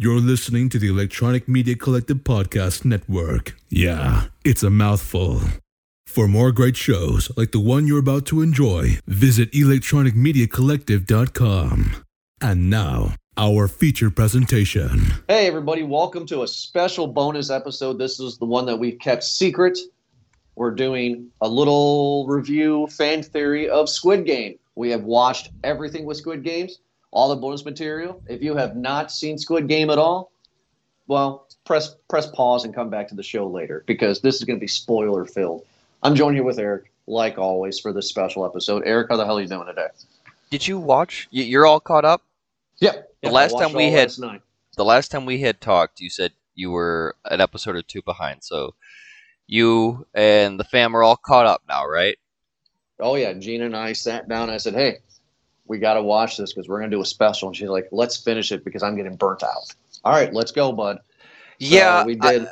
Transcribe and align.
You're 0.00 0.20
listening 0.20 0.68
to 0.68 0.78
the 0.78 0.86
Electronic 0.86 1.48
Media 1.48 1.74
Collective 1.74 2.18
Podcast 2.18 2.84
Network. 2.84 3.56
Yeah, 3.68 4.26
it's 4.44 4.62
a 4.62 4.70
mouthful. 4.70 5.40
For 6.06 6.28
more 6.28 6.52
great 6.52 6.76
shows 6.76 7.36
like 7.36 7.50
the 7.50 7.58
one 7.58 7.88
you're 7.88 7.98
about 7.98 8.24
to 8.26 8.40
enjoy, 8.40 9.00
visit 9.08 9.50
electronicmediacollective.com. 9.50 12.04
And 12.40 12.70
now, 12.70 13.16
our 13.36 13.66
feature 13.66 14.08
presentation. 14.08 15.00
Hey, 15.26 15.48
everybody, 15.48 15.82
welcome 15.82 16.26
to 16.26 16.44
a 16.44 16.46
special 16.46 17.08
bonus 17.08 17.50
episode. 17.50 17.98
This 17.98 18.20
is 18.20 18.38
the 18.38 18.46
one 18.46 18.66
that 18.66 18.76
we've 18.76 19.00
kept 19.00 19.24
secret. 19.24 19.76
We're 20.54 20.70
doing 20.70 21.26
a 21.40 21.48
little 21.48 22.24
review 22.28 22.86
fan 22.86 23.24
theory 23.24 23.68
of 23.68 23.88
Squid 23.88 24.26
Game. 24.26 24.60
We 24.76 24.90
have 24.90 25.02
watched 25.02 25.50
everything 25.64 26.04
with 26.04 26.18
Squid 26.18 26.44
Games, 26.44 26.78
all 27.10 27.28
the 27.28 27.36
bonus 27.36 27.64
material. 27.64 28.22
If 28.28 28.42
you 28.42 28.54
have 28.56 28.76
not 28.76 29.10
seen 29.12 29.38
Squid 29.38 29.68
Game 29.68 29.90
at 29.90 29.98
all, 29.98 30.30
well, 31.06 31.46
press 31.64 31.96
press 32.08 32.26
pause 32.30 32.64
and 32.64 32.74
come 32.74 32.90
back 32.90 33.08
to 33.08 33.14
the 33.14 33.22
show 33.22 33.46
later 33.46 33.84
because 33.86 34.20
this 34.20 34.36
is 34.36 34.44
going 34.44 34.58
to 34.58 34.60
be 34.60 34.66
spoiler 34.68 35.24
filled. 35.24 35.64
I'm 36.02 36.14
joined 36.14 36.36
here 36.36 36.44
with 36.44 36.58
Eric, 36.58 36.92
like 37.06 37.38
always, 37.38 37.78
for 37.80 37.92
this 37.92 38.08
special 38.08 38.44
episode. 38.44 38.82
Eric, 38.86 39.08
how 39.10 39.16
the 39.16 39.24
hell 39.24 39.38
are 39.38 39.40
you 39.42 39.48
doing 39.48 39.66
today? 39.66 39.88
Did 40.50 40.66
you 40.66 40.78
watch? 40.78 41.28
you- 41.30 41.44
You're 41.44 41.66
all 41.66 41.80
caught 41.80 42.04
up. 42.04 42.22
Yep. 42.80 43.10
The 43.22 43.30
last 43.30 43.58
time 43.58 43.72
we 43.72 43.90
had- 43.90 44.16
last. 44.18 44.42
The 44.76 44.84
last 44.84 45.10
time 45.10 45.26
we 45.26 45.40
had 45.40 45.60
talked, 45.60 46.00
you 46.00 46.08
said 46.08 46.32
you 46.54 46.70
were 46.70 47.16
an 47.24 47.40
episode 47.40 47.74
or 47.74 47.82
two 47.82 48.00
behind. 48.02 48.44
So 48.44 48.74
you 49.48 50.06
and 50.14 50.60
the 50.60 50.64
fam 50.64 50.94
are 50.94 51.02
all 51.02 51.16
caught 51.16 51.46
up 51.46 51.62
now, 51.68 51.84
right? 51.86 52.16
Oh 53.00 53.16
yeah, 53.16 53.32
Gina 53.32 53.64
and 53.66 53.76
I 53.76 53.92
sat 53.92 54.28
down. 54.28 54.44
and 54.44 54.52
I 54.52 54.58
said, 54.58 54.74
"Hey, 54.74 54.98
we 55.68 55.78
got 55.78 55.94
to 55.94 56.02
watch 56.02 56.36
this 56.36 56.52
because 56.52 56.68
we're 56.68 56.80
gonna 56.80 56.90
do 56.90 57.00
a 57.00 57.06
special." 57.06 57.48
And 57.48 57.56
she's 57.56 57.68
like, 57.68 57.88
"Let's 57.92 58.16
finish 58.16 58.52
it 58.52 58.64
because 58.64 58.82
I'm 58.82 58.96
getting 58.96 59.16
burnt 59.16 59.42
out." 59.42 59.74
All 60.04 60.12
right, 60.12 60.32
let's 60.32 60.52
go, 60.52 60.72
bud. 60.72 60.98
So 61.58 61.66
yeah, 61.66 62.04
we 62.04 62.16
I- 62.20 62.32
did 62.32 62.48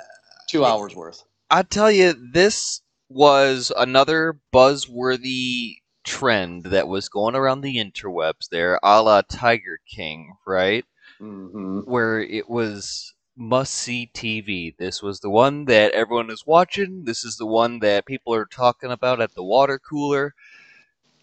two 0.49 0.65
hours 0.65 0.95
worth. 0.95 1.25
I 1.51 1.63
tell 1.63 1.91
you, 1.91 2.13
this 2.33 2.83
was 3.09 3.73
another 3.77 4.39
buzzworthy 4.53 5.77
trend 6.05 6.65
that 6.65 6.89
was 6.89 7.09
going 7.09 7.35
around 7.37 7.61
the 7.61 7.77
interwebs 7.77 8.49
there, 8.51 8.81
a 8.83 9.03
la 9.03 9.23
Tiger 9.23 9.79
King, 9.89 10.35
right? 10.47 10.85
hmm 11.19 11.81
Where 11.81 12.21
it 12.21 12.49
was 12.49 13.15
must 13.37 13.75
see 13.75 14.11
TV. 14.15 14.75
This 14.79 15.03
was 15.03 15.21
the 15.21 15.31
one 15.31 15.67
that 15.67 15.93
everyone 15.93 16.31
is 16.31 16.45
watching. 16.47 17.05
This 17.05 17.25
is 17.25 17.37
the 17.37 17.47
one 17.47 17.81
that 17.81 18.07
people 18.07 18.35
are 18.35 18.47
talking 18.47 18.91
about 18.91 19.21
at 19.21 19.35
the 19.35 19.45
water 19.45 19.79
cooler, 19.79 20.35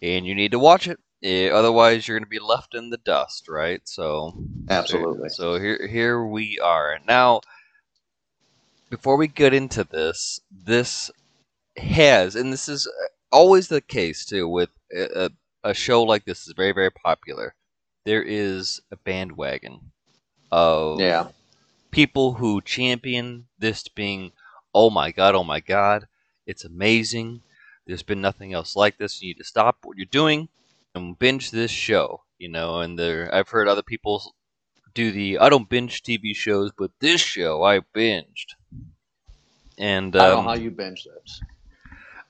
and 0.02 0.26
you 0.26 0.34
need 0.34 0.52
to 0.52 0.58
watch 0.58 0.88
it. 0.88 1.00
Eh, 1.24 1.48
otherwise, 1.48 2.06
you're 2.06 2.18
going 2.18 2.26
to 2.26 2.28
be 2.28 2.38
left 2.38 2.74
in 2.74 2.90
the 2.90 2.98
dust, 2.98 3.48
right? 3.48 3.80
So, 3.84 4.34
Absolutely. 4.68 5.30
so 5.30 5.58
here, 5.58 5.86
here 5.86 6.22
we 6.22 6.60
are 6.60 6.98
now. 7.08 7.40
Before 8.90 9.16
we 9.16 9.26
get 9.26 9.54
into 9.54 9.84
this, 9.84 10.40
this 10.52 11.10
has, 11.78 12.36
and 12.36 12.52
this 12.52 12.68
is 12.68 12.86
always 13.32 13.68
the 13.68 13.80
case 13.80 14.26
too, 14.26 14.46
with 14.46 14.68
a, 14.94 15.24
a, 15.24 15.70
a 15.70 15.74
show 15.74 16.02
like 16.02 16.26
this 16.26 16.46
is 16.46 16.52
very, 16.54 16.72
very 16.72 16.90
popular. 16.90 17.54
There 18.04 18.22
is 18.22 18.82
a 18.92 18.96
bandwagon 18.96 19.92
of 20.52 21.00
Yeah. 21.00 21.28
people 21.90 22.34
who 22.34 22.60
champion 22.60 23.46
this 23.58 23.88
being, 23.88 24.32
oh 24.74 24.90
my 24.90 25.10
god, 25.10 25.34
oh 25.34 25.44
my 25.44 25.60
god, 25.60 26.06
it's 26.46 26.66
amazing. 26.66 27.40
There's 27.86 28.02
been 28.02 28.20
nothing 28.20 28.52
else 28.52 28.76
like 28.76 28.98
this. 28.98 29.22
You 29.22 29.28
need 29.28 29.38
to 29.38 29.44
stop 29.44 29.78
what 29.84 29.96
you're 29.96 30.04
doing 30.04 30.50
and 30.94 31.18
binge 31.18 31.50
this 31.50 31.70
show. 31.70 32.22
You 32.38 32.48
know, 32.48 32.80
and 32.80 32.98
there, 32.98 33.32
I've 33.34 33.48
heard 33.50 33.68
other 33.68 33.82
people 33.82 34.34
do 34.94 35.12
the 35.12 35.38
I 35.38 35.48
don't 35.48 35.68
binge 35.68 36.02
TV 36.02 36.34
shows, 36.34 36.72
but 36.76 36.92
this 37.00 37.20
show 37.20 37.62
I 37.64 37.80
binged. 37.80 38.54
And 39.78 40.14
I 40.18 40.26
don't 40.28 40.36
um, 40.38 40.44
know 40.44 40.50
how 40.50 40.54
you 40.56 40.70
binge 40.70 41.04
this. 41.04 41.40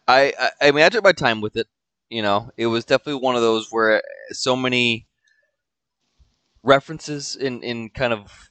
I, 0.06 0.32
I 0.38 0.68
I 0.68 0.70
mean 0.72 0.84
I 0.84 0.88
took 0.88 1.04
my 1.04 1.12
time 1.12 1.40
with 1.40 1.56
it. 1.56 1.68
You 2.10 2.22
know, 2.22 2.50
it 2.56 2.66
was 2.66 2.84
definitely 2.84 3.22
one 3.22 3.36
of 3.36 3.42
those 3.42 3.68
where 3.70 4.02
so 4.30 4.56
many 4.56 5.06
references 6.62 7.36
in 7.36 7.62
in 7.62 7.90
kind 7.90 8.12
of 8.12 8.50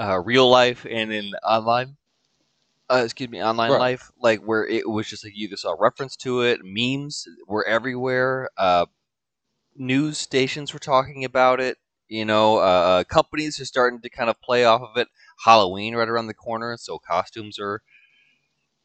uh, 0.00 0.20
real 0.24 0.48
life 0.50 0.86
and 0.90 1.12
in 1.12 1.32
online. 1.44 1.96
Uh, 2.90 3.02
excuse 3.04 3.30
me, 3.30 3.42
online 3.42 3.72
Right. 3.72 3.78
life, 3.78 4.12
like 4.20 4.40
where 4.42 4.66
it 4.66 4.88
was 4.88 5.08
just 5.08 5.24
like 5.24 5.32
you 5.36 5.48
either 5.48 5.56
saw 5.56 5.74
reference 5.78 6.16
to 6.16 6.42
it, 6.42 6.60
memes 6.64 7.26
were 7.48 7.66
everywhere. 7.66 8.50
Uh, 8.58 8.86
news 9.78 10.18
stations 10.18 10.72
were 10.72 10.78
talking 10.78 11.24
about 11.24 11.60
it. 11.60 11.78
You 12.08 12.24
know, 12.24 12.58
uh, 12.58 12.60
uh, 12.60 13.04
companies 13.04 13.60
are 13.60 13.64
starting 13.64 14.00
to 14.00 14.10
kind 14.10 14.30
of 14.30 14.40
play 14.40 14.64
off 14.64 14.82
of 14.82 14.96
it. 14.96 15.08
Halloween 15.44 15.94
right 15.94 16.08
around 16.08 16.28
the 16.28 16.34
corner, 16.34 16.76
so 16.78 16.98
costumes 16.98 17.58
are 17.58 17.82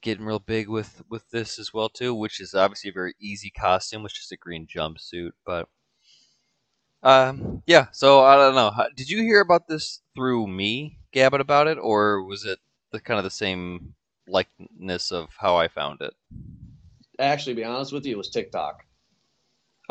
getting 0.02 0.26
real 0.26 0.40
big 0.40 0.68
with 0.68 1.04
with 1.10 1.30
this 1.30 1.60
as 1.60 1.74
well 1.74 1.90
too, 1.90 2.14
which 2.14 2.42
is 2.42 2.54
obviously 2.54 2.90
a 2.90 2.94
very 2.94 3.14
easy 3.22 3.52
costume, 3.52 4.04
which 4.04 4.20
is 4.20 4.32
a 4.32 4.38
green 4.38 4.68
jumpsuit. 4.68 5.32
But 5.46 5.70
um, 7.04 7.64
yeah, 7.66 7.88
so 7.92 8.24
I 8.24 8.36
don't 8.36 8.56
know. 8.56 8.72
Did 8.96 9.10
you 9.10 9.22
hear 9.22 9.42
about 9.42 9.68
this 9.68 10.02
through 10.16 10.48
me 10.48 11.00
gabbing 11.12 11.42
about 11.42 11.68
it, 11.68 11.78
or 11.78 12.24
was 12.24 12.46
it 12.46 12.60
the 12.92 13.00
kind 13.00 13.18
of 13.18 13.24
the 13.24 13.30
same 13.32 13.96
likeness 14.28 15.12
of 15.12 15.30
how 15.40 15.56
I 15.56 15.68
found 15.68 16.02
it? 16.02 16.14
Actually, 17.20 17.54
to 17.54 17.62
be 17.62 17.66
honest 17.66 17.94
with 17.94 18.06
you, 18.06 18.14
it 18.14 18.18
was 18.18 18.30
TikTok. 18.30 18.84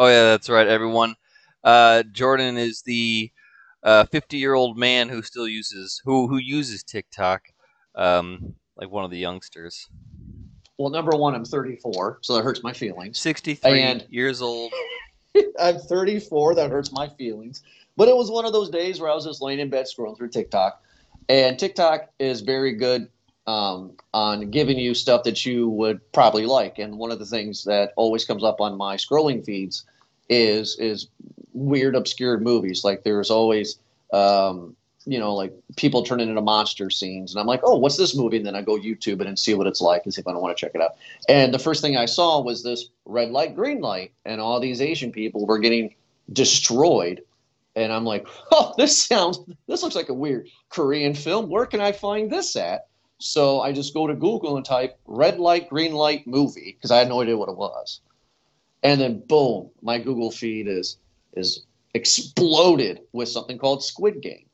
Oh 0.01 0.07
yeah, 0.07 0.23
that's 0.31 0.49
right, 0.49 0.67
everyone. 0.67 1.15
Uh, 1.63 2.03
Jordan 2.05 2.57
is 2.57 2.81
the 2.81 3.31
fifty-year-old 4.11 4.79
man 4.79 5.11
who 5.11 5.21
still 5.21 5.47
uses 5.47 6.01
who 6.07 6.27
who 6.27 6.39
uses 6.39 6.83
TikTok, 6.83 7.43
um, 7.95 8.55
like 8.79 8.91
one 8.91 9.05
of 9.05 9.11
the 9.11 9.19
youngsters. 9.19 9.91
Well, 10.79 10.89
number 10.89 11.15
one, 11.19 11.35
I'm 11.35 11.45
34, 11.45 12.21
so 12.23 12.35
that 12.35 12.43
hurts 12.43 12.63
my 12.63 12.73
feelings. 12.73 13.19
Sixty-three 13.21 13.83
And- 13.83 14.07
years 14.09 14.41
old. 14.41 14.73
I'm 15.61 15.77
34. 15.79 16.55
That 16.55 16.71
hurts 16.71 16.93
my 16.93 17.07
feelings. 17.07 17.63
But 17.99 18.09
it 18.09 18.17
was 18.17 18.31
one 18.31 18.47
of 18.47 18.55
those 18.55 18.71
days 18.71 19.01
where 19.01 19.11
I 19.11 19.15
was 19.15 19.27
just 19.27 19.43
laying 19.43 19.59
in 19.59 19.69
bed 19.69 19.85
scrolling 19.85 20.17
through 20.17 20.31
TikTok, 20.31 20.83
and 21.29 21.59
TikTok 21.59 22.09
is 22.19 22.41
very 22.41 22.73
good 22.73 23.11
um, 23.47 23.93
on 24.15 24.51
giving 24.51 24.79
you 24.79 24.95
stuff 24.95 25.25
that 25.25 25.45
you 25.45 25.69
would 25.69 26.01
probably 26.13 26.47
like. 26.47 26.79
And 26.79 26.99
one 26.99 27.11
of 27.11 27.19
the 27.19 27.27
things 27.27 27.65
that 27.65 27.93
always 27.97 28.25
comes 28.25 28.45
up 28.45 28.61
on 28.61 28.77
my 28.77 28.97
scrolling 28.97 29.45
feeds 29.45 29.85
is 30.29 30.77
is 30.79 31.09
weird, 31.53 31.97
obscure 31.97 32.39
movies. 32.39 32.85
Like 32.85 33.03
there's 33.03 33.31
always, 33.31 33.79
um, 34.13 34.77
you 35.05 35.19
know, 35.19 35.35
like 35.35 35.53
people 35.77 36.03
turning 36.03 36.29
into 36.29 36.41
monster 36.41 36.91
scenes, 36.91 37.33
and 37.33 37.41
I'm 37.41 37.47
like, 37.47 37.61
oh, 37.65 37.77
what's 37.77 37.97
this 37.97 38.15
movie? 38.15 38.37
And 38.37 38.47
then 38.47 38.55
I 38.55 38.63
go 38.63 38.79
YouTube 38.79 39.21
it 39.21 39.27
and 39.27 39.39
see 39.39 39.55
what 39.55 39.67
it's 39.67 39.81
like 39.81 40.03
and 40.05 40.15
see 40.15 40.21
if 40.21 40.29
I 40.29 40.33
don't 40.33 40.43
want 40.43 40.57
to 40.57 40.61
check 40.61 40.75
it 40.75 40.81
out. 40.81 40.97
And 41.29 41.53
the 41.53 41.59
first 41.59 41.83
thing 41.83 41.97
I 41.97 42.07
saw 42.07 42.41
was 42.41 42.63
this 42.63 42.87
red 43.05 43.31
light, 43.31 43.57
green 43.57 43.81
light, 43.81 44.13
and 44.25 44.41
all 44.41 44.61
these 44.61 44.81
Asian 44.81 45.11
people 45.11 45.47
were 45.47 45.59
getting 45.59 45.95
destroyed. 46.33 47.23
And 47.77 47.93
I'm 47.93 48.05
like, 48.05 48.27
oh, 48.53 48.75
this 48.77 48.97
sounds, 48.97 49.41
this 49.67 49.83
looks 49.83 49.97
like 49.97 50.09
a 50.09 50.15
weird 50.15 50.49
Korean 50.69 51.15
film. 51.15 51.49
Where 51.49 51.67
can 51.67 51.81
I 51.81 51.93
find 51.93 52.31
this 52.31 52.55
at? 52.55 52.87
So 53.21 53.61
I 53.61 53.73
just 53.73 53.95
go 53.95 54.07
to 54.07 54.15
Google 54.15 54.57
and 54.57 54.65
type 54.65 54.99
red 55.07 55.39
light, 55.39 55.69
green 55.69 55.93
light 55.93 56.27
movie 56.27 56.75
because 56.77 56.91
I 56.91 56.99
had 56.99 57.09
no 57.09 57.21
idea 57.23 57.37
what 57.37 57.49
it 57.51 57.57
was. 57.57 58.01
And 58.83 59.01
then 59.01 59.23
boom, 59.27 59.71
my 59.83 59.99
Google 59.99 60.31
feed 60.31 60.69
is 60.69 60.99
is 61.35 61.67
exploded 61.95 63.01
with 63.13 63.29
something 63.29 63.59
called 63.59 63.85
Squid 63.85 64.23
Game. 64.23 64.47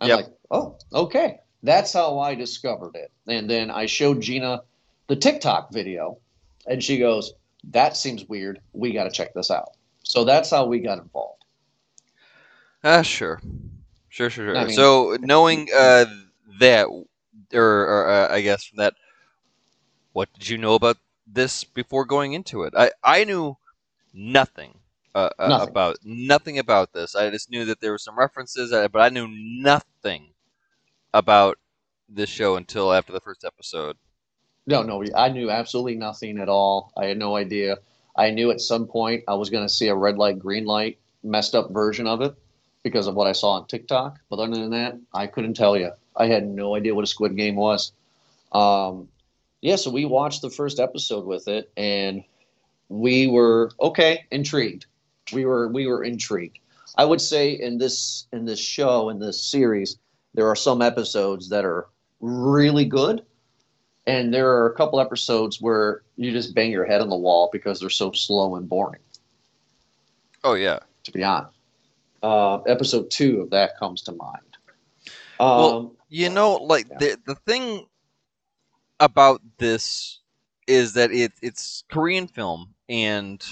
I'm 0.00 0.08
Yep. 0.08 0.16
like, 0.18 0.28
oh, 0.50 0.78
okay. 0.94 1.40
That's 1.62 1.92
how 1.92 2.18
I 2.20 2.34
discovered 2.34 2.96
it. 2.96 3.10
And 3.26 3.50
then 3.50 3.70
I 3.70 3.86
showed 3.86 4.22
Gina 4.22 4.62
the 5.08 5.16
TikTok 5.16 5.72
video, 5.72 6.18
and 6.66 6.82
she 6.82 6.98
goes, 6.98 7.34
That 7.64 7.96
seems 7.96 8.24
weird. 8.26 8.60
We 8.72 8.92
got 8.92 9.04
to 9.04 9.10
check 9.10 9.34
this 9.34 9.50
out. 9.50 9.70
So 10.04 10.24
that's 10.24 10.50
how 10.50 10.66
we 10.66 10.80
got 10.80 10.98
involved. 10.98 11.44
Ah, 12.82 13.02
sure, 13.02 13.40
sure, 14.08 14.30
sure, 14.30 14.46
sure. 14.46 14.56
I 14.56 14.64
mean- 14.64 14.74
so 14.74 15.16
knowing 15.20 15.68
uh, 15.76 16.06
that, 16.60 16.86
or, 17.54 17.84
or 17.84 18.08
uh, 18.08 18.34
I 18.34 18.40
guess 18.40 18.64
from 18.64 18.78
that, 18.78 18.94
what 20.12 20.32
did 20.34 20.48
you 20.48 20.58
know 20.58 20.74
about 20.74 20.96
this 21.26 21.64
before 21.64 22.04
going 22.04 22.32
into 22.32 22.62
it? 22.64 22.74
I 22.76 22.90
I 23.02 23.24
knew 23.24 23.56
nothing. 24.12 24.78
Uh, 25.12 25.28
uh, 25.40 25.48
Nothing. 25.48 25.68
about 25.68 25.96
nothing 26.04 26.58
about 26.60 26.92
this. 26.92 27.16
I 27.16 27.30
just 27.30 27.50
knew 27.50 27.64
that 27.64 27.80
there 27.80 27.90
were 27.90 27.98
some 27.98 28.16
references, 28.16 28.72
uh, 28.72 28.86
but 28.86 29.02
I 29.02 29.08
knew 29.08 29.26
nothing 29.28 30.34
about 31.12 31.58
this 32.08 32.30
show 32.30 32.54
until 32.54 32.92
after 32.92 33.12
the 33.12 33.20
first 33.20 33.44
episode. 33.44 33.96
No, 34.68 34.82
no, 34.82 35.02
I 35.16 35.28
knew 35.30 35.50
absolutely 35.50 35.96
nothing 35.96 36.38
at 36.38 36.48
all. 36.48 36.92
I 36.96 37.06
had 37.06 37.18
no 37.18 37.34
idea. 37.34 37.78
I 38.16 38.30
knew 38.30 38.52
at 38.52 38.60
some 38.60 38.86
point 38.86 39.24
I 39.26 39.34
was 39.34 39.50
going 39.50 39.64
to 39.64 39.72
see 39.72 39.88
a 39.88 39.94
red 39.94 40.16
light, 40.16 40.38
green 40.38 40.64
light, 40.64 40.98
messed 41.24 41.56
up 41.56 41.72
version 41.72 42.06
of 42.06 42.20
it 42.20 42.34
because 42.82 43.06
of 43.06 43.14
what 43.14 43.26
I 43.26 43.32
saw 43.32 43.52
on 43.52 43.66
TikTok. 43.66 44.18
But 44.28 44.38
other 44.38 44.54
than 44.54 44.70
that, 44.70 44.98
I 45.12 45.26
couldn't 45.26 45.54
tell 45.54 45.76
you. 45.76 45.90
I 46.16 46.26
had 46.26 46.46
no 46.46 46.74
idea 46.74 46.94
what 46.94 47.04
a 47.04 47.06
Squid 47.08 47.36
Game 47.36 47.56
was. 47.56 47.92
Um, 48.52 49.08
yeah, 49.60 49.76
so 49.76 49.90
we 49.90 50.04
watched 50.04 50.42
the 50.42 50.50
first 50.50 50.80
episode 50.80 51.24
with 51.24 51.48
it, 51.48 51.70
and 51.76 52.24
we 52.88 53.26
were 53.26 53.70
okay, 53.80 54.24
intrigued. 54.30 54.86
We 55.32 55.44
were 55.44 55.68
we 55.68 55.86
were 55.86 56.02
intrigued. 56.02 56.58
I 56.96 57.04
would 57.04 57.20
say 57.20 57.52
in 57.52 57.78
this 57.78 58.26
in 58.32 58.44
this 58.44 58.58
show 58.58 59.10
in 59.10 59.18
this 59.18 59.42
series, 59.42 59.96
there 60.34 60.48
are 60.48 60.56
some 60.56 60.82
episodes 60.82 61.48
that 61.50 61.64
are 61.64 61.86
really 62.20 62.84
good, 62.84 63.24
and 64.06 64.34
there 64.34 64.50
are 64.50 64.66
a 64.66 64.74
couple 64.74 65.00
episodes 65.00 65.60
where 65.60 66.02
you 66.16 66.32
just 66.32 66.54
bang 66.54 66.72
your 66.72 66.84
head 66.84 67.00
on 67.00 67.08
the 67.08 67.16
wall 67.16 67.48
because 67.52 67.80
they're 67.80 67.90
so 67.90 68.12
slow 68.12 68.56
and 68.56 68.68
boring. 68.68 69.00
Oh 70.42 70.54
yeah. 70.54 70.80
To 71.04 71.12
be 71.12 71.22
honest, 71.22 71.56
uh, 72.22 72.58
episode 72.62 73.10
two 73.10 73.40
of 73.40 73.50
that 73.50 73.78
comes 73.78 74.02
to 74.02 74.12
mind. 74.12 74.56
Um, 75.38 75.58
Well, 75.58 75.96
You 76.10 76.28
know, 76.28 76.56
like 76.56 76.88
Yeah. 76.90 76.98
the 76.98 77.18
the 77.24 77.34
thing 77.36 77.88
about 78.98 79.40
this 79.58 80.20
is 80.66 80.92
that 80.94 81.10
it 81.10 81.32
it's 81.42 81.84
Korean 81.90 82.28
film, 82.28 82.74
and 82.88 83.42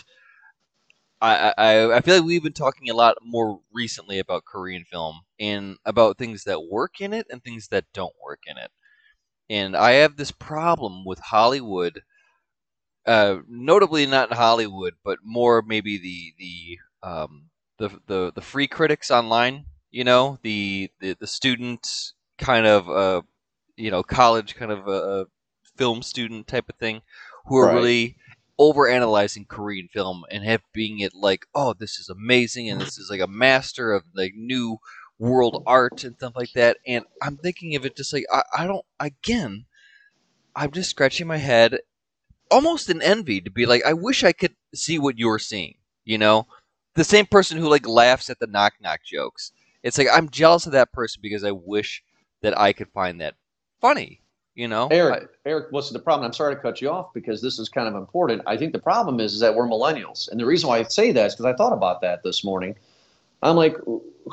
I, 1.20 1.52
I 1.58 1.96
I 1.96 2.00
feel 2.00 2.16
like 2.16 2.24
we've 2.24 2.42
been 2.42 2.52
talking 2.52 2.88
a 2.90 2.94
lot 2.94 3.16
more 3.22 3.60
recently 3.72 4.18
about 4.20 4.44
Korean 4.44 4.84
film 4.84 5.22
and 5.40 5.76
about 5.84 6.16
things 6.18 6.44
that 6.44 6.62
work 6.70 7.00
in 7.00 7.12
it 7.12 7.26
and 7.30 7.42
things 7.42 7.68
that 7.68 7.86
don't 7.92 8.14
work 8.22 8.40
in 8.46 8.56
it. 8.56 8.70
And 9.50 9.76
I 9.76 9.92
have 9.92 10.16
this 10.16 10.32
problem 10.32 11.04
with 11.06 11.20
Hollywood, 11.20 12.02
uh, 13.06 13.38
notably 13.48 14.06
not 14.06 14.32
Hollywood, 14.32 14.94
but 15.04 15.18
more 15.24 15.62
maybe 15.62 15.98
the 15.98 16.34
the 16.38 17.08
um, 17.08 17.50
the, 17.78 17.88
the 18.06 18.32
the 18.34 18.40
free 18.40 18.68
critics 18.68 19.10
online. 19.10 19.66
You 19.90 20.04
know, 20.04 20.38
the 20.42 20.90
the, 21.00 21.14
the 21.18 21.26
student 21.26 22.12
kind 22.38 22.66
of 22.66 22.88
uh, 22.90 23.22
you 23.76 23.90
know 23.90 24.02
college 24.02 24.54
kind 24.56 24.72
of 24.72 24.88
a, 24.88 25.26
film 25.76 26.02
student 26.02 26.46
type 26.48 26.68
of 26.68 26.76
thing, 26.76 27.02
who 27.46 27.56
are 27.56 27.66
Right. 27.66 27.74
really 27.74 28.16
over 28.58 28.88
analyzing 28.88 29.44
Korean 29.44 29.88
film 29.88 30.24
and 30.30 30.44
have 30.44 30.62
being 30.72 30.98
it 31.00 31.14
like, 31.14 31.46
oh, 31.54 31.74
this 31.74 31.98
is 31.98 32.08
amazing 32.08 32.68
and 32.68 32.80
this 32.80 32.98
is 32.98 33.08
like 33.10 33.20
a 33.20 33.28
master 33.28 33.92
of 33.92 34.02
like 34.14 34.32
new 34.36 34.78
world 35.18 35.62
art 35.66 36.02
and 36.04 36.16
stuff 36.16 36.34
like 36.36 36.52
that. 36.54 36.78
And 36.86 37.04
I'm 37.22 37.36
thinking 37.36 37.76
of 37.76 37.86
it 37.86 37.96
just 37.96 38.12
like 38.12 38.24
I, 38.32 38.42
I 38.58 38.66
don't 38.66 38.84
again, 39.00 39.66
I'm 40.54 40.70
just 40.70 40.90
scratching 40.90 41.26
my 41.26 41.36
head, 41.38 41.78
almost 42.50 42.90
in 42.90 43.02
envy 43.02 43.40
to 43.42 43.50
be 43.50 43.66
like, 43.66 43.84
I 43.86 43.92
wish 43.94 44.24
I 44.24 44.32
could 44.32 44.54
see 44.74 44.98
what 44.98 45.18
you're 45.18 45.38
seeing. 45.38 45.76
You 46.04 46.18
know, 46.18 46.46
the 46.94 47.04
same 47.04 47.26
person 47.26 47.58
who 47.58 47.68
like 47.68 47.86
laughs 47.86 48.30
at 48.30 48.38
the 48.40 48.46
knock 48.48 48.74
knock 48.80 49.00
jokes. 49.04 49.52
It's 49.82 49.98
like 49.98 50.08
I'm 50.12 50.30
jealous 50.30 50.66
of 50.66 50.72
that 50.72 50.92
person 50.92 51.20
because 51.22 51.44
I 51.44 51.52
wish 51.52 52.02
that 52.42 52.58
I 52.58 52.72
could 52.72 52.88
find 52.88 53.20
that 53.20 53.34
funny. 53.80 54.20
You 54.54 54.66
know, 54.66 54.88
Eric, 54.90 55.28
Eric, 55.46 55.66
what's 55.70 55.90
the 55.90 56.00
problem? 56.00 56.26
I'm 56.26 56.32
sorry 56.32 56.56
to 56.56 56.60
cut 56.60 56.80
you 56.80 56.90
off 56.90 57.14
because 57.14 57.40
this 57.40 57.60
is 57.60 57.68
kind 57.68 57.86
of 57.86 57.94
important. 57.94 58.42
I 58.44 58.56
think 58.56 58.72
the 58.72 58.80
problem 58.80 59.20
is, 59.20 59.34
is 59.34 59.38
that 59.38 59.54
we're 59.54 59.68
millennials, 59.68 60.28
and 60.30 60.40
the 60.40 60.46
reason 60.46 60.68
why 60.68 60.78
I 60.78 60.82
say 60.82 61.12
that 61.12 61.26
is 61.26 61.34
because 61.34 61.46
I 61.46 61.52
thought 61.52 61.72
about 61.72 62.00
that 62.00 62.24
this 62.24 62.42
morning. 62.42 62.74
I'm 63.40 63.54
like, 63.54 63.76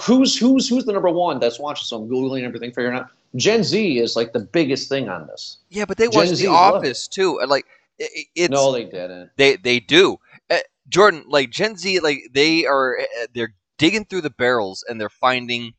who's 0.02 0.36
who's 0.36 0.68
who's 0.68 0.86
the 0.86 0.94
number 0.94 1.12
one 1.12 1.40
that's 1.40 1.60
watching? 1.60 1.86
So 1.86 2.02
I'm 2.02 2.10
googling 2.10 2.44
everything, 2.44 2.72
figuring 2.72 2.98
out. 2.98 3.10
Gen 3.36 3.64
Z 3.64 4.00
is 4.00 4.16
like 4.16 4.34
the 4.34 4.40
biggest 4.40 4.90
thing 4.90 5.10
on 5.10 5.28
this. 5.28 5.58
yeah, 5.70 5.86
but 5.86 5.98
they 5.98 6.08
Gen 6.08 6.14
watch 6.28 6.30
The 6.40 6.46
it. 6.46 6.50
Office 6.50 7.08
too. 7.08 7.40
Like 7.48 7.66
i- 8.02 8.06
i- 8.18 8.26
it's 8.34 8.50
no, 8.52 8.72
they 8.72 8.86
didn't. 8.86 9.30
They 9.38 9.58
they 9.58 9.80
do. 9.80 10.18
Uh, 10.50 10.58
Jordan, 10.90 11.24
like 11.28 11.52
Gen 11.52 11.76
Z, 11.78 12.00
like 12.00 12.30
they 12.34 12.66
are 12.66 12.98
uh, 13.00 13.28
they're 13.36 13.54
digging 13.78 14.06
through 14.06 14.22
the 14.22 14.32
barrels 14.32 14.84
and 14.90 15.00
they're 15.00 15.10
finding 15.10 15.74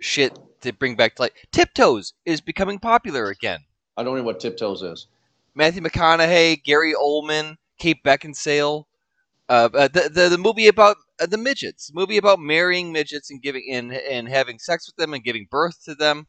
shit 0.00 0.36
to 0.66 0.72
bring 0.72 0.96
back 0.96 1.16
to 1.16 1.22
life. 1.22 1.32
Tiptoes 1.52 2.12
is 2.24 2.40
becoming 2.40 2.78
popular 2.78 3.28
again. 3.28 3.60
I 3.96 4.02
don't 4.02 4.16
know 4.16 4.22
what 4.22 4.40
tiptoes 4.40 4.82
is. 4.82 5.06
Matthew 5.54 5.82
McConaughey, 5.82 6.62
Gary 6.62 6.94
Oldman, 6.94 7.56
Kate 7.78 8.02
Beckinsale. 8.04 8.84
Uh, 9.48 9.68
uh, 9.74 9.88
the, 9.88 10.10
the 10.12 10.28
the 10.28 10.38
movie 10.38 10.68
about 10.68 10.96
uh, 11.20 11.26
the 11.26 11.38
midgets, 11.38 11.92
movie 11.94 12.16
about 12.16 12.40
marrying 12.40 12.92
midgets 12.92 13.30
and 13.30 13.40
giving 13.42 13.64
and 13.70 13.92
and 13.92 14.28
having 14.28 14.58
sex 14.58 14.88
with 14.88 14.96
them 14.96 15.14
and 15.14 15.24
giving 15.24 15.46
birth 15.50 15.84
to 15.84 15.94
them. 15.94 16.26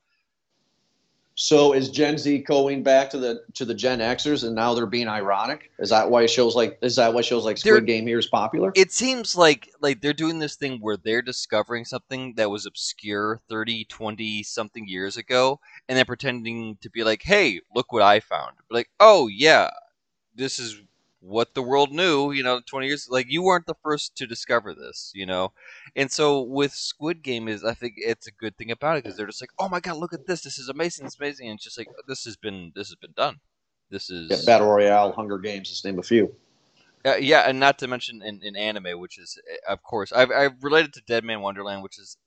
So 1.40 1.74
is 1.74 1.90
Gen 1.90 2.18
Z 2.18 2.40
going 2.40 2.82
back 2.82 3.12
to 3.12 3.20
the 3.20 3.44
to 3.54 3.64
the 3.64 3.76
Gen 3.76 4.00
Xers, 4.00 4.44
and 4.44 4.56
now 4.56 4.74
they're 4.74 4.88
being 4.88 5.08
ironic? 5.08 5.70
Is 5.78 5.92
that 5.92 6.10
why 6.10 6.26
shows 6.26 6.56
like 6.56 6.80
is 6.82 6.96
that 6.96 7.14
why 7.14 7.22
shows 7.22 7.46
like 7.46 7.60
They're- 7.62 7.76
Squid 7.76 7.86
Game 7.86 8.08
here 8.08 8.18
is 8.18 8.26
popular? 8.26 8.72
It 8.76 8.92
seems 8.92 9.36
like 9.36 9.70
like 9.80 10.02
they're 10.02 10.14
doing 10.14 10.40
this 10.40 10.56
thing 10.56 10.80
where 10.82 10.98
they're 10.98 11.22
discovering 11.22 11.86
something 11.86 12.34
that 12.38 12.50
was 12.50 12.66
obscure 12.66 13.40
30, 13.50 13.86
20 13.86 14.42
something 14.42 14.88
years 14.88 15.16
ago 15.16 15.60
and 15.88 15.96
then 15.96 16.06
pretending 16.06 16.78
to 16.82 16.90
be 16.90 17.04
like, 17.04 17.22
"Hey, 17.22 17.62
look 17.76 17.92
what 17.92 18.02
I 18.02 18.20
found." 18.20 18.56
Like, 18.72 18.90
"Oh, 19.00 19.28
yeah. 19.28 19.70
This 20.34 20.58
is 20.58 20.82
what 21.28 21.54
the 21.54 21.62
world 21.62 21.92
knew, 21.92 22.32
you 22.32 22.44
know, 22.44 22.62
20 22.66 22.88
years 22.88 23.08
like 23.10 23.28
you 23.30 23.44
weren't 23.44 23.66
the 23.68 23.76
first 23.84 24.16
to 24.18 24.28
discover 24.28 24.74
this, 24.74 25.12
you 25.14 25.26
know." 25.26 25.54
And 25.96 26.12
so 26.12 26.42
with 26.42 26.74
Squid 26.74 27.24
Game 27.24 27.48
is 27.48 27.64
I 27.64 27.74
think 27.74 27.96
it's 27.98 28.28
a 28.28 28.32
good 28.32 28.58
thing 28.58 28.72
about 28.72 28.98
it 28.98 29.04
because 29.04 29.18
they're 29.18 29.28
just 29.28 29.42
like, 29.42 29.52
"Oh 29.60 29.70
my 29.70 29.80
god, 29.80 29.98
look 29.98 30.14
at 30.14 30.26
this. 30.28 30.42
This 30.44 30.58
is 30.58 30.70
amazing. 30.70 31.06
It's 31.06 31.20
amazing." 31.20 31.50
And 31.50 31.56
it's 31.58 31.64
just 31.66 31.78
like 31.78 31.90
this 32.08 32.24
has 32.26 32.38
been 32.38 32.72
this 32.76 32.88
has 32.90 32.96
been 32.96 33.14
done. 33.16 33.38
This 33.90 34.10
is 34.10 34.30
Yeah, 34.30 34.38
Battle 34.46 34.68
Royale, 34.68 35.12
Hunger 35.14 35.38
Games, 35.38 35.70
just 35.70 35.86
name 35.86 36.00
a 36.00 36.04
few. 36.04 36.36
uh, 37.06 37.16
yeah, 37.16 37.42
and 37.48 37.60
not 37.60 37.80
to 37.80 37.88
mention 37.88 38.22
in, 38.22 38.42
in 38.44 38.56
anime, 38.56 39.00
which 39.00 39.18
is 39.18 39.40
uh, 39.68 39.74
of 39.74 39.84
course 39.84 40.12
I've, 40.12 40.32
I've 40.32 40.64
related 40.64 40.94
to 40.94 41.02
Deadman 41.08 41.42
Wonderland, 41.42 41.84
which 41.84 42.00
is 42.00 42.18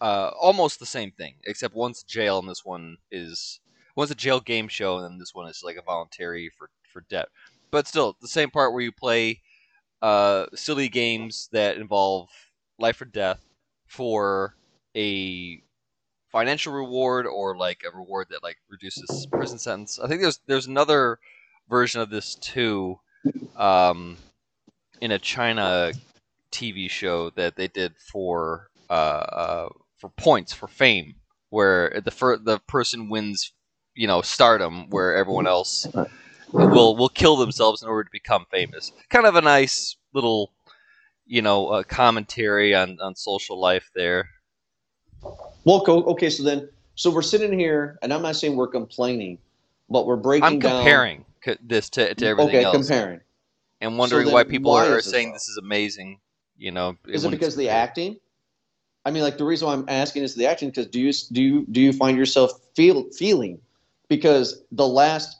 uh, 0.00 0.30
almost 0.40 0.78
the 0.80 0.86
same 0.86 1.12
thing, 1.12 1.36
except 1.44 1.74
one's 1.74 2.02
jail 2.02 2.38
and 2.38 2.48
this 2.48 2.64
one 2.64 2.96
is 3.10 3.60
one's 3.96 4.10
a 4.10 4.14
jail 4.14 4.40
game 4.40 4.68
show, 4.68 4.96
and 4.96 5.04
then 5.04 5.18
this 5.18 5.34
one 5.34 5.48
is 5.48 5.62
like 5.64 5.76
a 5.76 5.82
voluntary 5.82 6.50
for 6.56 6.70
for 6.92 7.04
debt. 7.08 7.28
But 7.70 7.86
still, 7.86 8.16
the 8.20 8.28
same 8.28 8.50
part 8.50 8.72
where 8.72 8.82
you 8.82 8.92
play 8.92 9.40
uh, 10.02 10.46
silly 10.54 10.88
games 10.88 11.48
that 11.52 11.76
involve 11.76 12.28
life 12.78 13.00
or 13.00 13.06
death 13.06 13.40
for 13.86 14.56
a 14.96 15.62
financial 16.30 16.72
reward 16.72 17.26
or 17.26 17.56
like 17.56 17.82
a 17.84 17.96
reward 17.96 18.28
that 18.30 18.42
like 18.42 18.58
reduces 18.70 19.28
prison 19.36 19.58
sentence. 19.58 19.98
I 19.98 20.08
think 20.08 20.20
there's 20.22 20.40
there's 20.46 20.66
another 20.66 21.18
version 21.68 22.00
of 22.00 22.10
this 22.10 22.36
too 22.36 23.00
um, 23.56 24.18
in 25.00 25.12
a 25.12 25.18
China 25.18 25.92
TV 26.50 26.88
show 26.88 27.30
that 27.30 27.56
they 27.56 27.68
did 27.68 27.94
for 28.12 28.70
uh, 28.88 28.92
uh, 28.92 29.68
for 29.98 30.10
points 30.10 30.52
for 30.52 30.68
fame, 30.68 31.16
where 31.50 32.00
the 32.04 32.10
fir- 32.10 32.38
the 32.38 32.58
person 32.60 33.08
wins, 33.08 33.52
you 33.94 34.06
know, 34.06 34.22
stardom, 34.22 34.88
where 34.90 35.14
everyone 35.14 35.46
else 35.46 35.86
will 36.52 36.96
will 36.96 37.08
kill 37.08 37.36
themselves 37.36 37.82
in 37.82 37.88
order 37.88 38.04
to 38.04 38.10
become 38.12 38.46
famous. 38.50 38.92
Kind 39.08 39.26
of 39.26 39.36
a 39.36 39.40
nice 39.40 39.96
little, 40.12 40.52
you 41.26 41.42
know, 41.42 41.68
uh, 41.68 41.82
commentary 41.82 42.74
on 42.74 42.98
on 43.00 43.14
social 43.14 43.60
life 43.60 43.90
there. 43.94 44.28
Well, 45.64 45.84
okay, 45.88 46.30
so 46.30 46.42
then, 46.42 46.68
so 46.94 47.10
we're 47.10 47.22
sitting 47.22 47.58
here, 47.58 47.98
and 48.02 48.12
I'm 48.12 48.22
not 48.22 48.36
saying 48.36 48.56
we're 48.56 48.68
complaining, 48.68 49.38
but 49.88 50.06
we're 50.06 50.16
breaking 50.16 50.46
I'm 50.56 50.60
down. 50.60 50.76
comparing 50.76 51.24
c- 51.44 51.56
this 51.62 51.90
to, 51.90 52.14
to 52.14 52.26
everything 52.26 52.56
okay, 52.56 52.64
else 52.64 52.76
comparing. 52.76 53.20
and 53.80 53.98
wondering 53.98 54.26
then 54.26 54.34
why 54.34 54.44
people 54.44 54.72
why 54.72 54.86
are, 54.86 54.96
this 54.96 55.06
saying 55.06 55.32
this 55.32 55.48
is 55.48 55.58
amazing. 55.58 56.20
You 56.56 56.72
know, 56.72 56.96
Is 57.06 57.24
it 57.24 57.30
because 57.30 57.56
the 57.56 57.68
acting? 57.68 58.18
I 59.04 59.10
mean, 59.10 59.22
like 59.22 59.38
the 59.38 59.44
reason 59.44 59.66
why 59.66 59.74
I'm 59.74 59.86
asking 59.88 60.24
is 60.24 60.34
the 60.34 60.46
acting 60.46 60.70
because 60.70 60.86
do 60.86 61.00
you 61.00 61.12
do 61.32 61.42
you 61.42 61.66
do 61.70 61.80
you 61.80 61.92
find 61.92 62.16
yourself 62.18 62.52
feel 62.74 63.04
feeling 63.12 63.60
because 64.08 64.62
the 64.72 64.86
last 64.86 65.36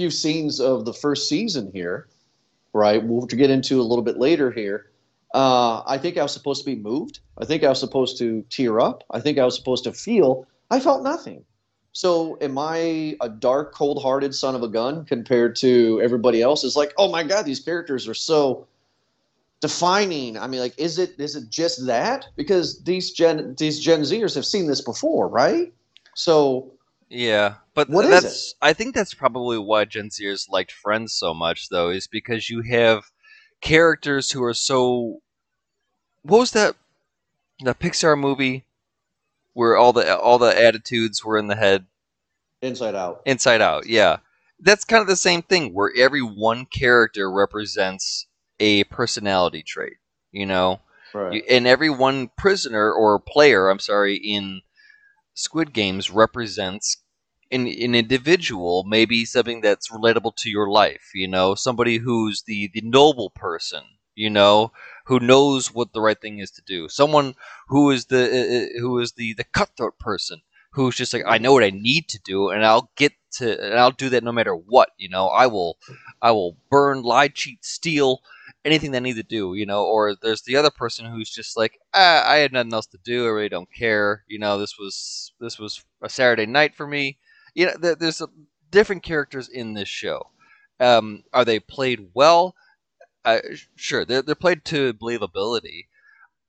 few 0.00 0.10
scenes 0.10 0.60
of 0.60 0.86
the 0.86 0.94
first 0.94 1.28
season 1.28 1.70
here, 1.74 2.08
right? 2.72 3.04
We'll 3.04 3.26
get 3.26 3.50
into 3.50 3.82
a 3.82 3.84
little 3.84 4.02
bit 4.02 4.16
later 4.16 4.50
here. 4.50 4.86
Uh, 5.34 5.82
I 5.86 5.98
think 5.98 6.16
I 6.16 6.22
was 6.22 6.32
supposed 6.32 6.64
to 6.64 6.74
be 6.74 6.74
moved. 6.74 7.20
I 7.36 7.44
think 7.44 7.64
I 7.64 7.68
was 7.68 7.80
supposed 7.80 8.16
to 8.16 8.42
tear 8.48 8.80
up. 8.80 9.04
I 9.10 9.20
think 9.20 9.36
I 9.36 9.44
was 9.44 9.54
supposed 9.54 9.84
to 9.84 9.92
feel. 9.92 10.46
I 10.70 10.80
felt 10.80 11.02
nothing. 11.02 11.44
So, 11.92 12.38
am 12.40 12.56
I 12.56 13.14
a 13.20 13.28
dark, 13.28 13.74
cold-hearted 13.74 14.34
son 14.34 14.54
of 14.54 14.62
a 14.62 14.68
gun 14.68 15.04
compared 15.04 15.54
to 15.56 16.00
everybody 16.02 16.40
else? 16.40 16.64
It's 16.64 16.76
like, 16.76 16.94
oh 16.96 17.10
my 17.10 17.22
god, 17.22 17.44
these 17.44 17.60
characters 17.60 18.08
are 18.08 18.14
so 18.14 18.66
defining. 19.60 20.38
I 20.38 20.46
mean, 20.46 20.60
like, 20.60 20.78
is 20.78 20.98
it 20.98 21.10
is 21.18 21.36
it 21.36 21.50
just 21.50 21.86
that? 21.86 22.24
Because 22.36 22.82
these 22.84 23.10
Gen 23.10 23.54
these 23.58 23.78
Gen 23.78 24.00
Zers 24.00 24.34
have 24.34 24.46
seen 24.46 24.66
this 24.66 24.80
before, 24.80 25.28
right? 25.28 25.74
So, 26.14 26.72
Yeah, 27.10 27.54
but 27.74 27.90
What 27.90 28.04
is 28.04 28.22
that's 28.22 28.54
I 28.62 28.72
think 28.72 28.94
that's 28.94 29.14
probably 29.14 29.58
why 29.58 29.84
Gen 29.84 30.10
Zers 30.10 30.48
liked 30.48 30.70
Friends 30.70 31.12
so 31.12 31.34
much, 31.34 31.68
though, 31.68 31.90
is 31.90 32.06
because 32.06 32.48
you 32.48 32.62
have 32.62 33.04
characters 33.60 34.30
who 34.30 34.42
are 34.44 34.54
so. 34.54 35.20
What 36.22 36.38
was 36.38 36.52
that? 36.52 36.76
The 37.58 37.74
Pixar 37.74 38.18
movie 38.18 38.64
where 39.52 39.76
all 39.76 39.92
the 39.92 40.16
all 40.16 40.38
the 40.38 40.56
attitudes 40.56 41.24
were 41.24 41.36
in 41.36 41.48
the 41.48 41.56
head, 41.56 41.86
Inside 42.62 42.94
Out. 42.94 43.22
Inside 43.26 43.60
Out. 43.60 43.86
Yeah, 43.86 44.18
that's 44.60 44.84
kind 44.84 45.02
of 45.02 45.08
the 45.08 45.16
same 45.16 45.42
thing, 45.42 45.74
where 45.74 45.92
every 45.96 46.22
one 46.22 46.64
character 46.64 47.30
represents 47.30 48.26
a 48.60 48.84
personality 48.84 49.62
trait. 49.62 49.96
You 50.30 50.46
know, 50.46 50.80
Right. 51.12 51.42
And 51.48 51.66
every 51.66 51.90
one 51.90 52.30
prisoner 52.36 52.92
or 52.92 53.18
player, 53.18 53.68
I'm 53.68 53.78
sorry, 53.78 54.16
in 54.16 54.62
Squid 55.40 55.72
Games 55.72 56.10
represents 56.10 56.98
an, 57.50 57.66
an 57.66 57.94
individual, 57.94 58.84
maybe 58.84 59.24
something 59.24 59.60
that's 59.60 59.90
relatable 59.90 60.36
to 60.36 60.50
your 60.50 60.68
life. 60.68 61.10
You 61.14 61.28
know, 61.28 61.54
somebody 61.54 61.98
who's 61.98 62.42
the 62.42 62.70
the 62.72 62.82
noble 62.82 63.30
person. 63.30 63.82
You 64.14 64.30
know, 64.30 64.72
who 65.06 65.20
knows 65.20 65.72
what 65.72 65.92
the 65.92 66.00
right 66.00 66.20
thing 66.20 66.40
is 66.40 66.50
to 66.52 66.62
do. 66.66 66.88
Someone 66.88 67.34
who 67.68 67.90
is 67.90 68.06
the 68.06 68.22
uh, 68.24 68.78
uh, 68.78 68.80
who 68.80 68.98
is 68.98 69.12
the 69.12 69.34
the 69.34 69.44
cutthroat 69.44 69.98
person 69.98 70.42
who's 70.72 70.96
just 70.96 71.12
like 71.12 71.24
I 71.26 71.38
know 71.38 71.52
what 71.52 71.64
I 71.64 71.70
need 71.70 72.08
to 72.10 72.18
do 72.24 72.50
and 72.50 72.64
I'll 72.64 72.90
get 72.96 73.12
to 73.32 73.60
and 73.64 73.74
I'll 73.78 73.90
do 73.92 74.08
that 74.10 74.24
no 74.24 74.32
matter 74.32 74.54
what. 74.54 74.90
You 74.98 75.08
know, 75.08 75.28
I 75.28 75.46
will 75.46 75.78
I 76.22 76.30
will 76.32 76.56
burn, 76.70 77.02
lie, 77.02 77.28
cheat, 77.28 77.64
steal 77.64 78.20
anything 78.64 78.90
they 78.90 79.00
need 79.00 79.16
to 79.16 79.22
do. 79.22 79.54
You 79.54 79.66
know, 79.66 79.84
or 79.84 80.16
there's 80.20 80.42
the 80.42 80.56
other 80.56 80.70
person 80.70 81.06
who's 81.06 81.30
just 81.30 81.56
like 81.56 81.78
ah, 81.94 82.28
I 82.28 82.36
had 82.36 82.52
nothing 82.52 82.72
else 82.72 82.86
to 82.88 82.98
do. 83.04 83.26
I 83.26 83.30
really 83.30 83.48
don't 83.48 83.72
care. 83.72 84.24
You 84.28 84.38
know, 84.38 84.58
this 84.58 84.78
was 84.78 85.32
this 85.40 85.58
was 85.58 85.84
a 86.02 86.08
Saturday 86.08 86.46
night 86.46 86.74
for 86.74 86.86
me. 86.86 87.18
You 87.54 87.66
know, 87.66 87.94
there's 87.94 88.20
a, 88.20 88.28
different 88.70 89.02
characters 89.02 89.48
in 89.48 89.74
this 89.74 89.88
show. 89.88 90.30
Um, 90.78 91.24
are 91.32 91.44
they 91.44 91.60
played 91.60 92.10
well? 92.14 92.54
Uh, 93.24 93.40
sure, 93.76 94.04
they're, 94.04 94.22
they're 94.22 94.34
played 94.34 94.64
to 94.66 94.94
believability. 94.94 95.86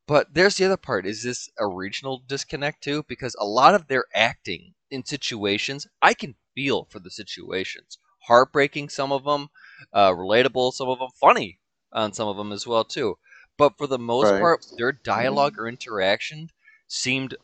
But 0.08 0.34
there's 0.34 0.58
the 0.58 0.66
other 0.66 0.78
part. 0.78 1.06
Is 1.06 1.24
this 1.24 1.50
a 1.58 1.68
regional 1.68 2.24
disconnect 2.28 2.84
too? 2.84 3.04
Because 3.08 3.36
a 3.40 3.46
lot 3.46 3.76
of 3.76 3.88
their 3.88 4.06
acting 4.14 4.74
in 4.90 5.06
situations, 5.06 5.88
I 6.02 6.14
can 6.14 6.36
feel 6.54 6.86
for 6.90 7.00
the 7.00 7.12
situations. 7.12 7.98
Heartbreaking, 8.28 8.90
some 8.90 9.12
of 9.12 9.24
them, 9.24 9.50
uh, 9.94 10.12
relatable, 10.12 10.74
some 10.74 10.90
of 10.90 11.00
them, 11.00 11.10
funny 11.20 11.61
on 11.94 12.14
some 12.14 12.28
of 12.28 12.38
them 12.38 12.52
as 12.52 12.66
well 12.66 12.84
too. 12.84 13.18
But 13.58 13.78
for 13.78 13.88
the 13.88 14.00
most 14.00 14.32
right. 14.32 14.40
part, 14.40 14.66
their 14.78 14.92
dialogue 14.92 15.60
or 15.60 15.68
interaction 15.68 16.50
seemed 16.88 17.36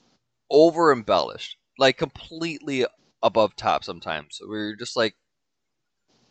over 0.50 0.92
embellished, 0.92 1.58
like 1.78 1.98
completely 1.98 2.86
above 3.22 3.56
top. 3.56 3.84
Sometimes 3.84 4.40
we're 4.42 4.76
just 4.76 4.96
like, 4.96 5.16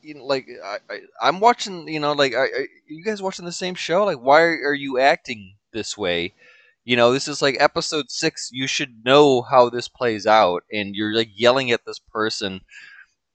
you 0.02 0.14
know, 0.14 0.24
like 0.24 0.46
I, 0.64 0.78
I, 1.20 1.28
am 1.28 1.40
watching, 1.40 1.88
you 1.88 2.00
know, 2.00 2.12
like 2.12 2.32
are, 2.32 2.44
are 2.46 2.68
you 2.88 3.04
guys 3.04 3.22
watching 3.22 3.44
the 3.44 3.52
same 3.52 3.74
show? 3.74 4.04
Like, 4.04 4.18
why 4.18 4.42
are 4.42 4.74
you 4.74 4.98
acting 4.98 5.54
this 5.72 5.96
way? 5.96 6.34
You 6.84 6.96
know, 6.96 7.12
this 7.12 7.26
is 7.26 7.42
like 7.42 7.56
episode 7.58 8.10
six. 8.10 8.48
You 8.52 8.66
should 8.68 9.04
know 9.04 9.42
how 9.42 9.68
this 9.68 9.88
plays 9.88 10.26
out, 10.26 10.62
and 10.72 10.94
you're 10.94 11.14
like 11.14 11.30
yelling 11.34 11.72
at 11.72 11.84
this 11.84 11.98
person, 11.98 12.60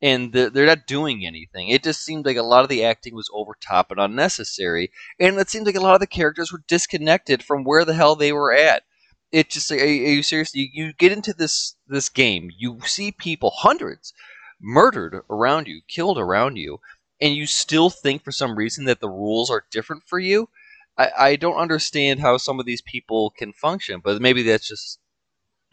and 0.02 0.34
they're 0.34 0.66
not 0.66 0.88
doing 0.88 1.26
anything. 1.26 1.70
It 1.70 1.84
just 1.84 2.04
seemed 2.04 2.26
like 2.26 2.38
a 2.38 2.44
lot 2.44 2.64
of 2.64 2.70
the 2.70 2.84
acting 2.84 3.14
was 3.14 3.30
over 3.34 3.54
top 3.62 3.92
and 3.92 4.00
unnecessary, 4.00 4.92
and 5.20 5.38
it 5.38 5.50
seemed 5.50 5.66
like 5.68 5.76
a 5.76 5.82
lot 5.82 5.94
of 5.94 6.00
the 6.00 6.08
characters 6.08 6.52
were 6.52 6.64
disconnected 6.68 7.44
from 7.44 7.64
where 7.64 7.86
the 7.86 7.94
hell 7.94 8.16
they 8.16 8.32
were 8.32 8.52
at. 8.54 8.84
It 9.32 9.50
just 9.50 9.70
like, 9.70 9.82
are, 9.82 9.86
you, 9.86 10.06
are 10.08 10.14
you 10.14 10.24
serious? 10.24 10.54
You, 10.56 10.68
you 10.74 10.94
get 10.94 11.12
into 11.12 11.34
this 11.34 11.76
this 11.88 12.10
game, 12.10 12.50
you 12.58 12.80
see 12.86 13.12
people, 13.12 13.52
hundreds, 13.52 14.14
murdered 14.60 15.22
around 15.30 15.68
you, 15.68 15.82
killed 15.88 16.18
around 16.18 16.58
you, 16.58 16.80
and 17.22 17.36
you 17.36 17.46
still 17.46 17.90
think 17.90 18.24
for 18.24 18.32
some 18.32 18.58
reason 18.58 18.86
that 18.86 19.00
the 19.00 19.10
rules 19.10 19.50
are 19.50 19.66
different 19.72 20.04
for 20.08 20.20
you. 20.20 20.50
I, 20.98 21.10
I 21.18 21.36
don't 21.36 21.56
understand 21.56 22.20
how 22.20 22.38
some 22.38 22.60
of 22.60 22.66
these 22.66 22.82
people 22.82 23.32
can 23.38 23.54
function, 23.54 24.02
but 24.04 24.22
maybe 24.22 24.44
that's 24.44 24.68
just 24.68 25.00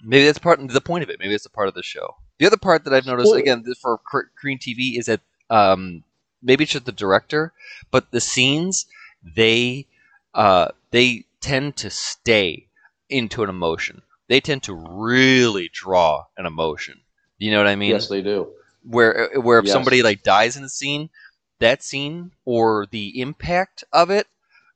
maybe 0.02 0.26
that's 0.26 0.38
part 0.38 0.60
the 0.68 0.80
point 0.80 1.02
of 1.02 1.10
it. 1.10 1.18
Maybe 1.18 1.34
it's 1.34 1.46
a 1.46 1.50
part 1.50 1.68
of 1.68 1.74
the 1.74 1.82
show. 1.82 2.16
The 2.38 2.46
other 2.46 2.56
part 2.56 2.84
that 2.84 2.94
I've 2.94 3.06
noticed 3.06 3.30
well, 3.30 3.38
again 3.38 3.64
for 3.80 3.98
Korean 3.98 4.58
TV 4.58 4.98
is 4.98 5.06
that 5.06 5.20
um, 5.50 6.04
maybe 6.42 6.64
it's 6.64 6.72
just 6.72 6.86
the 6.86 6.92
director, 6.92 7.52
but 7.90 8.10
the 8.10 8.20
scenes 8.20 8.86
they 9.22 9.86
uh, 10.34 10.68
they 10.90 11.24
tend 11.40 11.76
to 11.76 11.90
stay 11.90 12.66
into 13.08 13.42
an 13.42 13.48
emotion. 13.48 14.02
They 14.28 14.40
tend 14.40 14.62
to 14.64 14.74
really 14.74 15.70
draw 15.72 16.26
an 16.36 16.46
emotion. 16.46 17.00
You 17.38 17.50
know 17.50 17.58
what 17.58 17.66
I 17.66 17.76
mean? 17.76 17.90
Yes, 17.90 18.08
they 18.08 18.22
do 18.22 18.48
where 18.88 19.36
uh, 19.36 19.40
where 19.40 19.58
if 19.58 19.66
yes. 19.66 19.72
somebody 19.72 20.02
like 20.02 20.22
dies 20.22 20.56
in 20.56 20.62
the 20.62 20.68
scene, 20.68 21.10
that 21.58 21.82
scene 21.82 22.32
or 22.44 22.86
the 22.90 23.20
impact 23.20 23.84
of 23.92 24.10
it, 24.10 24.26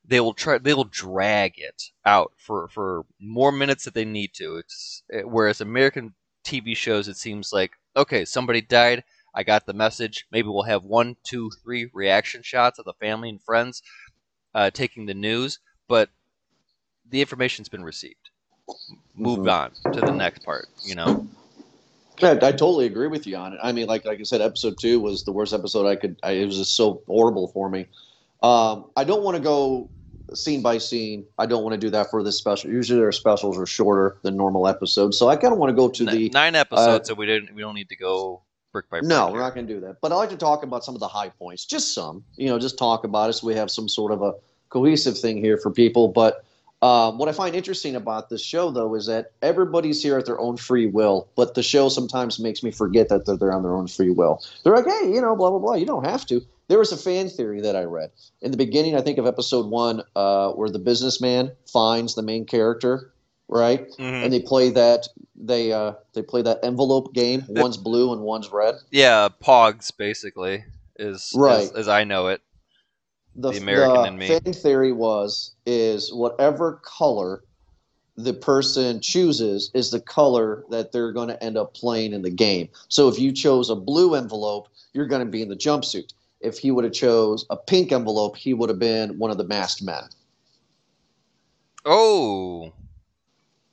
they 0.05 0.19
will 0.19 0.33
try 0.33 0.57
they 0.57 0.73
will 0.73 0.83
drag 0.85 1.53
it 1.57 1.91
out 2.05 2.33
for 2.37 2.67
for 2.69 3.05
more 3.19 3.51
minutes 3.51 3.85
that 3.85 3.93
they 3.93 4.05
need 4.05 4.33
to. 4.35 4.57
It's 4.57 5.03
uh, 5.13 5.27
whereas 5.27 5.61
American 5.61 6.13
TV 6.43 6.75
shows, 6.75 7.07
it 7.07 7.17
seems 7.17 7.51
like 7.53 7.71
okay, 7.95 8.25
somebody 8.25 8.61
died. 8.61 9.03
I 9.35 9.43
got 9.43 9.65
the 9.65 9.73
message. 9.73 10.25
Maybe 10.31 10.47
we'll 10.47 10.63
have 10.63 10.83
one, 10.83 11.15
two, 11.23 11.49
three 11.63 11.89
reaction 11.93 12.43
shots 12.43 12.77
of 12.77 12.85
the 12.85 12.93
family 12.93 13.29
and 13.29 13.41
friends 13.41 13.81
uh, 14.53 14.69
taking 14.69 15.05
the 15.05 15.13
news, 15.13 15.59
but 15.87 16.09
the 17.09 17.21
information's 17.21 17.69
been 17.69 17.83
received. 17.83 18.29
Moved 19.15 19.41
mm-hmm. 19.41 19.87
on 19.87 19.93
to 19.93 19.99
the 19.99 20.11
next 20.11 20.43
part. 20.43 20.67
You 20.83 20.95
know. 20.95 21.27
Yeah, 22.19 22.37
I 22.41 22.51
totally 22.51 22.85
agree 22.85 23.07
with 23.07 23.25
you 23.25 23.35
on 23.35 23.53
it. 23.53 23.59
I 23.61 23.71
mean, 23.71 23.87
like 23.87 24.05
like 24.05 24.19
I 24.19 24.23
said, 24.23 24.41
episode 24.41 24.77
two 24.79 24.99
was 24.99 25.23
the 25.23 25.31
worst 25.31 25.53
episode 25.53 25.87
I 25.87 25.95
could. 25.95 26.15
I, 26.23 26.31
it 26.31 26.45
was 26.45 26.57
just 26.57 26.75
so 26.75 27.01
horrible 27.07 27.47
for 27.47 27.69
me. 27.69 27.87
Um, 28.41 28.85
I 28.95 29.03
don't 29.03 29.23
want 29.23 29.35
to 29.35 29.43
go 29.43 29.89
scene 30.33 30.61
by 30.61 30.77
scene. 30.77 31.25
I 31.37 31.45
don't 31.45 31.63
want 31.63 31.73
to 31.73 31.79
do 31.79 31.89
that 31.91 32.09
for 32.09 32.23
this 32.23 32.37
special. 32.37 32.71
Usually, 32.71 32.99
their 32.99 33.11
specials 33.11 33.57
are 33.57 33.65
shorter 33.65 34.17
than 34.21 34.37
normal 34.37 34.67
episodes, 34.67 35.17
so 35.17 35.29
I 35.29 35.35
kind 35.35 35.53
of 35.53 35.59
want 35.59 35.69
to 35.69 35.75
go 35.75 35.89
to 35.89 36.05
the 36.05 36.29
nine 36.29 36.55
episodes. 36.55 37.09
Uh, 37.09 37.13
so 37.13 37.15
we 37.15 37.25
didn't. 37.25 37.53
We 37.53 37.61
don't 37.61 37.75
need 37.75 37.89
to 37.89 37.95
go 37.95 38.41
brick 38.71 38.89
by 38.89 38.99
brick. 38.99 39.09
No, 39.09 39.31
we're 39.31 39.39
not 39.39 39.53
going 39.53 39.67
to 39.67 39.73
do 39.73 39.79
that. 39.81 39.97
But 40.01 40.11
I 40.11 40.15
like 40.15 40.29
to 40.29 40.37
talk 40.37 40.63
about 40.63 40.83
some 40.83 40.95
of 40.95 40.99
the 40.99 41.07
high 41.07 41.29
points, 41.29 41.65
just 41.65 41.93
some. 41.93 42.23
You 42.35 42.49
know, 42.49 42.59
just 42.59 42.77
talk 42.77 43.03
about 43.03 43.29
it 43.29 43.33
so 43.33 43.47
we 43.47 43.55
have 43.55 43.71
some 43.71 43.87
sort 43.87 44.11
of 44.11 44.21
a 44.21 44.33
cohesive 44.69 45.17
thing 45.17 45.37
here 45.37 45.57
for 45.57 45.71
people. 45.71 46.07
But 46.07 46.43
um, 46.81 47.17
what 47.17 47.29
I 47.29 47.31
find 47.31 47.55
interesting 47.55 47.95
about 47.95 48.29
this 48.29 48.43
show, 48.43 48.69
though, 48.69 48.93
is 48.95 49.05
that 49.05 49.31
everybody's 49.41 50.03
here 50.03 50.17
at 50.17 50.25
their 50.25 50.39
own 50.41 50.57
free 50.57 50.85
will, 50.85 51.29
but 51.35 51.53
the 51.55 51.63
show 51.63 51.87
sometimes 51.87 52.39
makes 52.39 52.61
me 52.61 52.71
forget 52.71 53.07
that 53.07 53.25
they're 53.25 53.53
on 53.53 53.63
their 53.63 53.73
own 53.73 53.87
free 53.87 54.09
will. 54.09 54.43
They're 54.63 54.75
like, 54.75 54.85
hey, 54.85 55.13
you 55.13 55.21
know, 55.21 55.33
blah, 55.33 55.49
blah, 55.49 55.59
blah. 55.59 55.75
You 55.75 55.85
don't 55.85 56.03
have 56.05 56.25
to. 56.25 56.45
There 56.67 56.79
was 56.79 56.91
a 56.91 56.97
fan 56.97 57.29
theory 57.29 57.61
that 57.61 57.75
I 57.75 57.83
read. 57.83 58.11
In 58.41 58.51
the 58.51 58.57
beginning, 58.57 58.95
I 58.95 59.01
think 59.01 59.17
of 59.17 59.27
episode 59.27 59.67
one, 59.67 60.03
uh, 60.15 60.51
where 60.51 60.69
the 60.69 60.79
businessman 60.79 61.51
finds 61.71 62.15
the 62.15 62.21
main 62.21 62.45
character, 62.45 63.11
right? 63.47 63.89
Mm-hmm. 63.91 64.03
And 64.03 64.33
they 64.33 64.39
play 64.39 64.69
that 64.71 65.07
they 65.35 65.73
uh, 65.73 65.93
they 66.13 66.21
play 66.21 66.41
that 66.41 66.59
envelope 66.63 67.13
game. 67.13 67.43
One's 67.47 67.77
blue 67.77 68.13
and 68.13 68.21
one's 68.21 68.49
red. 68.51 68.75
Yeah, 68.91 69.29
Pogs 69.43 69.95
basically 69.95 70.63
is 70.97 71.33
right 71.35 71.63
as, 71.63 71.71
as 71.71 71.87
I 71.87 72.03
know 72.03 72.27
it 72.27 72.41
the, 73.35 73.51
the 73.51 73.57
American 73.57 74.01
the 74.01 74.07
in 74.07 74.17
me. 74.17 74.27
fan 74.27 74.53
theory 74.53 74.91
was 74.91 75.55
is 75.65 76.13
whatever 76.13 76.81
color 76.83 77.43
the 78.15 78.33
person 78.33 79.01
chooses 79.01 79.71
is 79.73 79.89
the 79.89 79.99
color 79.99 80.63
that 80.69 80.91
they're 80.91 81.11
going 81.11 81.29
to 81.29 81.43
end 81.43 81.57
up 81.57 81.73
playing 81.73 82.13
in 82.13 82.21
the 82.21 82.29
game. 82.29 82.69
So 82.87 83.07
if 83.07 83.17
you 83.17 83.31
chose 83.31 83.71
a 83.71 83.75
blue 83.75 84.13
envelope, 84.13 84.67
you're 84.93 85.07
going 85.07 85.25
to 85.25 85.31
be 85.31 85.41
in 85.41 85.49
the 85.49 85.55
jumpsuit. 85.55 86.13
If 86.43 86.59
he 86.59 86.71
would 86.71 86.83
have 86.83 86.93
chose 86.93 87.45
a 87.49 87.57
pink 87.57 87.91
envelope, 87.91 88.35
he 88.35 88.53
would 88.53 88.69
have 88.69 88.79
been 88.79 89.17
one 89.17 89.31
of 89.31 89.37
the 89.37 89.45
masked 89.45 89.83
men. 89.83 90.03
Oh, 91.85 92.71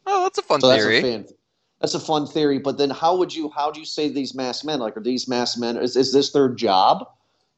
oh, 0.06 0.22
that's 0.24 0.38
a 0.38 0.42
fun 0.42 0.60
so 0.60 0.70
theory. 0.70 1.00
That's 1.00 1.04
a, 1.04 1.12
fan, 1.12 1.36
that's 1.80 1.94
a 1.94 2.00
fun 2.00 2.26
theory. 2.26 2.58
But 2.58 2.78
then, 2.78 2.90
how 2.90 3.16
would 3.16 3.34
you 3.34 3.50
how 3.50 3.70
do 3.70 3.80
you 3.80 3.86
say 3.86 4.08
these 4.08 4.34
masked 4.34 4.64
men? 4.64 4.80
Like, 4.80 4.96
are 4.96 5.02
these 5.02 5.28
masked 5.28 5.58
men? 5.58 5.76
Is 5.76 5.96
is 5.96 6.12
this 6.12 6.32
their 6.32 6.48
job? 6.48 7.06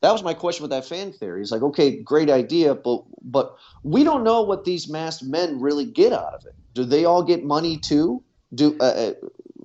that 0.03 0.13
was 0.13 0.23
my 0.23 0.35
question 0.35 0.63
with 0.65 0.71
that 0.71 0.85
fan 0.85 1.13
theory. 1.13 1.41
It's 1.41 1.53
like, 1.53 1.63
okay, 1.63 2.03
great 2.03 2.29
idea, 2.29 2.75
but 2.75 3.05
but 3.23 3.57
we 3.85 4.05
don't 4.05 4.25
know 4.25 4.43
what 4.43 4.65
these 4.65 4.89
masked 4.89 5.23
men 5.23 5.61
really 5.61 5.85
get 5.85 6.13
out 6.13 6.35
of 6.35 6.45
it. 6.45 6.55
Do 6.75 6.85
they 6.85 7.05
all 7.05 7.23
get 7.23 7.45
money 7.45 7.79
too? 7.79 8.23
Do 8.55 8.77
uh, 8.81 8.85
uh 8.85 9.13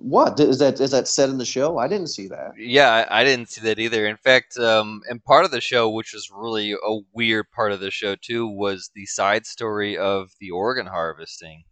what 0.00 0.38
is 0.38 0.58
that? 0.60 0.80
Is 0.80 0.92
that 0.92 1.08
said 1.08 1.28
in 1.28 1.38
the 1.38 1.44
show? 1.44 1.78
I 1.78 1.88
didn't 1.88 2.06
see 2.08 2.28
that. 2.28 2.52
Yeah, 2.56 2.88
I, 2.88 3.20
I 3.20 3.24
didn't 3.24 3.50
see 3.50 3.62
that 3.62 3.80
either. 3.80 4.06
In 4.06 4.16
fact, 4.16 4.56
um, 4.56 5.02
and 5.08 5.22
part 5.22 5.44
of 5.44 5.50
the 5.50 5.60
show, 5.60 5.90
which 5.90 6.12
was 6.12 6.30
really 6.32 6.72
a 6.72 6.98
weird 7.12 7.50
part 7.50 7.72
of 7.72 7.80
the 7.80 7.90
show 7.90 8.14
too, 8.14 8.46
was 8.46 8.90
the 8.94 9.06
side 9.06 9.44
story 9.44 9.98
of 9.98 10.30
the 10.40 10.50
organ 10.52 10.86
harvesting. 10.86 11.64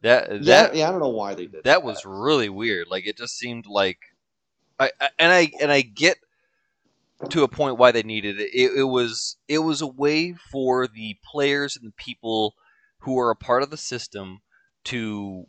That 0.00 0.30
that 0.30 0.42
yeah, 0.42 0.70
yeah 0.72 0.88
I 0.88 0.90
don't 0.90 1.00
know 1.00 1.08
why 1.08 1.34
they 1.34 1.42
did 1.42 1.52
that. 1.52 1.64
That 1.64 1.82
was 1.82 2.06
really 2.06 2.48
weird. 2.48 2.88
Like 2.88 3.06
it 3.06 3.18
just 3.18 3.36
seemed 3.36 3.66
like, 3.66 3.98
I, 4.80 4.90
I 4.98 5.08
and 5.18 5.30
I 5.30 5.50
and 5.60 5.70
I 5.70 5.82
get 5.82 6.16
to 7.28 7.42
a 7.42 7.48
point 7.48 7.76
why 7.76 7.92
they 7.92 8.02
needed 8.02 8.40
it. 8.40 8.54
it. 8.54 8.72
It 8.78 8.84
was 8.84 9.36
it 9.48 9.58
was 9.58 9.82
a 9.82 9.86
way 9.86 10.34
for 10.50 10.86
the 10.86 11.18
players 11.30 11.76
and 11.76 11.86
the 11.86 11.94
people 11.96 12.54
who 13.00 13.18
are 13.18 13.30
a 13.30 13.36
part 13.36 13.62
of 13.62 13.70
the 13.70 13.76
system 13.76 14.40
to 14.84 15.46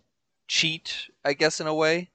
cheat, 0.50 1.08
I 1.24 1.34
guess, 1.34 1.62
in 1.62 1.68
a 1.68 1.74
way, 1.74 2.12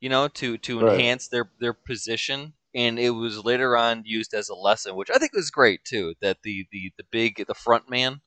you 0.00 0.08
know, 0.08 0.28
to 0.28 0.58
to 0.58 0.80
right. 0.80 0.94
enhance 0.94 1.28
their 1.28 1.50
their 1.58 1.72
position. 1.74 2.52
And 2.74 2.98
it 2.98 3.10
was 3.10 3.44
later 3.44 3.76
on 3.76 4.04
used 4.04 4.34
as 4.34 4.48
a 4.48 4.54
lesson, 4.54 4.94
which 4.94 5.10
I 5.10 5.18
think 5.18 5.32
was 5.32 5.50
great 5.50 5.84
too. 5.84 6.14
That 6.20 6.38
the 6.44 6.68
the 6.70 6.92
the 6.96 7.04
big 7.10 7.44
the 7.48 7.54
front 7.54 7.90
man 7.90 8.20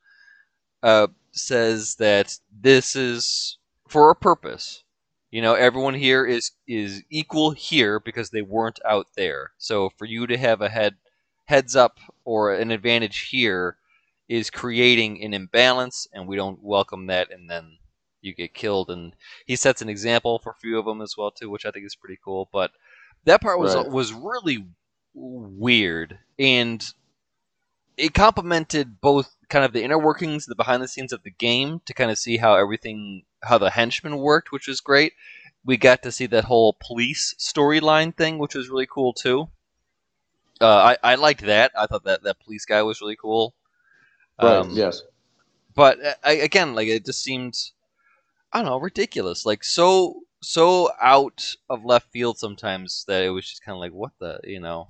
uh, 0.83 1.07
says 1.31 1.95
that 1.95 2.37
this 2.51 2.95
is 2.95 3.57
for 3.87 4.09
a 4.09 4.15
purpose 4.15 4.83
you 5.31 5.41
know 5.41 5.53
everyone 5.53 5.93
here 5.93 6.25
is 6.25 6.51
is 6.67 7.03
equal 7.09 7.51
here 7.51 7.99
because 7.99 8.29
they 8.29 8.41
weren't 8.41 8.79
out 8.85 9.07
there 9.15 9.51
so 9.57 9.89
for 9.97 10.05
you 10.05 10.27
to 10.27 10.37
have 10.37 10.61
a 10.61 10.69
head 10.69 10.95
heads 11.45 11.75
up 11.75 11.97
or 12.25 12.53
an 12.53 12.69
advantage 12.71 13.29
here 13.29 13.77
is 14.29 14.49
creating 14.49 15.21
an 15.23 15.33
imbalance 15.33 16.07
and 16.13 16.27
we 16.27 16.35
don't 16.35 16.61
welcome 16.61 17.07
that 17.07 17.31
and 17.31 17.49
then 17.49 17.77
you 18.21 18.33
get 18.33 18.53
killed 18.53 18.89
and 18.89 19.13
he 19.45 19.55
sets 19.55 19.81
an 19.81 19.89
example 19.89 20.39
for 20.39 20.51
a 20.51 20.61
few 20.61 20.77
of 20.77 20.85
them 20.85 21.01
as 21.01 21.15
well 21.17 21.31
too 21.31 21.49
which 21.49 21.65
i 21.65 21.71
think 21.71 21.85
is 21.85 21.95
pretty 21.95 22.19
cool 22.23 22.49
but 22.51 22.71
that 23.25 23.41
part 23.41 23.59
was 23.59 23.75
right. 23.75 23.89
was 23.89 24.13
really 24.13 24.65
weird 25.13 26.17
and 26.39 26.93
it 27.97 28.13
complemented 28.13 28.99
both 29.01 29.35
kind 29.49 29.65
of 29.65 29.73
the 29.73 29.83
inner 29.83 29.99
workings, 29.99 30.45
the 30.45 30.55
behind 30.55 30.81
the 30.81 30.87
scenes 30.87 31.13
of 31.13 31.23
the 31.23 31.29
game 31.29 31.81
to 31.85 31.93
kind 31.93 32.09
of 32.09 32.17
see 32.17 32.37
how 32.37 32.55
everything, 32.55 33.23
how 33.43 33.57
the 33.57 33.69
henchmen 33.69 34.17
worked, 34.17 34.51
which 34.51 34.67
was 34.67 34.81
great. 34.81 35.13
We 35.63 35.77
got 35.77 36.01
to 36.03 36.11
see 36.11 36.25
that 36.27 36.45
whole 36.45 36.75
police 36.79 37.35
storyline 37.37 38.15
thing, 38.15 38.39
which 38.39 38.55
was 38.55 38.69
really 38.69 38.87
cool 38.87 39.13
too. 39.13 39.49
Uh, 40.59 40.95
I 41.03 41.11
I 41.11 41.15
liked 41.15 41.41
that. 41.41 41.71
I 41.77 41.85
thought 41.85 42.03
that 42.05 42.23
that 42.23 42.39
police 42.39 42.65
guy 42.65 42.81
was 42.81 43.01
really 43.01 43.15
cool. 43.15 43.53
Right. 44.41 44.57
Um, 44.57 44.71
yes. 44.71 45.03
but 45.75 46.03
uh, 46.03 46.13
I, 46.23 46.31
again, 46.33 46.73
like 46.73 46.87
it 46.87 47.05
just 47.05 47.21
seemed, 47.21 47.55
I 48.53 48.59
don't 48.59 48.65
know, 48.65 48.79
ridiculous. 48.79 49.45
Like 49.45 49.63
so 49.63 50.23
so 50.41 50.89
out 51.01 51.55
of 51.69 51.85
left 51.85 52.11
field 52.11 52.37
sometimes 52.37 53.05
that 53.07 53.23
it 53.23 53.29
was 53.29 53.47
just 53.47 53.63
kind 53.63 53.75
of 53.75 53.79
like, 53.79 53.91
what 53.91 54.11
the, 54.19 54.39
you 54.43 54.59
know, 54.59 54.87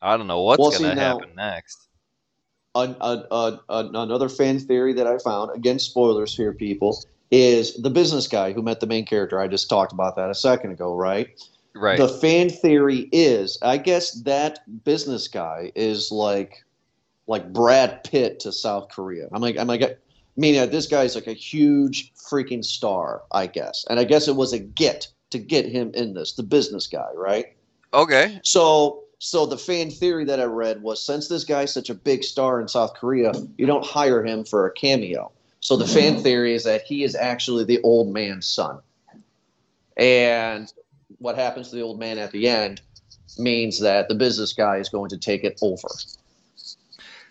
I 0.00 0.16
don't 0.16 0.26
know 0.26 0.42
what's 0.42 0.60
Well, 0.60 0.70
gonna 0.70 0.94
happen 0.94 1.34
next. 1.34 1.88
An, 2.76 2.96
an, 3.00 3.24
an- 3.68 3.96
another 3.96 4.28
fan 4.28 4.58
theory 4.58 4.92
that 4.94 5.06
I 5.06 5.18
found, 5.18 5.50
again, 5.54 5.78
spoilers 5.78 6.36
here, 6.36 6.52
people, 6.52 7.04
is 7.30 7.74
the 7.82 7.90
business 7.90 8.26
guy 8.28 8.52
who 8.52 8.62
met 8.62 8.80
the 8.80 8.86
main 8.86 9.06
character. 9.06 9.40
I 9.40 9.48
just 9.48 9.68
talked 9.68 9.92
about 9.92 10.16
that 10.16 10.30
a 10.30 10.34
second 10.34 10.72
ago, 10.72 10.94
right? 10.94 11.28
Right. 11.74 11.98
The 11.98 12.08
fan 12.08 12.50
theory 12.50 13.08
is, 13.12 13.58
I 13.62 13.78
guess 13.78 14.12
that 14.22 14.60
business 14.84 15.28
guy 15.28 15.72
is 15.74 16.12
like, 16.12 16.64
like 17.26 17.52
Brad 17.52 18.04
Pitt 18.04 18.40
to 18.40 18.52
South 18.52 18.88
Korea. 18.90 19.28
I'm 19.32 19.40
like, 19.40 19.56
I'm 19.56 19.66
like, 19.66 19.98
meaning 20.36 20.60
that 20.60 20.72
this 20.72 20.86
guy's 20.86 21.14
like 21.14 21.26
a 21.26 21.32
huge 21.32 22.12
freaking 22.14 22.64
star, 22.64 23.22
I 23.32 23.46
guess, 23.46 23.84
and 23.88 23.98
I 24.00 24.04
guess 24.04 24.28
it 24.28 24.36
was 24.36 24.52
a 24.52 24.58
get 24.58 25.08
to 25.30 25.38
get 25.38 25.66
him 25.66 25.90
in 25.94 26.14
this, 26.14 26.32
the 26.32 26.42
business 26.42 26.86
guy, 26.86 27.08
right? 27.14 27.46
okay. 27.92 28.40
So, 28.42 29.04
so 29.18 29.46
the 29.46 29.58
fan 29.58 29.90
theory 29.90 30.24
that 30.24 30.40
I 30.40 30.44
read 30.44 30.82
was 30.82 31.04
since 31.04 31.28
this 31.28 31.44
guy's 31.44 31.72
such 31.72 31.90
a 31.90 31.94
big 31.94 32.24
star 32.24 32.60
in 32.60 32.68
South 32.68 32.94
Korea, 32.94 33.32
you 33.56 33.66
don't 33.66 33.84
hire 33.84 34.24
him 34.24 34.44
for 34.44 34.66
a 34.66 34.72
cameo. 34.72 35.30
So 35.60 35.76
the 35.76 35.86
fan 35.86 36.22
theory 36.22 36.54
is 36.54 36.64
that 36.64 36.82
he 36.82 37.04
is 37.04 37.14
actually 37.14 37.64
the 37.64 37.80
old 37.82 38.12
man's 38.12 38.46
son. 38.46 38.80
And 39.96 40.70
what 41.18 41.36
happens 41.36 41.70
to 41.70 41.76
the 41.76 41.82
old 41.82 41.98
man 41.98 42.18
at 42.18 42.32
the 42.32 42.48
end 42.48 42.82
means 43.38 43.80
that 43.80 44.08
the 44.08 44.14
business 44.14 44.52
guy 44.52 44.76
is 44.76 44.88
going 44.88 45.08
to 45.10 45.16
take 45.16 45.42
it 45.42 45.58
over. 45.62 45.88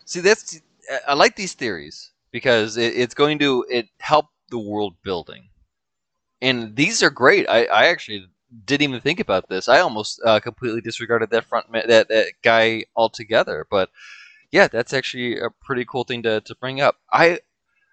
See, 0.05 0.19
that's 0.19 0.59
I 1.07 1.13
like 1.13 1.35
these 1.35 1.53
theories 1.53 2.09
because 2.33 2.75
it, 2.75 2.95
it's 2.97 3.15
going 3.15 3.39
to 3.39 3.65
it 3.69 3.87
help 3.99 4.27
the 4.49 4.59
world 4.59 4.95
building, 5.03 5.47
and 6.41 6.75
these 6.75 7.01
are 7.01 7.09
great. 7.09 7.47
I, 7.47 7.65
I 7.65 7.85
actually 7.85 8.27
didn't 8.65 8.89
even 8.89 9.01
think 9.01 9.21
about 9.21 9.47
this. 9.49 9.69
I 9.69 9.79
almost 9.79 10.21
uh, 10.25 10.41
completely 10.41 10.81
disregarded 10.81 11.29
that 11.29 11.45
front 11.45 11.71
that 11.71 12.09
that 12.09 12.33
guy 12.43 12.85
altogether. 12.95 13.65
But 13.71 13.89
yeah, 14.51 14.67
that's 14.67 14.93
actually 14.93 15.39
a 15.39 15.49
pretty 15.49 15.85
cool 15.85 16.03
thing 16.03 16.23
to, 16.23 16.41
to 16.41 16.55
bring 16.55 16.81
up. 16.81 16.97
I 17.11 17.39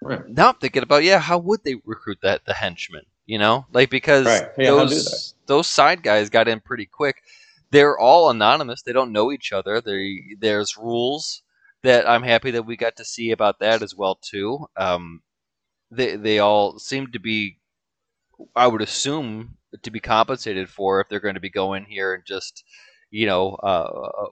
Right. 0.03 0.27
now 0.27 0.49
I'm 0.49 0.55
thinking 0.57 0.83
about 0.83 1.05
yeah, 1.05 1.19
how 1.19 1.39
would 1.39 1.63
they 1.65 1.77
recruit 1.85 2.19
that 2.23 2.47
the 2.47 2.55
henchmen? 2.55 3.05
You 3.27 3.39
know, 3.39 3.67
like 3.73 3.91
because 3.91 4.27
Right. 4.27 4.49
Yeah, 4.59 4.71
those 4.71 5.35
those 5.47 5.67
side 5.67 6.03
guys 6.03 6.31
got 6.31 6.49
in 6.49 6.61
pretty 6.61 6.87
quick. 6.87 7.23
They're 7.71 7.99
all 7.99 8.31
anonymous. 8.31 8.83
They 8.83 8.93
don't 8.93 9.13
know 9.13 9.31
each 9.31 9.53
other. 9.53 9.81
They, 9.81 10.21
there's 10.41 10.77
rules 10.77 11.43
that 11.83 12.09
I'm 12.09 12.23
happy 12.23 12.53
that 12.53 12.67
we 12.67 12.77
got 12.77 12.97
to 12.97 13.05
see 13.05 13.31
about 13.33 13.61
that 13.61 13.83
as 13.83 13.95
well 13.95 14.17
too. 14.17 14.67
Um, 14.77 15.23
they 15.91 16.17
they 16.17 16.39
all 16.41 16.79
seem 16.79 17.13
to 17.13 17.21
be, 17.21 17.59
I 18.57 18.67
would 18.67 18.83
assume, 18.83 19.57
to 19.83 19.91
be 19.91 20.01
compensated 20.01 20.69
for 20.69 21.01
if 21.01 21.09
they're 21.09 21.21
going 21.21 21.35
to 21.35 21.41
be 21.41 21.51
going 21.51 21.85
here 21.85 22.15
and 22.15 22.25
just, 22.25 22.65
you 23.11 23.27
know, 23.27 23.55
uh, 23.57 24.27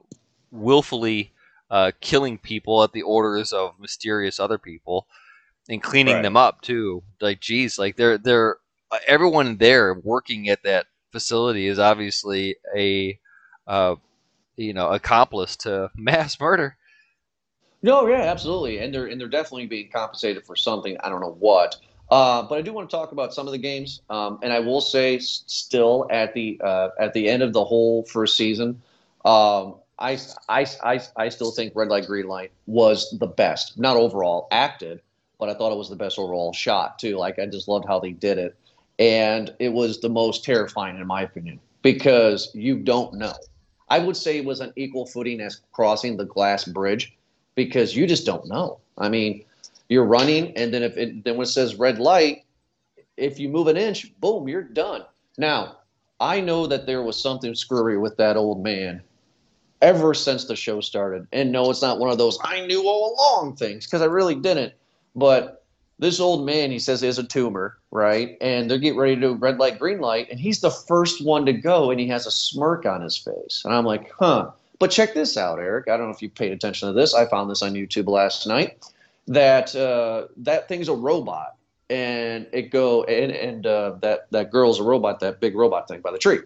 willfully 0.51 1.33
uh, 1.71 1.91
killing 2.01 2.37
people 2.37 2.83
at 2.83 2.93
the 2.93 3.03
orders 3.03 3.53
of 3.53 3.79
mysterious 3.79 4.39
other 4.39 4.57
people 4.57 5.07
and 5.69 5.83
cleaning 5.83 6.21
Right. 6.21 6.23
them 6.23 6.37
up 6.37 6.61
too. 6.61 7.03
Like, 7.21 7.41
geez, 7.41 7.79
like 7.79 7.97
they're 7.97 8.17
they're 8.19 8.57
uh, 8.91 8.99
everyone 9.07 9.57
there 9.57 9.95
working 9.95 10.49
at 10.49 10.63
that 10.63 10.87
facility 11.11 11.67
is 11.67 11.79
obviously 11.79 12.57
a 12.77 13.19
uh, 13.67 13.95
you 14.57 14.73
know 14.73 14.89
accomplice 14.91 15.57
to 15.57 15.91
mass 15.97 16.39
murder. 16.41 16.77
No, 17.81 18.07
yeah, 18.07 18.23
absolutely, 18.23 18.79
and 18.79 18.93
they're 18.93 19.05
and 19.05 19.19
they're 19.19 19.29
definitely 19.29 19.65
being 19.65 19.89
compensated 19.89 20.45
for 20.45 20.55
something. 20.55 20.97
I 21.01 21.09
don't 21.09 21.21
know 21.21 21.37
what, 21.39 21.77
uh, 22.11 22.43
but 22.43 22.57
I 22.57 22.61
do 22.61 22.73
want 22.73 22.89
to 22.89 22.95
talk 22.95 23.13
about 23.13 23.33
some 23.33 23.47
of 23.47 23.53
the 23.53 23.57
games. 23.57 24.01
Um, 24.09 24.39
and 24.41 24.51
I 24.51 24.59
will 24.59 24.81
say, 24.81 25.19
still 25.19 26.05
at 26.11 26.33
the 26.33 26.59
uh, 26.61 26.89
at 26.99 27.13
the 27.13 27.29
end 27.29 27.41
of 27.41 27.53
the 27.53 27.63
whole 27.63 28.03
first 28.03 28.35
season, 28.35 28.81
um, 29.23 29.75
I, 29.97 30.17
I 30.49 30.65
I 30.83 31.01
I 31.15 31.29
still 31.29 31.51
think 31.51 31.73
Red 31.73 31.87
Light 31.87 32.05
Green 32.05 32.27
Light 32.27 32.51
was 32.67 33.17
the 33.17 33.27
best. 33.27 33.79
Not 33.79 33.95
overall 33.95 34.49
acted, 34.51 35.01
but 35.39 35.47
I 35.47 35.53
thought 35.53 35.71
it 35.71 35.77
was 35.77 35.89
the 35.89 35.95
best 35.95 36.19
overall 36.19 36.51
shot 36.51 36.99
too. 36.99 37.15
Like 37.17 37.39
I 37.39 37.45
just 37.45 37.69
loved 37.69 37.85
how 37.87 37.99
they 37.99 38.11
did 38.11 38.37
it, 38.39 38.57
and 38.99 39.55
it 39.59 39.71
was 39.71 40.01
the 40.01 40.09
most 40.09 40.43
terrifying 40.43 40.97
in 40.97 41.07
my 41.07 41.21
opinion 41.21 41.61
because 41.81 42.53
you 42.53 42.77
don't 42.79 43.13
know. 43.13 43.33
I 43.87 43.99
would 43.99 44.17
say 44.17 44.37
it 44.37 44.45
was 44.45 44.59
on 44.59 44.73
equal 44.75 45.05
footing 45.05 45.39
as 45.39 45.61
crossing 45.71 46.17
the 46.17 46.25
glass 46.25 46.65
bridge 46.65 47.15
because 47.59 47.93
you 47.93 48.07
just 48.07 48.25
don't 48.25 48.47
know. 48.47 48.79
I 48.97 49.09
mean, 49.09 49.43
you're 49.89 50.05
running, 50.05 50.55
and 50.55 50.73
then 50.73 50.81
if 50.81 50.95
it, 50.95 51.25
then 51.25 51.35
when 51.35 51.43
it 51.43 51.49
says 51.49 51.75
red 51.75 51.99
light, 51.99 52.45
if 53.17 53.37
you 53.37 53.49
move 53.49 53.67
an 53.67 53.75
inch, 53.75 54.17
boom, 54.21 54.47
you're 54.47 54.63
done. 54.63 55.03
Now, 55.37 55.79
I 56.21 56.39
know 56.39 56.67
that 56.67 56.85
there 56.85 57.03
was 57.03 57.21
something 57.21 57.53
screwy 57.53 57.97
with 57.97 58.15
that 58.15 58.37
old 58.37 58.63
man 58.63 59.01
ever 59.81 60.13
since 60.13 60.45
the 60.45 60.55
show 60.55 60.79
started, 60.79 61.27
and 61.33 61.51
no, 61.51 61.69
it's 61.69 61.81
not 61.81 61.99
one 61.99 62.09
of 62.09 62.17
those 62.17 62.39
I 62.41 62.65
knew 62.65 62.87
all 62.87 63.13
along 63.13 63.57
things 63.57 63.85
because 63.85 64.01
I 64.01 64.05
really 64.05 64.35
didn't. 64.35 64.73
But 65.13 65.65
this 65.97 66.21
old 66.21 66.45
man, 66.45 66.71
he 66.71 66.79
says, 66.79 67.03
is 67.03 67.19
a 67.19 67.23
tumor, 67.25 67.77
right? 67.91 68.37
And 68.39 68.71
they're 68.71 68.77
getting 68.77 68.97
ready 68.97 69.15
to 69.15 69.21
do 69.21 69.33
red 69.33 69.57
light, 69.57 69.79
green 69.79 69.99
light, 69.99 70.29
and 70.31 70.39
he's 70.39 70.61
the 70.61 70.71
first 70.71 71.25
one 71.25 71.45
to 71.45 71.51
go, 71.51 71.91
and 71.91 71.99
he 71.99 72.07
has 72.07 72.25
a 72.25 72.31
smirk 72.31 72.85
on 72.85 73.01
his 73.01 73.17
face, 73.17 73.63
and 73.65 73.73
I'm 73.73 73.85
like, 73.85 74.09
huh. 74.17 74.51
But 74.79 74.91
check 74.91 75.13
this 75.13 75.35
out, 75.35 75.59
Eric. 75.59 75.89
I 75.89 75.97
don't 75.97 76.07
know 76.07 76.13
if 76.13 76.21
you 76.21 76.29
paid 76.29 76.53
attention 76.53 76.87
to 76.87 76.93
this. 76.93 77.13
I 77.13 77.25
found 77.25 77.51
this 77.51 77.61
on 77.61 77.73
YouTube 77.73 78.07
last 78.07 78.47
night. 78.47 78.85
That 79.27 79.75
uh, 79.75 80.27
that 80.37 80.67
thing's 80.67 80.87
a 80.87 80.93
robot, 80.93 81.55
and 81.89 82.47
it 82.53 82.71
go 82.71 83.03
and 83.03 83.31
and 83.31 83.67
uh, 83.67 83.95
that 84.01 84.31
that 84.31 84.51
girl's 84.51 84.79
a 84.79 84.83
robot. 84.83 85.19
That 85.19 85.39
big 85.39 85.55
robot 85.55 85.87
thing 85.87 85.99
by 86.01 86.11
the 86.11 86.17
tree. 86.17 86.39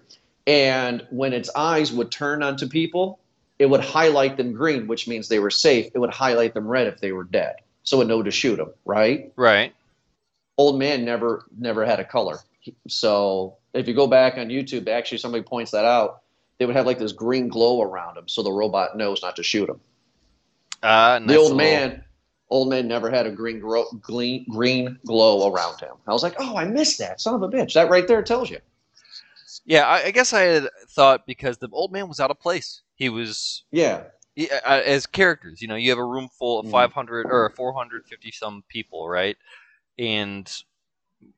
And 0.48 1.08
when 1.12 1.32
its 1.32 1.50
eyes 1.56 1.93
would 1.93 2.12
turn 2.12 2.43
onto 2.43 2.67
people, 2.67 3.19
it 3.60 3.67
would 3.67 3.80
highlight 3.80 4.36
them 4.36 4.52
green, 4.52 4.88
which 4.88 5.08
means 5.08 5.30
they 5.30 5.39
were 5.39 5.52
safe. 5.52 5.91
It 5.93 6.00
would 6.00 6.13
highlight 6.13 6.54
them 6.54 6.67
red 6.67 6.88
if 6.88 7.00
they 7.00 7.13
were 7.13 7.24
dead, 7.24 7.56
so 7.84 8.02
it 8.02 8.08
know 8.08 8.24
to 8.24 8.32
shoot 8.32 8.58
them. 8.58 8.72
Right? 8.84 9.32
Right. 9.38 9.74
Old 10.58 10.78
man 10.78 11.06
never 11.06 11.46
never 11.58 11.86
had 11.86 12.00
a 12.00 12.04
color. 12.04 12.39
So 12.88 13.58
if 13.74 13.88
you 13.88 13.93
go 13.93 14.08
back 14.08 14.38
on 14.38 14.48
YouTube, 14.48 14.88
actually 14.89 15.19
somebody 15.19 15.43
points 15.43 15.72
that 15.72 15.86
out. 15.86 16.23
They 16.58 16.66
would 16.66 16.76
have 16.76 16.86
like 16.86 17.00
this 17.00 17.12
green 17.12 17.48
glow 17.48 17.82
around 17.82 18.16
them, 18.16 18.28
so 18.28 18.44
the 18.44 18.52
robot 18.52 18.96
knows 18.98 19.22
not 19.22 19.36
to 19.38 19.44
shoot 19.44 19.68
them. 19.68 19.82
Uh, 20.82 21.20
the 21.20 21.36
old 21.36 21.54
little- 21.54 21.58
man, 21.58 22.04
old 22.50 22.70
man 22.70 22.88
never 22.88 23.10
had 23.10 23.26
a 23.26 23.32
green 23.32 23.60
grow, 23.60 23.86
green 24.02 24.46
green 24.50 25.00
glow 25.06 25.52
around 25.52 25.80
him. 25.80 25.96
I 26.08 26.12
was 26.13 26.24
like, 26.24 26.36
oh, 26.39 26.56
I 26.58 26.66
missed 26.66 27.00
that, 27.00 27.20
son 27.22 27.36
of 27.36 27.42
a 27.42 27.50
bitch. 27.50 27.74
That 27.74 27.89
right 27.89 28.08
there 28.08 28.22
tells 28.22 28.50
you. 28.50 28.60
Yeah, 29.66 29.88
I, 29.88 30.06
I 30.06 30.12
guess 30.12 30.34
I 30.34 30.42
had 30.42 30.70
thought 30.89 31.26
because 31.26 31.58
the 31.58 31.70
old 31.72 31.92
man 31.92 32.08
was 32.08 32.20
out 32.20 32.32
of 32.32 32.39
place. 32.39 32.82
He 32.96 33.10
was 33.10 33.63
Yeah, 33.72 34.04
he- 34.36 34.50
uh, 34.50 34.82
as 34.82 35.06
characters. 35.06 35.62
You 35.62 35.68
know, 35.68 35.76
you 35.76 35.89
have 35.89 36.00
a 36.00 36.06
room 36.06 36.28
full 36.38 36.60
of 36.60 36.66
Mhm. 36.68 36.72
500 36.72 37.28
or 37.28 37.50
450 37.52 38.32
some 38.32 38.63
people, 38.68 39.08
right? 39.08 39.38
And 40.00 40.52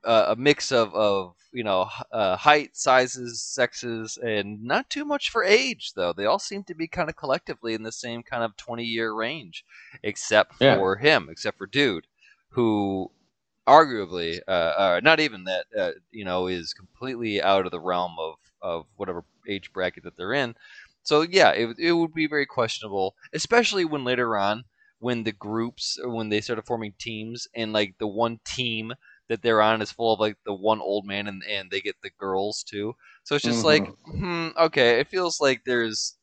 uh, 0.04 0.26
a 0.30 0.36
mix 0.36 0.72
of 0.72 0.94
of 0.96 1.36
you 1.52 1.64
know 1.64 1.90
uh, 2.12 2.36
height, 2.38 2.76
sizes, 2.76 3.42
sexes, 3.42 4.18
and 4.18 4.64
not 4.64 4.90
too 4.90 5.06
much 5.06 5.30
for 5.30 5.44
age 5.44 5.94
though. 5.96 6.14
They 6.14 6.26
all 6.26 6.40
seem 6.40 6.64
to 6.66 6.76
be 6.76 6.88
kind 6.88 7.10
of 7.10 7.16
collectively 7.16 7.74
in 7.74 7.84
the 7.84 7.92
same 7.92 8.24
kind 8.24 8.44
of 8.44 8.56
20 8.58 8.84
year 8.84 9.14
range, 9.14 9.64
except 10.04 10.56
Yeah. 10.60 10.76
for 10.76 10.98
him, 10.98 11.28
except 11.30 11.58
for 11.58 11.68
dude, 11.68 12.08
who 12.50 13.12
arguably, 13.68 14.40
uh, 14.48 14.52
uh, 14.52 15.00
not 15.04 15.20
even 15.20 15.44
that, 15.46 15.66
uh, 15.78 15.92
you 16.12 16.26
know, 16.26 16.48
is 16.48 16.74
completely 16.74 17.42
out 17.42 17.66
of 17.66 17.72
the 17.72 17.80
realm 17.80 18.16
of 18.20 18.36
of 18.62 18.86
whatever 18.96 19.24
age 19.48 19.72
bracket 19.74 20.04
that 20.04 20.18
they're 20.18 20.34
in. 20.34 20.56
So 21.04 21.22
yeah, 21.22 21.52
it, 21.52 21.78
it 21.78 21.92
would 21.94 22.14
be 22.14 22.28
very 22.28 22.46
questionable, 22.46 23.16
especially 23.34 23.86
when 23.86 24.04
later 24.04 24.38
on, 24.38 24.64
when 25.00 25.24
the 25.24 25.32
groups, 25.32 26.00
or 26.04 26.10
when 26.10 26.30
they 26.30 26.42
started 26.42 26.66
forming 26.66 26.94
teams, 26.98 27.48
and 27.56 27.74
like 27.74 27.96
the 28.00 28.08
one 28.08 28.40
team 28.46 28.94
that 29.30 29.42
they're 29.42 29.62
on 29.62 29.82
is 29.82 29.92
full 29.92 30.14
of 30.14 30.20
like 30.20 30.38
the 30.46 30.54
one 30.54 30.82
old 30.82 31.06
man, 31.06 31.28
and 31.28 31.44
and 31.46 31.70
they 31.72 31.82
get 31.82 31.96
the 32.02 32.12
girls 32.20 32.64
too. 32.64 32.96
So 33.24 33.36
it's 33.36 33.46
just 33.46 33.62
Mhm. 33.62 33.66
like, 33.66 33.88
hmm, 34.06 34.48
okay, 34.58 35.00
it 35.00 35.08
feels 35.08 35.40
like 35.42 35.64
there's 35.66 36.16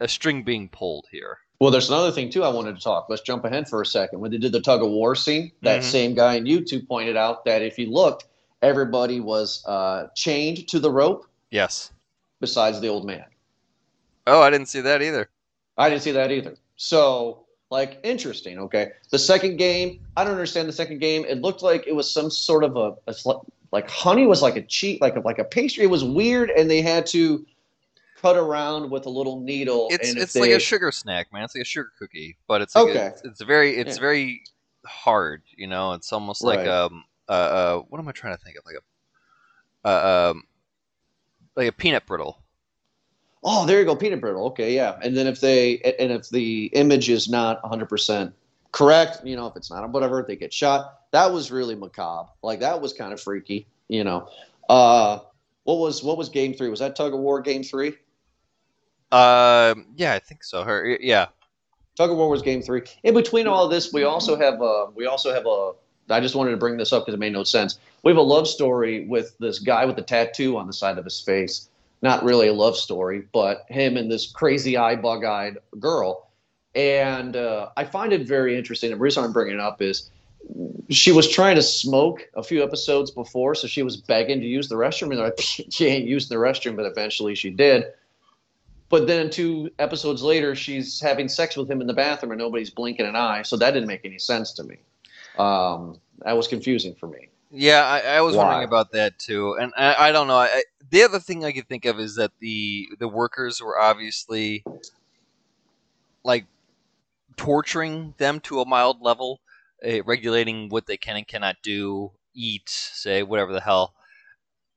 a 0.00 0.08
string 0.08 0.42
being 0.42 0.68
pulled 0.68 1.06
here. 1.10 1.38
Well, 1.60 1.70
there's 1.70 1.88
another 1.88 2.10
thing 2.10 2.30
too 2.30 2.42
I 2.44 2.48
wanted 2.48 2.76
to 2.76 2.82
talk. 2.82 3.06
Let's 3.08 3.22
jump 3.22 3.44
ahead 3.44 3.68
for 3.68 3.80
a 3.80 3.86
second. 3.86 4.20
When 4.20 4.30
they 4.30 4.38
did 4.38 4.52
the 4.52 4.60
tug 4.60 4.82
of 4.82 4.90
war 4.90 5.14
scene, 5.14 5.52
that 5.62 5.80
Mhm. 5.80 5.84
same 5.84 6.14
guy 6.14 6.36
on 6.36 6.44
YouTube 6.44 6.86
pointed 6.88 7.16
out 7.16 7.44
that 7.44 7.62
if 7.62 7.78
you 7.78 7.90
looked, 7.90 8.26
everybody 8.62 9.20
was 9.20 9.64
uh, 9.66 10.08
chained 10.14 10.68
to 10.68 10.78
the 10.80 10.90
rope 10.90 11.26
Yes. 11.50 11.92
besides 12.40 12.80
the 12.80 12.88
old 12.88 13.06
man. 13.06 13.24
Oh, 14.26 14.40
I 14.42 14.50
didn't 14.50 14.68
see 14.68 14.80
that 14.80 15.02
either. 15.02 15.30
I 15.76 15.88
didn't 15.88 16.02
see 16.02 16.12
that 16.12 16.30
either. 16.32 16.56
So, 16.76 17.43
Like 17.74 17.98
interesting. 18.04 18.60
Okay. 18.60 18.92
The 19.10 19.18
second 19.18 19.56
game, 19.56 19.98
I 20.16 20.22
don't 20.22 20.34
understand 20.34 20.68
the 20.68 20.72
second 20.72 21.00
game. 21.00 21.24
It 21.28 21.40
looked 21.40 21.60
like 21.60 21.88
it 21.88 21.92
was 21.92 22.08
some 22.08 22.30
sort 22.30 22.62
of 22.62 22.76
a, 22.76 22.94
a 23.08 23.14
like 23.72 23.90
honey 23.90 24.28
was 24.28 24.42
like 24.42 24.54
a 24.54 24.62
cheat, 24.62 25.00
like 25.00 25.16
a, 25.16 25.20
like 25.20 25.40
a 25.40 25.44
pastry. 25.44 25.82
It 25.82 25.88
was 25.88 26.04
weird, 26.04 26.50
and 26.50 26.70
they 26.70 26.82
had 26.82 27.04
to 27.06 27.44
cut 28.22 28.36
around 28.36 28.92
with 28.92 29.06
a 29.06 29.10
little 29.10 29.40
needle. 29.40 29.88
It's 29.90 30.10
and 30.10 30.22
it's 30.22 30.34
they, 30.34 30.40
like 30.42 30.52
a 30.52 30.60
sugar 30.60 30.92
snack, 30.92 31.32
man. 31.32 31.42
It's 31.42 31.56
like 31.56 31.62
a 31.62 31.64
sugar 31.64 31.90
cookie, 31.98 32.36
but 32.46 32.62
it's 32.62 32.76
like 32.76 32.86
Okay. 32.86 33.06
it's, 33.08 33.24
it's 33.24 33.42
very 33.42 33.76
it's 33.76 33.96
Yeah. 33.96 34.02
very 34.02 34.42
hard. 34.86 35.42
You 35.56 35.66
know, 35.66 35.94
it's 35.94 36.12
almost 36.12 36.44
like 36.44 36.60
Right. 36.60 36.68
um 36.68 37.02
uh, 37.28 37.32
uh 37.32 37.78
what 37.88 37.98
am 37.98 38.06
I 38.06 38.12
trying 38.12 38.36
to 38.36 38.44
think 38.44 38.56
of 38.56 38.62
like 38.66 38.76
a 39.84 39.88
uh, 39.88 40.30
um 40.30 40.44
like 41.56 41.66
a 41.66 41.72
peanut 41.72 42.06
brittle. 42.06 42.43
Oh, 43.44 43.66
there 43.66 43.78
you 43.78 43.84
go, 43.84 43.94
peanut 43.94 44.20
brittle. 44.20 44.46
Okay, 44.46 44.74
yeah. 44.74 44.98
And 45.02 45.16
then 45.16 45.26
if 45.26 45.40
they 45.40 45.78
and 45.98 46.10
if 46.10 46.30
the 46.30 46.66
image 46.72 47.10
is 47.10 47.28
not 47.28 47.62
100% 47.62 48.32
correct, 48.72 49.24
you 49.24 49.36
know, 49.36 49.46
if 49.46 49.56
it's 49.56 49.70
not 49.70 49.88
whatever, 49.90 50.24
they 50.26 50.36
get 50.36 50.52
shot. 50.52 51.00
That 51.12 51.32
was 51.32 51.50
really 51.52 51.74
macabre. 51.74 52.30
Like 52.42 52.60
that 52.60 52.80
was 52.80 52.92
kind 52.92 53.12
of 53.12 53.20
freaky, 53.20 53.66
you 53.88 54.04
know. 54.04 54.28
Uh 54.68 55.18
what 55.64 55.78
was 55.78 56.02
what 56.02 56.16
was 56.16 56.28
game 56.28 56.54
3? 56.54 56.68
Was 56.68 56.80
that 56.80 56.96
tug 56.96 57.12
of 57.14 57.20
war 57.20 57.40
game 57.40 57.62
3? 57.62 57.94
Um, 59.12 59.86
yeah, 59.94 60.12
I 60.14 60.18
think 60.18 60.42
so. 60.42 60.64
Her, 60.64 60.98
yeah, 61.00 61.26
Tug 61.96 62.10
of 62.10 62.16
War 62.16 62.28
was 62.28 62.42
game 62.42 62.60
three. 62.62 62.82
In 63.04 63.14
between 63.14 63.46
all 63.46 63.64
of 63.64 63.70
this, 63.70 63.92
we 63.92 64.02
also 64.02 64.36
have 64.36 64.60
a 64.60 64.86
we 64.94 65.06
also 65.06 65.32
have 65.32 65.46
a. 65.46 65.72
I 66.10 66.20
just 66.20 66.34
wanted 66.34 66.50
to 66.50 66.56
bring 66.56 66.76
this 66.76 66.92
up 66.92 67.04
because 67.04 67.14
it 67.14 67.20
made 67.20 67.32
no 67.32 67.44
sense. 67.44 67.78
We 68.02 68.10
have 68.10 68.18
a 68.18 68.22
love 68.22 68.48
story 68.48 69.06
with 69.06 69.38
this 69.38 69.58
guy 69.60 69.84
with 69.86 69.96
the 69.96 70.02
tattoo 70.02 70.56
on 70.56 70.66
the 70.66 70.72
side 70.72 70.98
of 70.98 71.04
his 71.04 71.20
face. 71.20 71.70
Not 72.04 72.22
really 72.22 72.48
a 72.48 72.52
love 72.52 72.76
story, 72.76 73.26
but 73.32 73.64
him 73.70 73.96
and 73.96 74.10
this 74.10 74.30
crazy 74.30 74.76
eye, 74.76 74.94
bug-eyed 74.94 75.56
girl. 75.80 76.28
And 76.74 77.34
uh, 77.34 77.70
I 77.78 77.84
find 77.84 78.12
it 78.12 78.28
very 78.28 78.58
interesting. 78.58 78.90
The 78.90 78.96
reason 78.98 79.24
I'm 79.24 79.32
bringing 79.32 79.54
it 79.54 79.60
up 79.60 79.80
is 79.80 80.10
she 80.90 81.12
was 81.12 81.26
trying 81.30 81.56
to 81.56 81.62
smoke 81.62 82.28
a 82.34 82.42
few 82.42 82.62
episodes 82.62 83.10
before, 83.10 83.54
so 83.54 83.66
she 83.66 83.82
was 83.82 83.96
begging 83.96 84.42
to 84.42 84.46
use 84.46 84.68
the 84.68 84.74
restroom, 84.74 85.12
and 85.12 85.20
like, 85.20 85.38
she 85.38 85.86
ain't 85.86 86.04
using 86.04 86.28
the 86.28 86.44
restroom, 86.44 86.76
but 86.76 86.84
eventually 86.84 87.34
she 87.34 87.48
did. 87.48 87.86
But 88.90 89.06
then 89.06 89.30
two 89.30 89.70
episodes 89.78 90.22
later, 90.22 90.54
she's 90.54 91.00
having 91.00 91.26
sex 91.26 91.56
with 91.56 91.70
him 91.70 91.80
in 91.80 91.86
the 91.86 91.94
bathroom 91.94 92.32
and 92.32 92.38
nobody's 92.38 92.68
blinking 92.68 93.06
an 93.06 93.16
eye. 93.16 93.40
So 93.42 93.56
that 93.56 93.70
didn't 93.70 93.88
make 93.88 94.04
any 94.04 94.18
sense 94.18 94.52
to 94.52 94.62
me. 94.62 94.76
Um, 95.38 95.98
that 96.18 96.36
was 96.36 96.48
confusing 96.48 96.94
for 96.94 97.06
me. 97.06 97.30
Yeah. 97.54 97.82
I, 97.84 98.16
I 98.16 98.20
was 98.20 98.36
Why? 98.36 98.44
wondering 98.44 98.68
about 98.68 98.92
that 98.92 99.18
too, 99.18 99.54
and 99.54 99.72
I, 99.76 100.08
I 100.08 100.12
don't 100.12 100.26
know. 100.28 100.36
I, 100.36 100.62
the 100.90 101.02
other 101.02 101.18
thing 101.20 101.44
I 101.44 101.52
could 101.52 101.68
think 101.68 101.84
of 101.84 101.98
is 101.98 102.16
that 102.16 102.32
the 102.40 102.88
the 102.98 103.08
workers 103.08 103.60
were 103.62 103.78
obviously 103.80 104.64
like 106.24 106.46
torturing 107.36 108.14
them 108.18 108.40
to 108.40 108.60
a 108.60 108.66
mild 108.66 109.00
level, 109.00 109.40
uh, 109.86 110.02
regulating 110.04 110.68
what 110.68 110.86
they 110.86 110.96
can 110.96 111.16
and 111.16 111.26
cannot 111.28 111.56
do, 111.62 112.12
eat, 112.34 112.68
say 112.68 113.22
whatever 113.22 113.52
the 113.52 113.60
hell, 113.60 113.94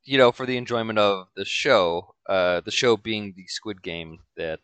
you 0.03 0.17
know, 0.17 0.31
for 0.31 0.45
the 0.45 0.57
enjoyment 0.57 0.99
of 0.99 1.27
the 1.35 1.45
show. 1.45 2.13
Uh, 2.27 2.59
the 2.61 2.71
show 2.71 2.97
being 2.97 3.33
the 3.37 3.47
Squid 3.47 3.81
Game 3.81 4.19
that 4.35 4.59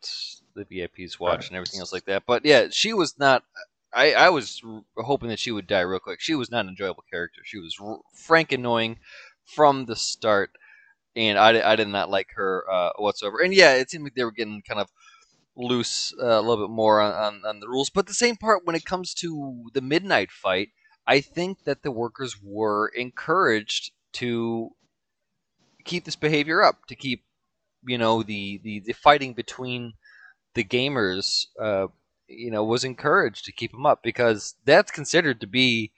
the 0.53 0.65
VIPs 0.65 1.17
watch 1.17 1.39
Right. 1.43 1.47
and 1.47 1.55
everything 1.55 1.79
else 1.79 1.93
like 1.93 2.03
that. 2.05 2.23
But 2.27 2.45
yeah, 2.45 2.67
she 2.71 2.93
was 2.93 3.17
not. 3.17 3.43
I, 3.95 4.13
I 4.13 4.29
was 4.29 4.61
hoping 4.97 5.29
that 5.29 5.39
she 5.39 5.51
would 5.51 5.67
die 5.67 5.81
real 5.81 5.99
quick. 5.99 6.19
She 6.21 6.35
was 6.35 6.51
not 6.51 6.65
an 6.65 6.69
enjoyable 6.69 7.03
character. 7.11 7.41
She 7.45 7.59
was 7.59 7.77
frank 8.15 8.51
annoying 8.51 8.99
from 9.45 9.85
the 9.85 9.95
start, 9.95 10.51
and 11.15 11.37
I, 11.37 11.73
I 11.73 11.75
did 11.75 11.89
not 11.89 12.09
like 12.09 12.29
her 12.35 12.65
uh, 12.71 12.91
whatsoever. 12.97 13.39
And 13.41 13.53
yeah, 13.53 13.73
it 13.75 13.89
seemed 13.91 14.03
like 14.05 14.15
they 14.15 14.23
were 14.25 14.31
getting 14.31 14.61
kind 14.67 14.79
of 14.81 14.89
loose 15.55 16.13
uh, 16.21 16.39
a 16.39 16.41
little 16.41 16.67
bit 16.67 16.73
more 16.73 17.01
on, 17.01 17.13
on, 17.13 17.41
on 17.45 17.59
the 17.59 17.67
rules. 17.69 17.89
But 17.89 18.07
the 18.07 18.13
same 18.13 18.35
part 18.37 18.65
when 18.65 18.75
it 18.75 18.85
comes 18.85 19.13
to 19.15 19.69
the 19.73 19.81
midnight 19.81 20.31
fight, 20.31 20.69
I 21.07 21.21
think 21.21 21.65
that 21.65 21.83
the 21.83 21.91
workers 21.91 22.37
were 22.41 22.89
encouraged 22.95 23.91
to 24.13 24.71
keep 25.85 26.05
this 26.05 26.15
behavior 26.15 26.61
up, 26.61 26.85
to 26.87 26.95
keep 26.95 27.23
you 27.85 27.97
know 27.97 28.23
the 28.23 28.59
the, 28.63 28.81
the 28.81 28.93
fighting 28.93 29.33
between 29.33 29.93
the 30.55 30.63
gamers. 30.63 31.45
Uh, 31.61 31.87
you 32.37 32.51
know, 32.51 32.63
was 32.63 32.83
encouraged 32.83 33.45
to 33.45 33.51
keep 33.51 33.71
them 33.71 33.85
up 33.85 34.03
because 34.03 34.55
that's 34.65 34.91
considered 34.91 35.41
to 35.41 35.47
be, 35.47 35.91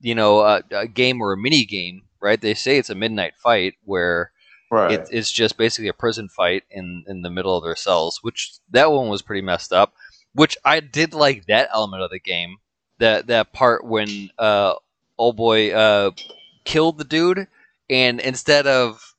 you 0.00 0.14
know, 0.14 0.40
a, 0.40 0.62
a 0.72 0.88
game 0.88 1.20
or 1.20 1.32
a 1.32 1.36
mini 1.38 1.64
game, 1.64 2.02
right? 2.20 2.40
They 2.40 2.54
say 2.54 2.78
it's 2.78 2.90
a 2.90 2.94
midnight 2.94 3.34
fight 3.42 3.74
where 3.84 4.32
Right. 4.70 4.92
it, 4.92 5.08
it's 5.10 5.30
just 5.32 5.56
basically 5.58 5.88
a 5.88 5.92
prison 5.94 6.28
fight 6.28 6.64
in 6.70 7.04
in 7.06 7.22
the 7.22 7.30
middle 7.30 7.56
of 7.56 7.64
their 7.64 7.76
cells, 7.76 8.20
which 8.22 8.54
that 8.70 8.90
one 8.90 9.08
was 9.08 9.22
pretty 9.22 9.42
messed 9.42 9.72
up. 9.72 9.94
Which 10.34 10.56
I 10.64 10.80
did 10.80 11.12
like 11.14 11.46
that 11.46 11.68
element 11.74 12.02
of 12.02 12.10
the 12.10 12.18
game, 12.20 12.56
that 12.98 13.26
that 13.26 13.52
part 13.52 13.84
when 13.84 14.30
uh, 14.38 14.74
old 15.18 15.36
boy 15.36 15.72
uh, 15.72 16.12
killed 16.64 16.98
the 16.98 17.04
dude, 17.04 17.46
and 17.90 18.18
instead 18.20 18.66
of 18.66 19.14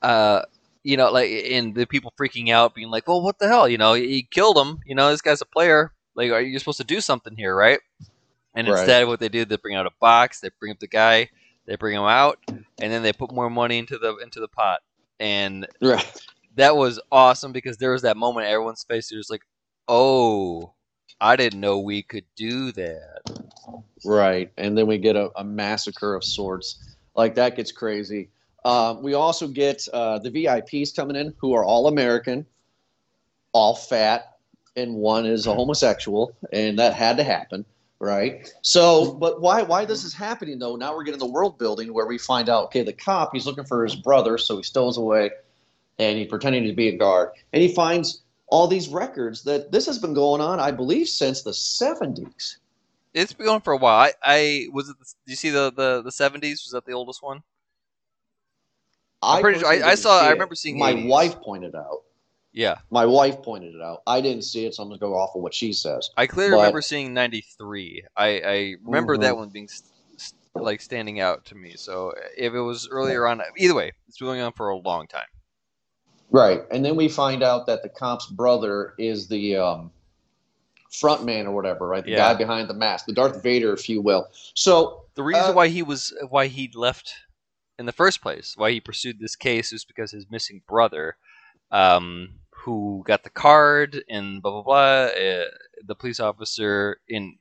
uh, 0.00 0.42
you 0.84 0.96
know, 0.96 1.10
like 1.10 1.30
and 1.30 1.74
the 1.74 1.86
people 1.86 2.12
freaking 2.18 2.50
out, 2.50 2.74
being 2.74 2.90
like, 2.90 3.06
"Well, 3.08 3.22
what 3.22 3.38
the 3.38 3.48
hell?" 3.48 3.68
You 3.68 3.78
know, 3.78 3.94
he 3.94 4.26
killed 4.30 4.58
him. 4.58 4.80
You 4.86 4.94
know, 4.94 5.10
this 5.10 5.22
guy's 5.22 5.40
a 5.40 5.46
player. 5.46 5.92
Like, 6.14 6.30
are 6.30 6.40
you 6.40 6.58
supposed 6.58 6.78
to 6.78 6.84
do 6.84 7.00
something 7.00 7.36
here, 7.36 7.54
right? 7.54 7.80
And 8.54 8.68
Right. 8.68 8.78
instead, 8.78 9.06
what 9.06 9.20
they 9.20 9.28
do, 9.28 9.44
they 9.44 9.56
bring 9.56 9.76
out 9.76 9.86
a 9.86 9.92
box, 10.00 10.40
they 10.40 10.50
bring 10.60 10.72
up 10.72 10.78
the 10.78 10.88
guy, 10.88 11.30
they 11.66 11.76
bring 11.76 11.96
him 11.96 12.04
out, 12.04 12.38
and 12.48 12.92
then 12.92 13.02
they 13.02 13.12
put 13.12 13.32
more 13.32 13.48
money 13.48 13.78
into 13.78 13.98
the 13.98 14.16
into 14.16 14.40
the 14.40 14.48
pot. 14.48 14.80
And 15.20 15.66
right. 15.80 16.04
that 16.56 16.76
was 16.76 17.00
awesome 17.10 17.52
because 17.52 17.78
there 17.78 17.92
was 17.92 18.02
that 18.02 18.16
moment 18.16 18.46
everyone's 18.46 18.84
face 18.84 19.12
was 19.12 19.30
like, 19.30 19.42
"Oh, 19.88 20.74
I 21.20 21.36
didn't 21.36 21.60
know 21.60 21.78
we 21.78 22.02
could 22.02 22.24
do 22.36 22.72
that." 22.72 23.22
Right. 24.04 24.52
And 24.58 24.76
then 24.76 24.86
we 24.86 24.98
get 24.98 25.16
a, 25.16 25.30
a 25.36 25.44
massacre 25.44 26.14
of 26.14 26.24
sorts. 26.24 26.96
Like 27.14 27.34
that 27.36 27.56
gets 27.56 27.72
crazy. 27.72 28.30
Uh, 28.64 28.96
we 29.00 29.14
also 29.14 29.48
get 29.48 29.86
uh, 29.92 30.18
the 30.18 30.30
VIPs 30.30 30.94
coming 30.94 31.16
in 31.16 31.34
who 31.38 31.54
are 31.54 31.64
all 31.64 31.88
American, 31.88 32.46
all 33.52 33.74
fat, 33.74 34.36
and 34.76 34.94
one 34.94 35.26
is 35.26 35.46
a 35.46 35.54
homosexual, 35.54 36.36
and 36.52 36.78
that 36.78 36.94
had 36.94 37.16
to 37.16 37.24
happen. 37.24 37.64
Right. 37.98 38.52
So, 38.62 39.12
but 39.14 39.40
why 39.40 39.62
why 39.62 39.84
this 39.84 40.02
is 40.02 40.12
happening 40.12 40.58
though? 40.58 40.74
Now 40.74 40.94
we're 40.94 41.04
getting 41.04 41.20
the 41.20 41.26
world 41.26 41.56
building 41.56 41.94
where 41.94 42.06
we 42.06 42.18
find 42.18 42.48
out, 42.48 42.64
okay, 42.64 42.82
the 42.82 42.92
cop 42.92 43.30
he's 43.32 43.46
looking 43.46 43.64
for 43.64 43.84
his 43.84 43.94
brother, 43.94 44.38
so 44.38 44.56
he 44.56 44.64
stows 44.64 44.96
away, 44.96 45.30
and 46.00 46.18
he's 46.18 46.26
pretending 46.26 46.64
to 46.64 46.72
be 46.72 46.88
a 46.88 46.96
guard, 46.96 47.30
and 47.52 47.62
he 47.62 47.68
finds 47.72 48.22
all 48.48 48.66
these 48.66 48.88
records 48.88 49.44
that 49.44 49.70
this 49.70 49.86
has 49.86 49.98
been 49.98 50.14
going 50.14 50.40
on, 50.40 50.58
I 50.58 50.72
believe, 50.72 51.08
since 51.08 51.42
the 51.42 51.54
seventies. 51.54 52.58
It's 53.14 53.32
been 53.32 53.46
going 53.46 53.60
for 53.60 53.72
a 53.72 53.76
while. 53.76 54.00
I, 54.00 54.12
I 54.22 54.66
was 54.72 54.88
it. 54.88 54.98
The, 54.98 55.04
do 55.04 55.32
you 55.32 55.36
see 55.36 55.50
the 55.50 55.72
the 55.72 56.02
the 56.02 56.12
seventies? 56.12 56.64
Was 56.64 56.72
that 56.72 56.84
the 56.84 56.92
oldest 56.92 57.22
one? 57.22 57.42
I'm 59.22 59.40
pretty 59.42 59.60
sure- 59.60 59.68
I- 59.68 59.90
I 59.90 59.94
saw- 59.94 60.20
I 60.20 60.30
remember 60.30 60.54
seeing 60.54 60.78
My 60.78 60.92
80s. 60.92 61.08
wife 61.08 61.40
pointed 61.40 61.74
out. 61.74 62.02
Yeah, 62.54 62.76
My 62.90 63.06
wife 63.06 63.40
pointed 63.42 63.74
it 63.74 63.80
out. 63.80 64.02
I 64.06 64.20
didn't 64.20 64.42
see 64.42 64.66
it, 64.66 64.74
so 64.74 64.82
I'm 64.82 64.88
gonna 64.90 64.98
go 64.98 65.14
off 65.16 65.34
of 65.34 65.40
what 65.42 65.54
she 65.54 65.72
says. 65.72 66.10
I 66.18 66.26
clearly 66.26 66.50
But- 66.56 66.58
remember 66.58 66.82
seeing 66.82 67.14
ninety 67.14 67.40
three. 67.56 68.04
I 68.14 68.26
I 68.40 68.74
remember 68.84 69.16
that 69.16 69.32
Mhm. 69.32 69.36
one 69.38 69.48
being 69.48 69.68
st- 69.68 69.88
st- 70.18 70.38
like 70.62 70.82
standing 70.82 71.18
out 71.18 71.46
to 71.46 71.54
me. 71.54 71.76
So 71.76 72.12
if 72.36 72.52
it 72.52 72.60
was 72.60 72.86
earlier 72.88 73.26
on, 73.26 73.40
either 73.56 73.72
way, 73.74 73.92
it's 74.06 74.18
been 74.18 74.26
going 74.28 74.40
on 74.42 74.52
for 74.52 74.68
a 74.68 74.76
long 74.76 75.06
time. 75.06 75.28
Right, 76.30 76.62
and 76.70 76.84
then 76.84 76.94
we 76.94 77.08
find 77.08 77.42
out 77.42 77.66
that 77.68 77.82
the 77.82 77.88
cop's 77.88 78.26
brother 78.26 78.94
is 78.98 79.28
the 79.28 79.56
um, 79.56 79.90
front 80.90 81.24
man 81.24 81.46
or 81.46 81.54
whatever, 81.54 81.86
right? 81.88 82.04
The 82.04 82.10
Yeah. 82.10 82.18
guy 82.18 82.34
behind 82.34 82.68
the 82.68 82.74
mask, 82.74 83.06
the 83.06 83.14
Darth 83.14 83.42
Vader, 83.42 83.72
if 83.72 83.88
you 83.88 84.02
will. 84.02 84.28
So 84.54 84.98
The 85.14 85.22
reason 85.22 85.50
Uh, 85.50 85.52
why 85.52 85.68
he 85.68 85.82
was 85.82 86.12
why 86.30 86.46
he 86.48 86.70
left 86.74 87.14
in 87.78 87.86
the 87.86 87.92
first 87.92 88.20
place, 88.20 88.54
why 88.56 88.70
he 88.70 88.80
pursued 88.80 89.18
this 89.18 89.36
case, 89.36 89.72
was 89.72 89.84
because 89.84 90.12
his 90.12 90.30
missing 90.30 90.62
brother, 90.68 91.16
um, 91.70 92.40
who 92.50 93.02
got 93.06 93.24
the 93.24 93.30
card 93.30 94.04
and 94.08 94.42
blah 94.42 94.52
blah 94.52 94.62
blah. 94.62 95.20
Uh, 95.20 95.44
the 95.84 95.94
police 95.94 96.20
officer, 96.20 96.98
in 97.08 97.36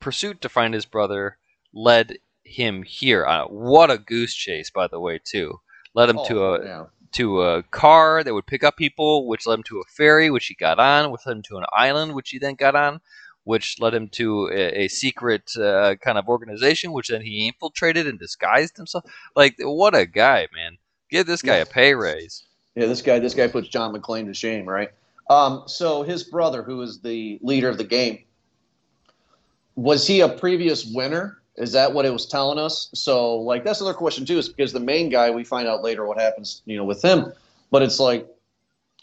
pursuit 0.00 0.40
to 0.40 0.48
find 0.48 0.72
his 0.72 0.86
brother, 0.86 1.38
led 1.74 2.18
him 2.44 2.82
here. 2.82 3.26
Uh, 3.26 3.44
what 3.44 3.90
a 3.90 3.98
goose 3.98 4.34
chase, 4.34 4.70
by 4.70 4.86
the 4.86 5.00
way, 5.00 5.20
too. 5.22 5.60
Led 5.94 6.08
him 6.08 6.18
to 6.26 6.42
oh, 6.42 6.54
a 6.54 6.64
yeah. 6.64 6.84
to 7.12 7.42
a 7.42 7.62
car 7.64 8.22
that 8.22 8.34
would 8.34 8.46
pick 8.46 8.62
up 8.64 8.76
people, 8.76 9.26
which 9.26 9.46
led 9.46 9.58
him 9.58 9.62
to 9.64 9.80
a 9.80 9.90
ferry, 9.96 10.30
which 10.30 10.46
he 10.46 10.54
got 10.54 10.78
on, 10.78 11.10
which 11.10 11.22
led 11.26 11.36
him 11.36 11.42
to 11.42 11.56
an 11.58 11.64
island, 11.72 12.14
which 12.14 12.30
he 12.30 12.38
then 12.38 12.54
got 12.54 12.76
on, 12.76 13.00
which 13.46 13.80
led 13.80 13.94
him 13.94 14.08
to 14.08 14.48
a, 14.52 14.84
a 14.84 14.88
secret 14.88 15.56
uh, 15.56 15.94
kind 16.02 16.18
of 16.18 16.28
organization, 16.28 16.90
which 16.90 17.08
then 17.08 17.22
he 17.22 17.46
infiltrated 17.46 18.04
and 18.08 18.18
disguised 18.18 18.76
himself. 18.76 19.04
Like, 19.36 19.54
what 19.60 19.94
a 19.94 20.04
guy, 20.04 20.48
man! 20.52 20.78
Give 21.10 21.24
this 21.24 21.42
guy 21.42 21.58
Yeah. 21.58 21.62
a 21.62 21.66
pay 21.66 21.94
raise. 21.94 22.42
Yeah, 22.74 22.86
this 22.86 23.02
guy, 23.02 23.20
this 23.20 23.34
guy 23.34 23.46
puts 23.46 23.68
John 23.68 23.94
McClane 23.94 24.26
to 24.26 24.34
shame, 24.34 24.66
right? 24.68 24.90
Um, 25.30 25.62
so 25.66 26.02
his 26.02 26.24
brother, 26.24 26.64
who 26.64 26.82
is 26.82 26.98
the 26.98 27.38
leader 27.40 27.68
of 27.68 27.78
the 27.78 27.84
game, 27.84 28.24
was 29.76 30.06
he 30.08 30.22
a 30.22 30.28
previous 30.28 30.84
winner? 30.84 31.38
Is 31.56 31.70
that 31.72 31.92
what 31.94 32.04
it 32.04 32.12
was 32.12 32.26
telling 32.26 32.58
us? 32.58 32.90
So, 32.94 33.36
like, 33.36 33.62
that's 33.62 33.80
another 33.80 33.96
question 33.96 34.26
too, 34.26 34.38
is 34.38 34.48
because 34.48 34.72
the 34.72 34.80
main 34.80 35.08
guy, 35.08 35.30
we 35.30 35.44
find 35.44 35.68
out 35.68 35.84
later 35.84 36.04
what 36.04 36.18
happens, 36.18 36.62
you 36.66 36.76
know, 36.76 36.84
with 36.84 37.02
him. 37.02 37.32
But 37.70 37.82
it's 37.82 38.00
like, 38.00 38.26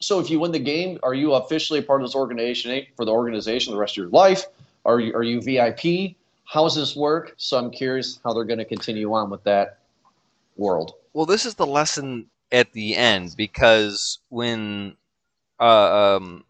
so 0.03 0.19
if 0.19 0.29
you 0.29 0.39
win 0.39 0.51
the 0.51 0.59
game, 0.59 0.99
are 1.01 1.13
you 1.13 1.33
officially 1.33 1.79
a 1.79 1.83
part 1.83 2.01
of 2.01 2.07
this 2.07 2.15
organization 2.15 2.85
for 2.95 3.05
the 3.05 3.11
organization 3.11 3.73
the 3.73 3.79
rest 3.79 3.93
of 3.93 3.97
your 3.97 4.09
life? 4.09 4.45
Are 4.85 4.99
you 4.99 5.15
are 5.15 5.23
you 5.23 5.41
VIP? 5.41 6.15
How 6.45 6.63
does 6.63 6.75
this 6.75 6.95
work? 6.95 7.33
So 7.37 7.57
I'm 7.57 7.71
curious 7.71 8.19
how 8.23 8.33
they're 8.33 8.43
going 8.43 8.59
to 8.59 8.65
continue 8.65 9.13
on 9.13 9.29
with 9.29 9.43
that 9.45 9.79
world. 10.57 10.93
Well, 11.13 11.25
this 11.25 11.45
is 11.45 11.55
the 11.55 11.65
lesson 11.65 12.27
at 12.51 12.73
the 12.73 12.95
end 12.95 13.35
because 13.37 14.19
when 14.29 14.97
uh, 15.59 16.17
um, 16.17 16.43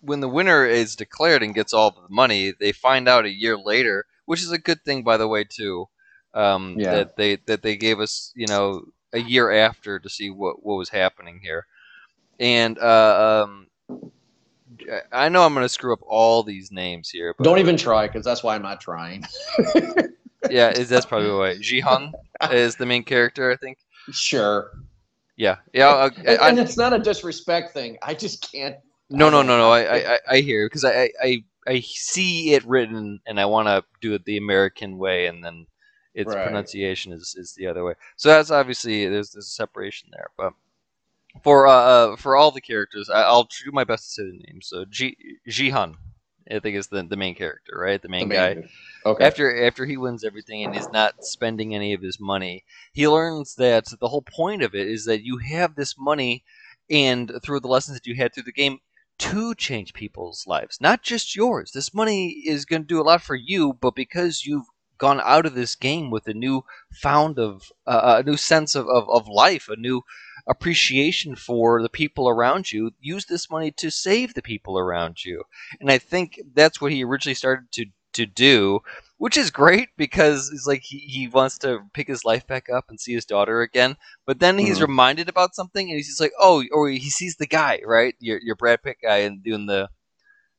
when 0.00 0.20
the 0.20 0.28
winner 0.28 0.64
is 0.64 0.96
declared 0.96 1.42
and 1.42 1.54
gets 1.54 1.74
all 1.74 1.90
the 1.90 2.08
money, 2.08 2.52
they 2.58 2.72
find 2.72 3.08
out 3.08 3.26
a 3.26 3.30
year 3.30 3.58
later, 3.58 4.06
which 4.24 4.40
is 4.42 4.52
a 4.52 4.58
good 4.58 4.82
thing, 4.84 5.02
by 5.02 5.18
the 5.18 5.28
way, 5.28 5.44
too. 5.44 5.86
Um, 6.32 6.76
Yeah. 6.78 6.92
That 6.92 7.16
they 7.16 7.36
that 7.46 7.62
they 7.62 7.76
gave 7.76 8.00
us, 8.00 8.32
you 8.34 8.46
know, 8.46 8.86
a 9.12 9.18
year 9.18 9.50
after 9.50 9.98
to 9.98 10.08
see 10.08 10.30
what 10.30 10.64
what 10.64 10.76
was 10.76 10.88
happening 10.88 11.40
here, 11.42 11.66
and 12.40 12.78
uh, 12.78 13.44
um, 13.44 13.66
I 15.12 15.28
know 15.28 15.44
I'm 15.44 15.52
going 15.54 15.64
to 15.64 15.68
screw 15.68 15.92
up 15.92 16.00
all 16.02 16.42
these 16.42 16.72
names 16.72 17.10
here, 17.10 17.34
but 17.36 17.44
Don't 17.44 17.58
even 17.58 17.76
try 17.76 18.06
because 18.06 18.24
that's 18.24 18.42
why 18.42 18.54
I'm 18.54 18.62
not 18.62 18.80
trying. 18.80 19.24
yeah, 20.50 20.70
is 20.70 20.88
that's 20.88 21.06
probably 21.06 21.30
why 21.30 21.54
Jihan 21.56 22.12
is 22.50 22.76
the 22.76 22.86
main 22.86 23.04
character, 23.04 23.50
I 23.52 23.56
think. 23.56 23.78
Sure. 24.10 24.70
Yeah, 25.36 25.56
yeah. 25.72 25.88
I, 25.88 26.06
And, 26.06 26.38
I, 26.40 26.48
and 26.48 26.58
it's 26.58 26.76
not 26.76 26.92
a 26.92 26.98
disrespect 26.98 27.72
thing. 27.72 27.98
I 28.02 28.14
just 28.14 28.50
can't. 28.50 28.76
No, 29.10 29.28
no, 29.28 29.42
no, 29.42 29.58
no. 29.58 29.70
I, 29.70 29.80
I, 29.82 30.14
I- 30.14 30.18
I 30.30 30.40
hear 30.40 30.66
because 30.66 30.84
I, 30.84 31.10
I, 31.22 31.44
I 31.66 31.80
see 31.80 32.54
it 32.54 32.64
written, 32.64 33.20
and 33.26 33.40
I 33.40 33.44
want 33.46 33.68
to 33.68 33.84
do 34.00 34.14
it 34.14 34.24
the 34.24 34.38
American 34.38 34.98
way, 34.98 35.26
and 35.26 35.44
then 35.44 35.66
its 36.14 36.32
Right. 36.34 36.42
pronunciation 36.44 37.12
is, 37.12 37.34
is 37.38 37.54
the 37.54 37.66
other 37.66 37.84
way. 37.84 37.94
So 38.16 38.28
that's 38.28 38.50
obviously 38.50 39.06
there's 39.08 39.30
there's 39.30 39.46
a 39.46 39.50
separation 39.50 40.08
there. 40.12 40.30
But 40.36 40.52
for 41.42 41.66
uh, 41.66 41.72
uh 41.72 42.16
for 42.16 42.36
all 42.36 42.50
the 42.50 42.60
characters, 42.60 43.08
I, 43.10 43.22
I'll 43.22 43.48
do 43.64 43.70
my 43.72 43.84
best 43.84 44.04
to 44.04 44.10
say 44.10 44.22
the 44.24 44.44
names. 44.46 44.68
So 44.68 44.84
Ji 44.84 45.16
Jihan, 45.48 45.94
I 46.50 46.58
think 46.60 46.76
is 46.76 46.88
the 46.88 47.02
the 47.02 47.16
main 47.16 47.34
character, 47.34 47.72
right? 47.78 48.00
The 48.00 48.08
main, 48.08 48.28
the 48.28 48.34
guy. 48.34 48.54
main- 48.54 48.68
Okay. 49.06 49.24
After 49.24 49.64
after 49.66 49.86
he 49.86 49.96
wins 49.96 50.24
everything 50.24 50.62
and 50.62 50.74
is 50.74 50.90
not 50.92 51.14
spending 51.20 51.74
any 51.74 51.94
of 51.94 52.02
his 52.02 52.18
money, 52.20 52.64
he 52.92 53.08
learns 53.08 53.54
that 53.54 53.86
the 53.98 54.08
whole 54.08 54.20
point 54.22 54.62
of 54.62 54.74
it 54.74 54.86
is 54.88 55.06
that 55.06 55.22
you 55.24 55.38
have 55.38 55.74
this 55.74 55.94
money, 55.98 56.44
and 56.90 57.32
through 57.42 57.60
the 57.60 57.68
lessons 57.68 57.96
that 57.96 58.06
you 58.06 58.14
had 58.16 58.34
through 58.34 58.42
the 58.42 58.52
game, 58.52 58.78
to 59.18 59.54
change 59.54 59.94
people's 59.94 60.46
lives, 60.46 60.78
not 60.80 61.02
just 61.02 61.34
yours. 61.36 61.72
This 61.72 61.94
money 61.94 62.42
is 62.46 62.64
going 62.66 62.82
to 62.82 62.88
do 62.88 63.00
a 63.00 63.02
lot 63.02 63.22
for 63.22 63.34
you, 63.36 63.72
but 63.72 63.94
because 63.94 64.44
you've 64.44 64.66
gone 64.98 65.20
out 65.24 65.46
of 65.46 65.54
this 65.54 65.74
game 65.74 66.10
with 66.10 66.26
a 66.28 66.34
new 66.34 66.62
found 66.92 67.38
of 67.38 67.72
uh, 67.86 68.16
a 68.18 68.22
new 68.22 68.36
sense 68.36 68.74
of, 68.74 68.86
of, 68.88 69.08
of 69.08 69.28
life, 69.28 69.68
a 69.68 69.76
new 69.76 70.02
appreciation 70.46 71.36
for 71.36 71.82
the 71.82 71.88
people 71.88 72.28
around 72.28 72.70
you, 72.72 72.92
use 73.00 73.26
this 73.26 73.50
money 73.50 73.70
to 73.72 73.90
save 73.90 74.34
the 74.34 74.42
people 74.42 74.78
around 74.78 75.24
you. 75.24 75.42
And 75.80 75.90
I 75.90 75.98
think 75.98 76.40
that's 76.54 76.80
what 76.80 76.92
he 76.92 77.04
originally 77.04 77.34
started 77.34 77.70
to 77.72 77.86
to 78.12 78.26
do, 78.26 78.80
which 79.18 79.36
is 79.36 79.52
great 79.52 79.88
because 79.96 80.50
he's 80.50 80.66
like 80.66 80.82
he, 80.82 80.98
he 80.98 81.28
wants 81.28 81.56
to 81.58 81.78
pick 81.94 82.08
his 82.08 82.24
life 82.24 82.44
back 82.44 82.66
up 82.68 82.86
and 82.88 82.98
see 83.00 83.12
his 83.14 83.24
daughter 83.24 83.60
again. 83.62 83.96
But 84.26 84.40
then 84.40 84.58
he's 84.58 84.78
Mhm. 84.78 84.88
reminded 84.88 85.28
about 85.28 85.54
something 85.54 85.88
and 85.88 85.96
he's 85.96 86.08
just 86.08 86.20
like, 86.20 86.32
oh, 86.40 86.64
or 86.72 86.88
he 86.88 87.08
sees 87.08 87.36
the 87.36 87.46
guy, 87.46 87.80
right? 87.86 88.16
Your 88.18 88.40
your 88.42 88.56
Brad 88.56 88.82
Pitt 88.82 88.96
guy 89.00 89.18
and 89.18 89.44
doing 89.44 89.66
the 89.66 89.88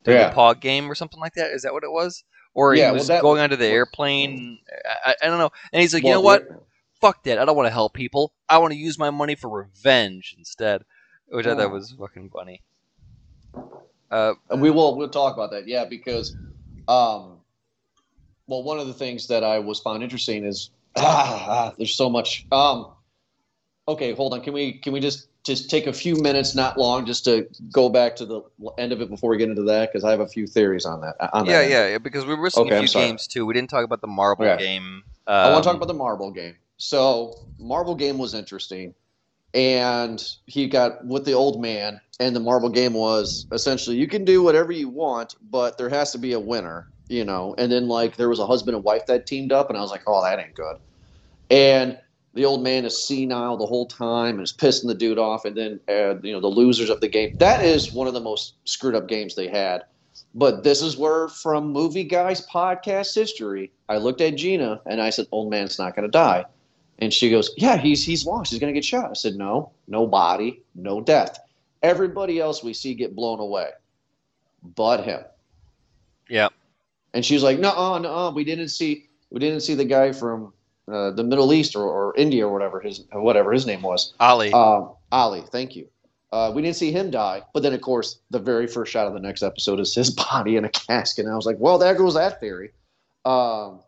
doing 0.02 0.16
Yeah. 0.18 0.28
the 0.30 0.34
paw 0.34 0.54
game 0.54 0.90
or 0.90 0.94
something 0.94 1.20
like 1.20 1.34
that. 1.34 1.50
Is 1.50 1.60
that 1.62 1.74
what 1.74 1.84
it 1.84 1.92
was? 1.92 2.24
Or 2.54 2.74
Yeah, 2.74 2.90
he 2.92 2.96
well, 2.96 3.04
that- 3.04 3.20
going 3.22 3.40
onto 3.40 3.56
the 3.56 3.66
airplane. 3.68 4.58
I, 5.04 5.14
I, 5.22 5.26
don't 5.26 5.38
know. 5.38 5.50
And 5.74 5.82
he's 5.82 5.92
like, 5.92 6.02
you 6.04 6.10
know 6.10 6.20
Well, 6.22 6.40
what? 6.40 6.64
Fuck 7.02 7.24
that. 7.24 7.38
I 7.38 7.44
don't 7.44 7.56
want 7.56 7.66
to 7.66 7.72
help 7.72 7.94
people. 7.94 8.32
I 8.48 8.58
want 8.58 8.72
to 8.72 8.78
use 8.78 8.98
my 8.98 9.10
money 9.10 9.34
for 9.34 9.50
revenge 9.50 10.34
instead, 10.38 10.84
which 11.26 11.46
I 11.46 11.50
Oh. 11.52 11.56
thought 11.56 11.72
was 11.72 11.92
fucking 11.98 12.30
funny. 12.30 12.62
Uh, 14.10 14.34
And 14.50 14.62
we 14.62 14.70
will 14.70 14.96
we'll 14.96 15.08
talk 15.10 15.34
about 15.34 15.50
that. 15.50 15.66
Yeah, 15.68 15.84
because 15.84 16.36
um 16.88 17.40
well 18.46 18.62
one 18.62 18.78
of 18.78 18.86
the 18.86 18.94
things 18.94 19.26
that 19.28 19.42
I 19.44 19.58
was 19.58 19.80
found 19.80 20.02
interesting 20.02 20.44
is 20.44 20.70
ah, 20.96 21.46
ah, 21.48 21.74
there's 21.76 21.96
so 21.96 22.08
much 22.08 22.46
um 22.52 22.92
okay, 23.88 24.12
hold 24.14 24.32
on. 24.34 24.40
Can 24.42 24.52
we 24.54 24.78
can 24.78 24.92
we 24.92 25.00
just 25.00 25.28
just 25.44 25.68
take 25.70 25.88
a 25.88 25.92
few 25.92 26.14
minutes, 26.16 26.54
not 26.54 26.78
long, 26.78 27.04
just 27.04 27.24
to 27.24 27.48
go 27.72 27.88
back 27.88 28.14
to 28.16 28.26
the 28.26 28.42
end 28.78 28.92
of 28.92 29.00
it 29.00 29.10
before 29.10 29.30
we 29.30 29.38
get 29.38 29.48
into 29.48 29.62
that 29.64 29.90
because 29.90 30.04
I 30.04 30.12
have 30.12 30.20
a 30.20 30.28
few 30.28 30.46
theories 30.46 30.84
on 30.86 31.00
that. 31.00 31.16
On 31.32 31.46
yeah, 31.46 31.62
that. 31.62 31.68
yeah, 31.68 31.88
yeah, 31.88 31.98
because 31.98 32.24
we 32.24 32.34
were 32.34 32.42
missing 32.44 32.66
Okay, 32.66 32.76
a 32.76 32.78
I'm 32.78 32.86
few 32.86 33.00
games 33.00 33.26
too. 33.26 33.44
We 33.44 33.54
didn't 33.54 33.70
talk 33.70 33.84
about 33.84 34.00
the 34.02 34.06
marble 34.06 34.44
Okay. 34.44 34.62
game. 34.62 35.02
I 35.26 35.50
want 35.50 35.64
to 35.64 35.68
talk 35.68 35.74
Um, 35.74 35.82
about 35.82 35.88
the 35.88 35.98
marble 35.98 36.30
game. 36.30 36.56
So 36.84 37.34
marble 37.60 37.94
game 37.94 38.18
was 38.18 38.34
interesting, 38.34 38.92
and 39.54 40.20
he 40.46 40.66
got 40.66 41.06
with 41.06 41.24
the 41.24 41.32
old 41.32 41.62
man, 41.62 42.00
and 42.18 42.34
the 42.34 42.40
marble 42.40 42.70
game 42.70 42.94
was 42.94 43.46
essentially 43.52 43.94
you 43.96 44.08
can 44.08 44.24
do 44.24 44.42
whatever 44.42 44.72
you 44.72 44.88
want, 44.88 45.36
but 45.48 45.78
there 45.78 45.88
has 45.88 46.10
to 46.10 46.18
be 46.18 46.32
a 46.32 46.40
winner, 46.40 46.88
you 47.08 47.24
know. 47.24 47.54
And 47.56 47.70
then 47.70 47.86
like 47.86 48.16
there 48.16 48.28
was 48.28 48.40
a 48.40 48.46
husband 48.48 48.74
and 48.74 48.82
wife 48.82 49.06
that 49.06 49.28
teamed 49.28 49.52
up, 49.52 49.68
and 49.68 49.78
I 49.78 49.80
was 49.80 49.92
like, 49.92 50.02
oh, 50.08 50.24
that 50.24 50.40
ain't 50.40 50.56
good. 50.56 50.74
And 51.50 52.00
the 52.34 52.46
old 52.46 52.64
man 52.64 52.84
is 52.84 53.06
senile 53.06 53.56
the 53.56 53.64
whole 53.64 53.86
time 53.86 54.34
and 54.34 54.42
is 54.42 54.52
pissing 54.52 54.88
the 54.88 54.94
dude 54.96 55.20
off, 55.20 55.44
and 55.44 55.56
then 55.56 55.78
uh, 55.88 56.18
you 56.20 56.32
know 56.32 56.40
the 56.40 56.48
losers 56.48 56.90
of 56.90 57.00
the 57.00 57.08
game. 57.08 57.30
That 57.38 57.64
is 57.64 57.94
one 57.94 58.08
of 58.08 58.12
the 58.14 58.20
most 58.20 58.54
screwed 58.64 58.96
up 58.96 59.06
games 59.06 59.36
they 59.36 59.46
had. 59.46 59.84
But 60.34 60.64
this 60.64 60.82
is 60.82 60.96
where, 60.96 61.28
from 61.28 61.70
Movie 61.70 62.02
Guys 62.02 62.44
podcast 62.44 63.14
history, 63.14 63.70
I 63.88 63.98
looked 63.98 64.20
at 64.20 64.34
Gina 64.34 64.80
and 64.84 65.00
I 65.00 65.10
said, 65.10 65.28
"Old 65.30 65.48
man's 65.48 65.78
not 65.78 65.94
going 65.94 66.08
to 66.08 66.10
die," 66.10 66.44
and 66.98 67.12
she 67.12 67.30
goes, 67.30 67.52
"Yeah, 67.56 67.76
he's 67.76 68.04
he's 68.04 68.26
lost. 68.26 68.50
He's 68.50 68.60
going 68.60 68.72
to 68.72 68.78
get 68.78 68.84
shot." 68.84 69.10
I 69.10 69.14
said, 69.14 69.34
"No, 69.34 69.72
no 69.88 70.06
body, 70.06 70.62
no 70.74 71.00
death. 71.00 71.38
Everybody 71.82 72.40
else 72.40 72.62
we 72.62 72.74
see 72.74 72.94
get 72.94 73.16
blown 73.16 73.40
away, 73.40 73.70
but 74.62 75.04
him." 75.04 75.22
yeah, 76.28 76.48
And 77.12 77.24
she's 77.24 77.42
like, 77.42 77.58
"No, 77.58 77.98
no, 77.98 78.30
we 78.30 78.44
didn't 78.44 78.68
see 78.68 79.06
we 79.30 79.38
didn't 79.40 79.60
see 79.60 79.74
the 79.74 79.84
guy 79.84 80.12
from 80.12 80.52
uh, 80.90 81.10
the 81.10 81.24
Middle 81.24 81.52
East 81.52 81.76
or, 81.76 81.82
or 81.82 82.16
India 82.16 82.46
or 82.46 82.52
whatever 82.52 82.80
his 82.80 83.04
whatever 83.12 83.52
his 83.52 83.66
name 83.66 83.82
was." 83.82 84.14
Ali. 84.20 84.52
Um, 84.52 84.92
Ali, 85.10 85.42
thank 85.50 85.76
you. 85.76 85.88
Uh, 86.32 86.50
we 86.54 86.62
didn't 86.62 86.76
see 86.76 86.90
him 86.90 87.10
die, 87.10 87.42
but 87.52 87.62
then 87.62 87.74
of 87.74 87.82
course 87.82 88.20
the 88.30 88.38
very 88.38 88.66
first 88.66 88.90
shot 88.90 89.06
of 89.06 89.12
the 89.12 89.20
next 89.20 89.42
episode 89.42 89.78
is 89.80 89.94
his 89.94 90.10
body 90.32 90.56
in 90.56 90.64
a 90.64 90.70
casket, 90.70 91.24
and 91.26 91.32
I 91.32 91.36
was 91.36 91.46
like, 91.46 91.56
"Well, 91.58 91.78
there 91.78 91.94
goes 91.94 92.14
that 92.14 92.40
theory." 92.40 92.70
Um, 93.24 93.80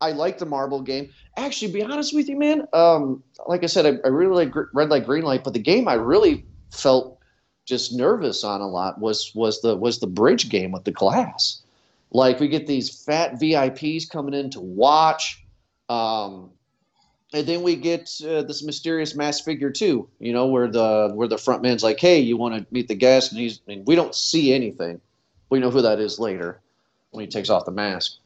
I 0.00 0.12
like 0.12 0.38
the 0.38 0.46
marble 0.46 0.82
game. 0.82 1.10
Actually, 1.36 1.72
be 1.72 1.82
honest 1.82 2.14
with 2.14 2.28
you, 2.28 2.36
man. 2.36 2.66
Um, 2.72 3.22
like 3.46 3.62
I 3.62 3.66
said, 3.66 3.86
I, 3.86 3.98
I 4.04 4.08
really 4.08 4.44
like 4.44 4.54
red 4.72 4.90
light, 4.90 5.06
green 5.06 5.24
light, 5.24 5.44
but 5.44 5.52
the 5.52 5.58
game 5.58 5.88
I 5.88 5.94
really 5.94 6.44
felt 6.70 7.18
just 7.64 7.92
nervous 7.92 8.44
on 8.44 8.60
a 8.60 8.68
lot 8.68 9.00
was 9.00 9.32
was 9.34 9.60
the 9.60 9.76
was 9.76 9.98
the 9.98 10.06
bridge 10.06 10.48
game 10.48 10.72
with 10.72 10.84
the 10.84 10.92
glass. 10.92 11.62
Like 12.10 12.40
we 12.40 12.48
get 12.48 12.66
these 12.66 13.04
fat 13.04 13.34
VIPs 13.40 14.08
coming 14.08 14.34
in 14.34 14.50
to 14.50 14.60
watch. 14.60 15.44
Um, 15.88 16.50
and 17.32 17.46
then 17.46 17.62
we 17.62 17.76
get 17.76 18.10
uh, 18.24 18.42
this 18.42 18.62
mysterious 18.62 19.14
mass 19.14 19.40
figure 19.40 19.70
too. 19.70 20.08
You 20.20 20.32
know, 20.32 20.46
where 20.46 20.68
the 20.68 21.10
where 21.14 21.28
the 21.28 21.38
front 21.38 21.62
man's 21.62 21.82
like, 21.82 21.98
"Hey, 21.98 22.20
you 22.20 22.36
want 22.36 22.54
to 22.54 22.66
meet 22.72 22.88
the 22.88 22.94
guest?" 22.94 23.32
And 23.32 23.40
he's 23.40 23.60
and 23.66 23.86
we 23.86 23.94
don't 23.94 24.14
see 24.14 24.52
anything. 24.52 25.00
We 25.50 25.58
know 25.58 25.70
who 25.70 25.82
that 25.82 26.00
is 26.00 26.18
later 26.18 26.60
when 27.10 27.24
he 27.24 27.30
takes 27.30 27.50
off 27.50 27.64
the 27.64 27.72
mask. 27.72 28.16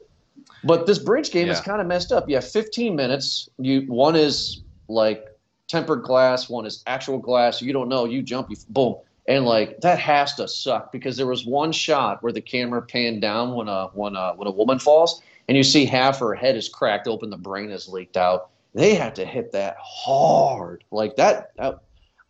But 0.64 0.86
this 0.86 0.98
bridge 0.98 1.30
game 1.30 1.48
is 1.48 1.60
kind 1.60 1.80
of 1.80 1.86
messed 1.86 2.12
up. 2.12 2.28
You 2.28 2.36
have 2.36 2.48
15 2.48 2.94
minutes. 2.94 3.48
You 3.58 3.82
one 3.82 4.16
is 4.16 4.62
like 4.88 5.26
tempered 5.68 6.02
glass, 6.02 6.48
one 6.48 6.66
is 6.66 6.82
actual 6.86 7.18
glass. 7.18 7.62
You 7.62 7.72
don't 7.72 7.88
know. 7.88 8.04
You 8.04 8.22
jump, 8.22 8.50
you 8.50 8.56
boom, 8.68 8.96
and 9.28 9.44
like 9.44 9.80
that 9.80 9.98
has 9.98 10.34
to 10.34 10.48
suck 10.48 10.92
because 10.92 11.16
there 11.16 11.26
was 11.26 11.46
one 11.46 11.72
shot 11.72 12.22
where 12.22 12.32
the 12.32 12.40
camera 12.40 12.82
panned 12.82 13.22
down 13.22 13.54
when 13.54 13.68
a 13.68 13.86
when 13.94 14.16
a 14.16 14.34
when 14.34 14.48
a 14.48 14.52
woman 14.52 14.78
falls, 14.78 15.22
and 15.48 15.56
you 15.56 15.62
see 15.62 15.84
half 15.84 16.18
her 16.18 16.34
head 16.34 16.56
is 16.56 16.68
cracked 16.68 17.08
open, 17.08 17.30
the 17.30 17.36
brain 17.36 17.70
is 17.70 17.88
leaked 17.88 18.16
out. 18.16 18.50
They 18.74 18.94
had 18.94 19.14
to 19.16 19.24
hit 19.24 19.52
that 19.52 19.76
hard, 19.80 20.84
like 20.90 21.16
that. 21.16 21.52
that 21.56 21.80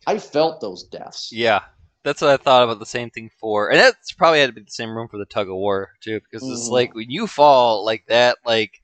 I 0.07 0.17
felt 0.17 0.61
those 0.61 0.83
deaths. 0.83 1.31
Yeah, 1.31 1.61
that's 2.03 2.21
what 2.21 2.31
I 2.31 2.37
thought 2.37 2.63
about 2.63 2.79
the 2.79 2.85
same 2.85 3.09
thing 3.09 3.29
for, 3.39 3.69
and 3.69 3.79
that's 3.79 4.11
probably 4.13 4.39
had 4.39 4.47
to 4.47 4.53
be 4.53 4.61
the 4.61 4.71
same 4.71 4.95
room 4.95 5.07
for 5.07 5.17
the 5.17 5.25
tug 5.25 5.49
of 5.49 5.55
war 5.55 5.91
too, 6.01 6.19
because 6.21 6.49
it's 6.49 6.69
Mhm. 6.69 6.71
like 6.71 6.95
when 6.95 7.09
you 7.11 7.27
fall 7.27 7.85
like 7.85 8.05
that, 8.07 8.37
like 8.45 8.81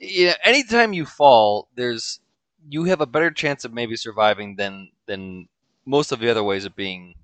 you 0.00 0.26
know, 0.28 0.34
anytime 0.44 0.92
you 0.92 1.06
fall, 1.06 1.68
there's 1.76 2.20
you 2.68 2.84
have 2.84 3.00
a 3.00 3.06
better 3.06 3.30
chance 3.30 3.64
of 3.64 3.72
maybe 3.72 3.96
surviving 3.96 4.56
than 4.56 4.90
than 5.06 5.48
most 5.86 6.12
of 6.12 6.20
the 6.20 6.30
other 6.30 6.44
ways 6.44 6.64
of 6.64 6.76
being 6.76 7.14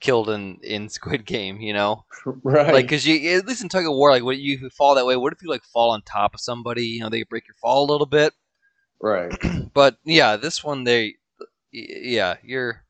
killed 0.00 0.30
in 0.30 0.58
in 0.62 0.88
Squid 0.90 1.26
Game. 1.26 1.60
You 1.60 1.74
know, 1.74 2.04
Right. 2.44 2.66
like 2.70 2.86
because 2.86 3.06
you 3.06 3.36
at 3.38 3.46
least 3.46 3.62
in 3.62 3.68
tug 3.70 3.86
of 3.86 3.92
war, 3.94 4.10
like 4.10 4.24
what 4.24 4.38
you 4.38 4.70
fall 4.70 4.94
that 4.96 5.06
way, 5.06 5.16
what 5.16 5.32
if 5.32 5.42
you 5.42 5.50
like 5.50 5.64
fall 5.64 5.90
on 5.90 6.02
top 6.02 6.34
of 6.34 6.40
somebody? 6.40 6.86
You 6.86 7.00
know, 7.02 7.10
they 7.10 7.24
break 7.24 7.48
your 7.48 7.56
fall 7.56 7.84
a 7.88 7.92
little 7.92 8.06
bit. 8.06 8.34
right. 9.00 9.36
But 9.74 9.98
yeah, 10.04 10.36
this 10.36 10.62
one 10.64 10.84
they, 10.84 11.16
yeah, 11.72 12.36
you're 12.42 12.84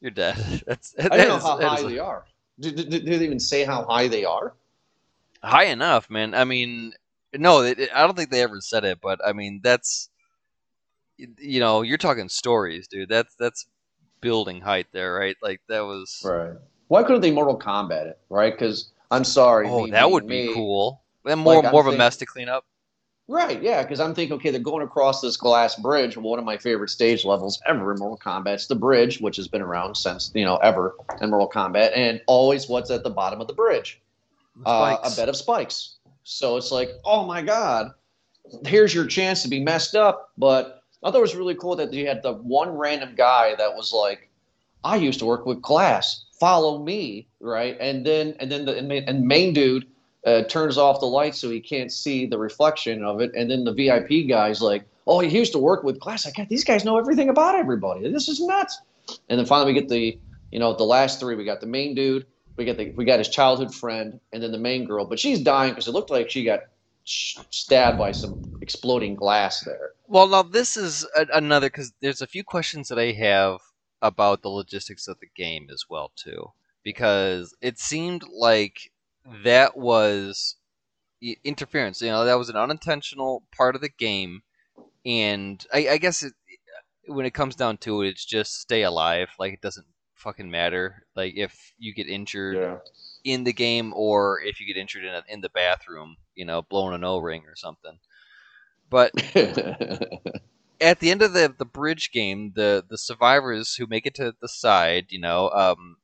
you're 0.00 0.10
dead. 0.10 0.36
That's 0.66 0.94
I 0.98 1.16
don't 1.16 1.28
know 1.28 1.38
how 1.38 1.60
high 1.60 1.76
is 1.78 1.84
they 1.86 1.98
are. 1.98 2.24
Do, 2.60 2.70
do, 2.72 2.84
do 2.84 3.00
they 3.18 3.24
even 3.24 3.38
say 3.40 3.64
how 3.64 3.84
high 3.84 4.08
they 4.08 4.24
are? 4.24 4.54
high 5.42 5.66
enough, 5.66 6.10
man. 6.10 6.34
I 6.34 6.42
mean, 6.44 6.92
no, 7.34 7.60
it, 7.62 7.78
I 7.94 8.04
don't 8.04 8.16
think 8.16 8.30
they 8.30 8.42
ever 8.42 8.60
said 8.60 8.84
it, 8.84 8.98
but 9.00 9.20
I 9.24 9.32
mean 9.32 9.60
that's, 9.62 10.08
you 11.16 11.60
know, 11.60 11.82
you're 11.82 11.98
talking 11.98 12.28
stories, 12.28 12.88
dude. 12.88 13.08
That's 13.08 13.34
that's 13.38 13.66
building 14.20 14.60
height 14.60 14.86
there, 14.92 15.14
right? 15.14 15.36
Like 15.42 15.60
that 15.68 15.80
was. 15.80 16.20
Right. 16.24 16.52
Why 16.88 17.02
couldn't 17.02 17.20
they 17.20 17.30
Mortal 17.30 17.58
Kombat 17.58 18.06
it? 18.06 18.18
Right? 18.30 18.52
Because 18.52 18.90
I'm 19.10 19.24
sorry. 19.24 19.68
Oh, 19.68 19.84
me 19.84 19.90
that 19.92 20.02
being 20.02 20.12
would 20.12 20.26
be 20.26 20.48
me- 20.48 20.54
cool. 20.54 21.02
And 21.24 21.40
more 21.40 21.56
Like, 21.56 21.66
I'm 21.66 21.72
more 21.72 21.82
of 21.82 21.86
a 21.86 21.90
thinking- 21.90 21.98
mess 21.98 22.16
to 22.16 22.26
clean 22.26 22.48
up. 22.48 22.64
Right, 23.30 23.62
yeah, 23.62 23.82
because 23.82 24.00
I'm 24.00 24.14
thinking, 24.14 24.36
okay, 24.36 24.50
they're 24.50 24.58
going 24.58 24.82
across 24.82 25.20
this 25.20 25.36
glass 25.36 25.76
bridge. 25.76 26.16
One 26.16 26.38
of 26.38 26.46
my 26.46 26.56
favorite 26.56 26.88
stage 26.88 27.26
levels 27.26 27.60
ever 27.66 27.92
in 27.92 27.98
Mortal 27.98 28.16
Kombat. 28.16 28.54
It's 28.54 28.66
the 28.68 28.74
bridge, 28.74 29.20
which 29.20 29.36
has 29.36 29.46
been 29.46 29.60
around 29.60 29.96
since 29.96 30.32
you 30.34 30.46
know 30.46 30.56
ever 30.56 30.96
in 31.20 31.28
Mortal 31.28 31.50
Kombat, 31.50 31.92
and 31.94 32.22
always 32.26 32.70
what's 32.70 32.90
at 32.90 33.04
the 33.04 33.10
bottom 33.10 33.42
of 33.42 33.46
the 33.46 33.52
bridge, 33.52 34.00
uh, 34.64 34.96
a 35.04 35.10
bed 35.14 35.28
of 35.28 35.36
spikes. 35.36 35.98
So 36.24 36.56
it's 36.56 36.72
like, 36.72 36.88
oh 37.04 37.26
my 37.26 37.42
god, 37.42 37.92
here's 38.66 38.94
your 38.94 39.04
chance 39.04 39.42
to 39.42 39.48
be 39.48 39.60
messed 39.60 39.94
up. 39.94 40.30
But 40.38 40.82
I 41.04 41.10
thought 41.10 41.18
it 41.18 41.20
was 41.20 41.36
really 41.36 41.54
cool 41.54 41.76
that 41.76 41.92
you 41.92 42.06
had 42.06 42.22
the 42.22 42.32
one 42.32 42.70
random 42.70 43.14
guy 43.14 43.54
that 43.56 43.76
was 43.76 43.92
like, 43.92 44.30
I 44.84 44.96
used 44.96 45.18
to 45.18 45.26
work 45.26 45.44
with 45.44 45.60
glass. 45.60 46.24
Follow 46.40 46.82
me, 46.82 47.28
right? 47.40 47.76
And 47.78 48.06
then 48.06 48.36
and 48.40 48.50
then 48.50 48.64
the 48.64 48.78
and 49.06 49.26
main 49.26 49.52
dude 49.52 49.86
uh, 50.28 50.42
turns 50.44 50.76
off 50.76 51.00
the 51.00 51.06
lights 51.06 51.38
so 51.38 51.48
he 51.50 51.60
can't 51.60 51.90
see 51.90 52.26
the 52.26 52.38
reflection 52.38 53.02
of 53.02 53.20
it. 53.20 53.32
And 53.34 53.50
then 53.50 53.64
the 53.64 53.72
VIP 53.72 54.28
guy's 54.28 54.60
like, 54.60 54.84
"Oh, 55.06 55.20
he 55.20 55.36
used 55.36 55.52
to 55.52 55.58
work 55.58 55.82
with 55.84 55.98
glass. 55.98 56.26
I 56.26 56.30
got 56.30 56.48
these 56.48 56.64
guys 56.64 56.84
know 56.84 56.98
everything 56.98 57.30
about 57.30 57.54
everybody. 57.54 58.10
This 58.10 58.28
is 58.28 58.40
nuts." 58.40 58.78
And 59.28 59.38
then 59.38 59.46
finally, 59.46 59.72
we 59.72 59.80
get 59.80 59.88
the 59.88 60.18
you 60.50 60.58
know 60.58 60.74
the 60.74 60.84
last 60.84 61.18
three. 61.18 61.34
We 61.34 61.44
got 61.44 61.60
the 61.60 61.66
main 61.66 61.94
dude. 61.94 62.26
We 62.56 62.64
got 62.64 62.76
the 62.76 62.90
we 62.90 63.04
got 63.04 63.18
his 63.18 63.28
childhood 63.28 63.74
friend, 63.74 64.20
and 64.32 64.42
then 64.42 64.52
the 64.52 64.58
main 64.58 64.84
girl. 64.84 65.06
But 65.06 65.18
she's 65.18 65.40
dying 65.40 65.72
because 65.72 65.88
it 65.88 65.92
looked 65.92 66.10
like 66.10 66.30
she 66.30 66.44
got 66.44 66.60
stabbed 67.04 67.98
by 67.98 68.12
some 68.12 68.58
exploding 68.60 69.14
glass 69.14 69.60
there. 69.64 69.92
Well, 70.06 70.28
now 70.28 70.42
this 70.42 70.76
is 70.76 71.06
a, 71.16 71.26
another 71.32 71.68
because 71.68 71.92
there's 72.02 72.20
a 72.20 72.26
few 72.26 72.44
questions 72.44 72.88
that 72.88 72.98
I 72.98 73.12
have 73.12 73.60
about 74.02 74.42
the 74.42 74.50
logistics 74.50 75.08
of 75.08 75.18
the 75.20 75.28
game 75.34 75.68
as 75.72 75.84
well 75.88 76.12
too, 76.16 76.52
because 76.82 77.54
it 77.62 77.78
seemed 77.78 78.24
like 78.30 78.90
that 79.44 79.76
was 79.76 80.56
interference. 81.44 82.00
You 82.00 82.08
know, 82.08 82.24
that 82.24 82.38
was 82.38 82.48
an 82.48 82.56
unintentional 82.56 83.42
part 83.56 83.74
of 83.74 83.80
the 83.80 83.88
game, 83.88 84.42
and 85.04 85.64
I, 85.72 85.88
I 85.88 85.98
guess 85.98 86.22
it, 86.22 86.32
when 87.06 87.26
it 87.26 87.34
comes 87.34 87.56
down 87.56 87.78
to 87.78 88.02
it, 88.02 88.08
it's 88.08 88.24
just 88.24 88.60
stay 88.60 88.82
alive. 88.82 89.30
Like 89.38 89.54
it 89.54 89.60
doesn't 89.60 89.86
fucking 90.14 90.50
matter. 90.50 91.04
Like 91.16 91.34
if 91.36 91.72
you 91.78 91.94
get 91.94 92.08
injured 92.08 92.80
in 93.24 93.44
the 93.44 93.52
game 93.52 93.92
or 93.94 94.40
if 94.40 94.60
you 94.60 94.66
get 94.66 94.80
injured 94.80 95.04
in 95.04 95.14
a, 95.14 95.22
in 95.28 95.40
the 95.40 95.48
bathroom, 95.48 96.16
you 96.34 96.44
know, 96.44 96.62
blowing 96.62 96.94
an 96.94 97.04
O 97.04 97.18
ring 97.18 97.44
or 97.46 97.56
something. 97.56 97.98
But 98.90 99.12
at 100.80 101.00
the 101.00 101.10
end 101.10 101.22
of 101.22 101.32
the 101.32 101.54
the 101.56 101.64
bridge 101.64 102.10
game, 102.12 102.52
the 102.54 102.84
the 102.88 102.98
survivors 102.98 103.74
who 103.74 103.86
make 103.86 104.06
it 104.06 104.14
to 104.16 104.34
the 104.40 104.48
side, 104.48 105.06
you 105.10 105.20
know, 105.20 105.50
um, 105.50 105.96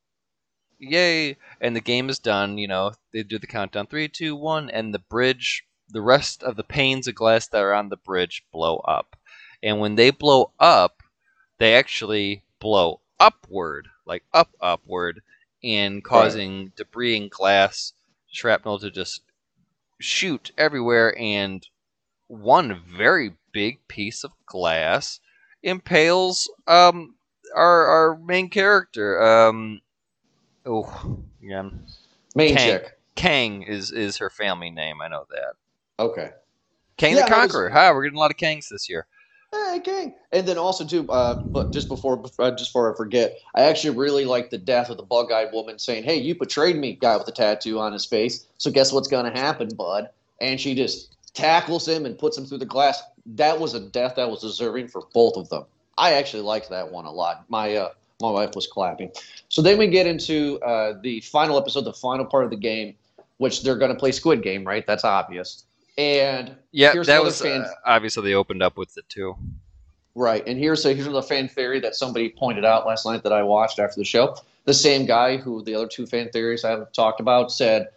yay, 0.91 1.37
and 1.61 1.75
the 1.75 1.81
game 1.81 2.09
is 2.09 2.19
done. 2.19 2.59
You 2.59 2.69
know, 2.69 2.93
they 3.13 3.23
do 3.23 3.39
the 3.39 3.47
countdown 3.47 3.87
three, 3.87 4.09
two, 4.09 4.37
one, 4.37 4.71
and 4.71 4.95
the 4.95 4.99
bridge, 4.99 5.65
the 5.89 6.03
rest 6.03 6.43
of 6.43 6.57
the 6.57 6.65
panes 6.65 7.07
of 7.09 7.15
glass 7.15 7.49
that 7.49 7.63
are 7.63 7.75
on 7.75 7.89
the 7.89 7.97
bridge 7.97 8.45
blow 8.53 8.79
up, 8.79 9.17
and 9.63 9.81
when 9.81 9.97
they 9.97 10.11
blow 10.11 10.53
up, 10.59 11.03
they 11.59 11.75
actually 11.75 12.45
blow 12.61 13.01
upward, 13.19 13.89
like 14.07 14.25
up 14.33 14.51
upward, 14.61 15.23
and 15.63 16.05
causing 16.05 16.73
debris 16.77 17.17
and 17.17 17.31
glass 17.31 17.93
shrapnel 18.31 18.79
to 18.79 18.91
just 18.91 19.23
shoot 20.01 20.51
everywhere 20.59 21.17
and 21.19 21.69
one 22.27 22.83
very 22.85 23.37
big 23.53 23.79
piece 23.89 24.25
of 24.25 24.33
glass 24.47 25.21
impales 25.63 26.51
um 26.67 27.15
our 27.55 27.87
our 27.87 28.19
main 28.19 28.51
character. 28.51 29.23
Um 29.23 29.81
oh 30.67 31.19
yeah 31.41 31.69
main 32.35 32.55
Kang. 32.57 32.69
chick. 32.71 32.99
Kang 33.15 33.63
is 33.63 33.91
is 33.93 34.19
her 34.19 34.31
family 34.31 34.71
name 34.71 35.01
I 35.03 35.09
know 35.09 35.27
that 35.31 35.55
Okay. 35.99 36.31
Kang 36.97 37.13
Yeah, 37.15 37.25
the 37.25 37.31
that 37.31 37.31
was- 37.43 37.53
Conqueror 37.53 37.71
hi 37.71 37.93
we're 37.93 38.03
getting 38.05 38.17
a 38.17 38.21
lot 38.21 38.31
of 38.31 38.37
Kangs 38.37 38.69
this 38.69 38.89
year 38.89 39.07
Hey, 39.53 39.79
King. 39.85 40.17
And 40.33 40.49
then 40.49 40.59
also 40.59 40.85
too, 40.85 41.09
uh, 41.09 41.41
but 41.53 41.73
just 41.73 41.87
before, 41.87 42.21
uh, 42.41 42.51
just 42.51 42.71
before 42.71 42.93
I 42.93 42.97
forget, 42.97 43.39
I 43.55 43.63
actually 43.63 43.97
really 43.97 44.25
like 44.25 44.51
the 44.51 44.59
death 44.59 44.91
of 44.91 44.97
the 44.97 45.05
bug-eyed 45.05 45.53
woman 45.53 45.79
saying, 45.79 46.03
"Hey, 46.03 46.17
you 46.17 46.35
betrayed 46.37 46.77
me," 46.77 46.95
guy 46.95 47.17
with 47.17 47.27
the 47.27 47.31
tattoo 47.33 47.79
on 47.79 47.93
his 47.93 48.05
face. 48.05 48.47
So 48.59 48.73
guess 48.73 48.93
what's 48.93 49.07
gonna 49.07 49.31
happen, 49.31 49.69
bud? 49.77 50.09
And 50.41 50.61
she 50.61 50.75
just 50.75 51.15
tackles 51.35 51.87
him 51.87 52.05
and 52.05 52.19
puts 52.19 52.37
him 52.37 52.47
through 52.47 52.59
the 52.59 52.67
glass. 52.67 53.01
That 53.27 53.61
was 53.61 53.75
a 53.75 53.81
death 53.81 54.17
that 54.17 54.29
was 54.29 54.41
deserving 54.41 54.89
for 54.89 55.03
both 55.15 55.37
of 55.37 55.49
them. 55.51 55.67
I 55.99 56.15
actually 56.15 56.43
liked 56.43 56.69
that 56.71 56.91
one 56.91 57.05
a 57.05 57.13
lot. 57.13 57.45
My 57.49 57.77
uh, 57.77 57.91
my 58.21 58.31
wife 58.31 58.55
was 58.55 58.67
clapping. 58.67 59.11
So 59.49 59.63
then 59.63 59.79
we 59.79 59.87
get 59.87 60.07
into 60.07 60.61
uh, 60.61 60.95
the 61.03 61.21
final 61.21 61.59
episode, 61.59 61.83
the 61.83 61.93
final 61.93 62.25
part 62.25 62.45
of 62.45 62.51
the 62.51 62.57
game, 62.57 62.95
which 63.39 63.63
they're 63.63 63.77
gonna 63.77 63.95
play 63.95 64.13
Squid 64.13 64.43
Game, 64.43 64.65
right? 64.65 64.87
That's 64.87 65.05
obvious. 65.05 65.65
And 65.97 66.57
yeah 66.73 66.93
Here's 66.93 67.07
that 67.07 67.23
was 67.23 67.41
fan- 67.41 67.63
uh, 67.63 67.71
obviously 67.87 68.25
they 68.25 68.35
opened 68.35 68.63
up 68.65 68.77
with 68.77 68.97
it 68.99 69.09
too 69.09 69.37
Right, 70.17 70.47
and 70.47 70.59
here's 70.59 70.85
a 70.85 70.95
here's 70.95 71.09
another 71.09 71.27
fan 71.27 71.49
theory 71.49 71.81
that 71.81 71.97
somebody 71.97 72.29
pointed 72.31 72.65
out 72.65 72.87
last 72.87 73.05
night 73.05 73.25
that 73.25 73.33
I 73.33 73.43
watched 73.43 73.81
after 73.81 73.99
the 73.99 74.05
show. 74.05 74.37
The 74.65 74.75
same 74.75 75.07
guy 75.07 75.37
who 75.37 75.63
the 75.63 75.75
other 75.75 75.89
two 75.89 76.07
fan 76.07 76.31
theories 76.31 76.65
I 76.65 76.71
have 76.71 76.93
talked 76.93 77.19
about 77.19 77.51
said 77.51 77.89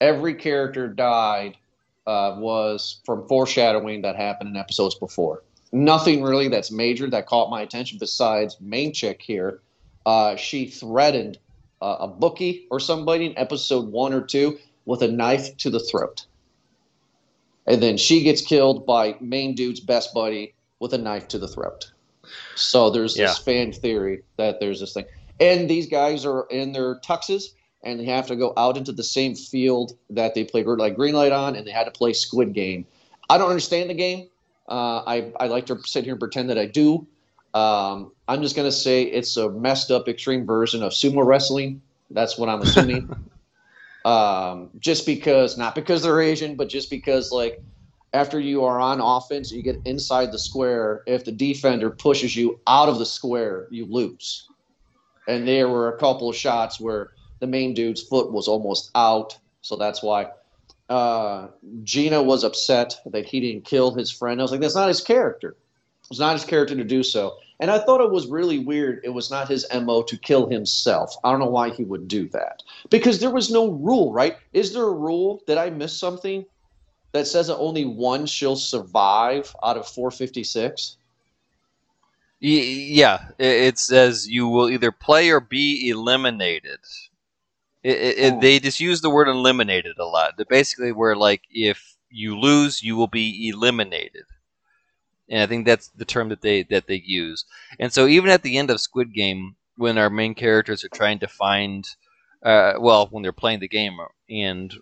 every 0.00 0.34
character 0.34 0.88
died 0.88 1.58
uh, 2.06 2.36
was 2.38 3.00
from 3.04 3.28
foreshadowing 3.28 4.00
that 4.02 4.16
happened 4.16 4.48
in 4.48 4.56
episodes 4.56 4.94
before. 4.94 5.42
Nothing 5.72 6.22
really 6.22 6.48
that's 6.48 6.70
major 6.70 7.10
that 7.10 7.26
caught 7.26 7.50
my 7.50 7.62
attention 7.62 7.98
besides 7.98 8.56
main 8.60 8.92
chick 8.92 9.20
here. 9.20 9.60
Uh, 10.06 10.36
she 10.36 10.66
threatened 10.66 11.38
uh, 11.82 11.96
a 12.00 12.08
bookie 12.08 12.66
or 12.70 12.80
somebody 12.80 13.26
in 13.26 13.36
episode 13.36 13.90
one 13.90 14.14
or 14.14 14.22
two 14.22 14.58
with 14.86 15.02
a 15.02 15.08
knife 15.08 15.56
to 15.58 15.70
the 15.70 15.80
throat, 15.80 16.24
and 17.66 17.82
then 17.82 17.98
she 17.98 18.22
gets 18.22 18.40
killed 18.40 18.86
by 18.86 19.16
main 19.20 19.54
dude's 19.54 19.80
best 19.80 20.14
buddy 20.14 20.54
with 20.80 20.94
a 20.94 20.98
knife 20.98 21.28
to 21.28 21.38
the 21.38 21.48
throat. 21.48 21.92
So 22.54 22.90
there's 22.90 23.14
this 23.14 23.38
fan 23.38 23.72
theory 23.72 24.22
that 24.36 24.60
there's 24.60 24.80
this 24.80 24.94
thing. 24.94 25.06
And 25.40 25.68
these 25.68 25.86
guys 25.86 26.24
are 26.24 26.46
in 26.50 26.72
their 26.72 26.96
tuxes 27.00 27.54
and 27.82 28.00
they 28.00 28.04
have 28.04 28.26
to 28.26 28.36
go 28.36 28.52
out 28.56 28.76
into 28.76 28.92
the 28.92 29.04
same 29.04 29.34
field 29.34 29.96
that 30.10 30.34
they 30.34 30.44
played 30.44 30.66
like 30.66 30.96
green 30.96 31.14
light 31.14 31.32
on 31.32 31.56
and 31.56 31.66
they 31.66 31.70
had 31.70 31.84
to 31.84 31.90
play 31.90 32.12
squid 32.12 32.52
game. 32.52 32.86
I 33.30 33.38
don't 33.38 33.48
understand 33.50 33.90
the 33.90 33.94
game. 33.94 34.28
Uh, 34.68 35.02
I, 35.06 35.32
I 35.40 35.46
like 35.46 35.66
to 35.66 35.78
sit 35.84 36.04
here 36.04 36.12
and 36.12 36.20
pretend 36.20 36.50
that 36.50 36.58
I 36.58 36.66
do. 36.66 37.06
Um, 37.54 38.12
I'm 38.26 38.42
just 38.42 38.54
going 38.54 38.68
to 38.68 38.76
say 38.76 39.04
it's 39.04 39.36
a 39.36 39.50
messed 39.50 39.90
up 39.90 40.08
extreme 40.08 40.46
version 40.46 40.82
of 40.82 40.92
sumo 40.92 41.24
wrestling. 41.24 41.80
That's 42.10 42.38
what 42.38 42.48
I'm 42.48 42.60
assuming. 42.60 43.10
um, 44.04 44.70
just 44.78 45.06
because, 45.06 45.56
not 45.56 45.74
because 45.74 46.02
they're 46.02 46.20
Asian, 46.20 46.56
but 46.56 46.68
just 46.68 46.90
because 46.90 47.32
like 47.32 47.62
after 48.12 48.38
you 48.38 48.64
are 48.64 48.80
on 48.80 49.00
offense, 49.00 49.50
you 49.52 49.62
get 49.62 49.80
inside 49.84 50.32
the 50.32 50.38
square. 50.38 51.02
If 51.06 51.24
the 51.24 51.32
defender 51.32 51.90
pushes 51.90 52.36
you 52.36 52.60
out 52.66 52.88
of 52.88 52.98
the 52.98 53.06
square, 53.06 53.68
you 53.70 53.86
lose. 53.86 54.46
And 55.26 55.46
there 55.46 55.68
were 55.68 55.94
a 55.94 55.98
couple 55.98 56.28
of 56.28 56.36
shots 56.36 56.80
where 56.80 57.10
the 57.40 57.46
main 57.46 57.74
dude's 57.74 58.02
foot 58.02 58.32
was 58.32 58.48
almost 58.48 58.90
out, 58.94 59.36
so 59.60 59.76
that's 59.76 60.02
why 60.02 60.28
uh, 60.88 61.48
Gina 61.82 62.22
was 62.22 62.44
upset 62.44 62.98
that 63.06 63.26
he 63.26 63.40
didn't 63.40 63.64
kill 63.64 63.94
his 63.94 64.10
friend. 64.10 64.40
I 64.40 64.42
was 64.42 64.50
like, 64.50 64.60
that's 64.60 64.74
not 64.74 64.88
his 64.88 65.00
character. 65.00 65.56
It's 66.10 66.20
not 66.20 66.32
his 66.34 66.44
character 66.44 66.74
to 66.74 66.84
do 66.84 67.02
so. 67.02 67.36
And 67.60 67.70
I 67.70 67.78
thought 67.78 68.00
it 68.00 68.10
was 68.10 68.28
really 68.28 68.58
weird. 68.58 69.00
It 69.04 69.10
was 69.10 69.30
not 69.30 69.48
his 69.48 69.66
MO 69.74 70.02
to 70.04 70.16
kill 70.16 70.48
himself. 70.48 71.14
I 71.24 71.30
don't 71.30 71.40
know 71.40 71.50
why 71.50 71.70
he 71.70 71.84
would 71.84 72.08
do 72.08 72.28
that. 72.28 72.62
Because 72.88 73.18
there 73.18 73.30
was 73.30 73.50
no 73.50 73.70
rule, 73.70 74.12
right? 74.12 74.36
Is 74.52 74.72
there 74.72 74.84
a 74.84 74.92
rule? 74.92 75.42
Did 75.46 75.58
I 75.58 75.70
miss 75.70 75.98
something? 75.98 76.46
that 77.12 77.26
says 77.26 77.46
that 77.48 77.56
only 77.56 77.84
one 77.84 78.26
shall 78.26 78.56
survive 78.56 79.54
out 79.62 79.76
of 79.76 79.88
456? 79.88 80.96
Yeah, 82.40 83.30
it 83.38 83.78
says 83.78 84.28
you 84.28 84.46
will 84.46 84.70
either 84.70 84.92
play 84.92 85.30
or 85.30 85.40
be 85.40 85.88
eliminated. 85.90 86.78
It, 87.82 87.96
it, 87.96 88.18
it- 88.18 88.40
they 88.40 88.58
just 88.58 88.80
use 88.80 89.00
the 89.00 89.10
word 89.10 89.28
eliminated 89.28 89.98
a 89.98 90.04
lot. 90.04 90.36
They're 90.36 90.46
basically 90.46 90.92
where 90.92 91.16
like 91.16 91.42
if 91.50 91.96
you 92.10 92.38
lose, 92.38 92.82
you 92.82 92.96
will 92.96 93.06
be 93.08 93.48
eliminated, 93.48 94.24
and 95.28 95.42
I 95.42 95.46
think 95.46 95.66
that's 95.66 95.88
the 95.88 96.04
term 96.04 96.28
that 96.30 96.40
they 96.40 96.62
that 96.64 96.86
they 96.86 97.02
use. 97.04 97.44
And 97.78 97.92
so 97.92 98.06
even 98.06 98.30
at 98.30 98.42
the 98.42 98.56
end 98.58 98.70
of 98.70 98.80
Squid 98.80 99.12
Game, 99.14 99.56
when 99.76 99.98
our 99.98 100.10
main 100.10 100.34
characters 100.34 100.84
are 100.84 100.88
trying 100.88 101.18
to 101.20 101.28
find, 101.28 101.86
uh, 102.42 102.74
well, 102.80 103.06
when 103.10 103.22
they're 103.22 103.32
playing 103.32 103.60
the 103.60 103.68
game, 103.68 103.98
and 104.30 104.74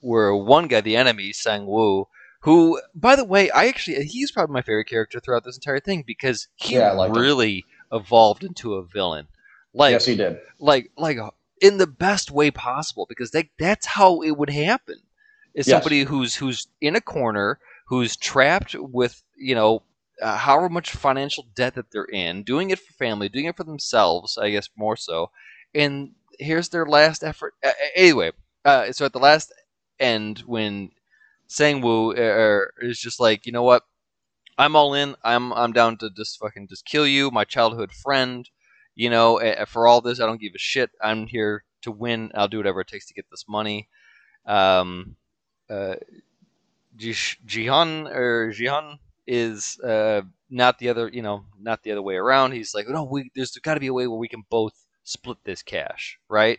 where 0.00 0.34
one 0.34 0.68
guy, 0.68 0.80
the 0.82 0.96
enemy, 0.96 1.32
Sang 1.32 1.66
Woo, 1.66 2.08
who, 2.40 2.80
by 2.94 3.16
the 3.16 3.24
way, 3.24 3.50
I 3.50 3.66
actually 3.66 4.04
he's 4.04 4.30
probably 4.30 4.52
my 4.54 4.62
favorite 4.62 4.88
character 4.88 5.18
throughout 5.18 5.44
this 5.44 5.56
entire 5.56 5.80
thing 5.80 6.04
because 6.06 6.48
he 6.54 6.76
Yeah, 6.76 6.90
I 6.90 6.94
liked 6.94 7.16
him. 7.16 7.22
really 7.22 7.64
evolved 7.90 8.44
into 8.44 8.74
a 8.74 8.84
villain. 8.84 9.28
Like, 9.72 9.92
yes, 9.92 10.06
he 10.06 10.16
did. 10.16 10.38
like, 10.58 10.90
like 10.96 11.18
in 11.60 11.78
the 11.78 11.86
best 11.86 12.30
way 12.30 12.50
possible 12.50 13.06
because 13.08 13.30
that 13.32 13.46
that's 13.58 13.86
how 13.86 14.20
it 14.22 14.32
would 14.36 14.50
happen. 14.50 14.96
Is 15.54 15.66
Yes. 15.66 15.68
somebody 15.68 16.02
who's 16.04 16.36
who's 16.36 16.68
in 16.80 16.96
a 16.96 17.00
corner, 17.00 17.58
who's 17.88 18.16
trapped 18.16 18.74
with 18.78 19.22
you 19.36 19.54
know 19.54 19.82
uh, 20.22 20.36
how 20.36 20.68
much 20.68 20.90
financial 20.92 21.46
debt 21.54 21.74
that 21.74 21.90
they're 21.90 22.04
in, 22.04 22.42
doing 22.42 22.70
it 22.70 22.78
for 22.78 22.92
family, 22.94 23.28
doing 23.28 23.46
it 23.46 23.56
for 23.56 23.64
themselves, 23.64 24.38
I 24.38 24.50
guess 24.50 24.68
more 24.76 24.96
so. 24.96 25.30
And 25.74 26.12
here's 26.38 26.68
their 26.70 26.86
last 26.86 27.22
effort. 27.24 27.54
Uh, 27.64 27.72
anyway, 27.94 28.32
uh, 28.64 28.92
so 28.92 29.04
at 29.04 29.12
the 29.12 29.18
last 29.18 29.52
end, 29.98 30.40
when 30.40 30.90
Sang-woo 31.48 32.12
er, 32.16 32.72
is 32.80 32.98
just 33.00 33.20
like, 33.20 33.46
you 33.46 33.52
know 33.52 33.62
what, 33.62 33.84
I'm 34.58 34.76
all 34.76 34.94
in. 34.94 35.16
I'm 35.24 35.52
I'm 35.52 35.72
down 35.72 35.96
to 35.98 36.10
just 36.10 36.38
fucking 36.38 36.68
just 36.68 36.84
kill 36.84 37.06
you, 37.06 37.30
my 37.30 37.44
childhood 37.44 37.92
friend. 37.92 38.48
You 38.96 39.10
know, 39.10 39.40
for 39.68 39.86
all 39.86 40.00
this, 40.00 40.20
I 40.20 40.26
don't 40.26 40.40
give 40.40 40.54
a 40.54 40.58
shit. 40.58 40.90
I'm 41.00 41.26
here 41.26 41.62
to 41.82 41.92
win. 41.92 42.32
I'll 42.34 42.48
do 42.48 42.56
whatever 42.56 42.80
it 42.80 42.88
takes 42.88 43.06
to 43.06 43.14
get 43.14 43.26
this 43.30 43.44
money. 43.46 43.88
Um, 44.46 45.16
uh, 45.70 45.96
Jihan 46.98 48.10
or 48.10 48.52
Jihan 48.52 48.98
is 49.26 49.78
uh, 49.80 50.22
not 50.48 50.78
the 50.78 50.88
other, 50.88 51.08
you 51.08 51.20
know, 51.20 51.44
not 51.60 51.82
the 51.82 51.92
other 51.92 52.02
way 52.02 52.16
around. 52.16 52.52
He's 52.52 52.74
like, 52.74 52.88
no, 52.88 53.04
we 53.04 53.30
there's 53.34 53.50
got 53.58 53.74
to 53.74 53.80
be 53.80 53.88
a 53.88 53.92
way 53.92 54.06
where 54.06 54.18
we 54.18 54.28
can 54.28 54.44
both 54.48 54.72
split 55.04 55.38
this 55.44 55.62
cash, 55.62 56.18
right? 56.28 56.58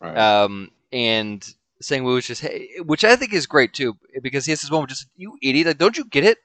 Right. 0.00 0.16
Um, 0.16 0.70
and 0.92 1.44
Sang-woo 1.80 2.16
is 2.16 2.26
just, 2.26 2.42
hey, 2.42 2.68
which 2.84 3.04
I 3.04 3.16
think 3.16 3.32
is 3.32 3.46
great 3.46 3.72
too, 3.72 3.96
because 4.22 4.44
he 4.44 4.52
has 4.52 4.60
this 4.60 4.70
moment, 4.70 4.90
just 4.90 5.08
you 5.16 5.36
idiot, 5.42 5.66
like, 5.66 5.78
don't 5.78 5.98
you 5.98 6.04
get 6.04 6.24
it? 6.24 6.38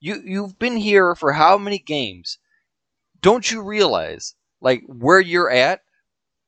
You 0.00 0.20
you've 0.24 0.58
been 0.58 0.76
here 0.76 1.14
for 1.14 1.32
how 1.32 1.58
many 1.58 1.78
games? 1.78 2.38
Don't 3.22 3.50
you 3.50 3.62
realize 3.62 4.34
like 4.60 4.82
where 4.86 5.20
you're 5.20 5.50
at? 5.50 5.80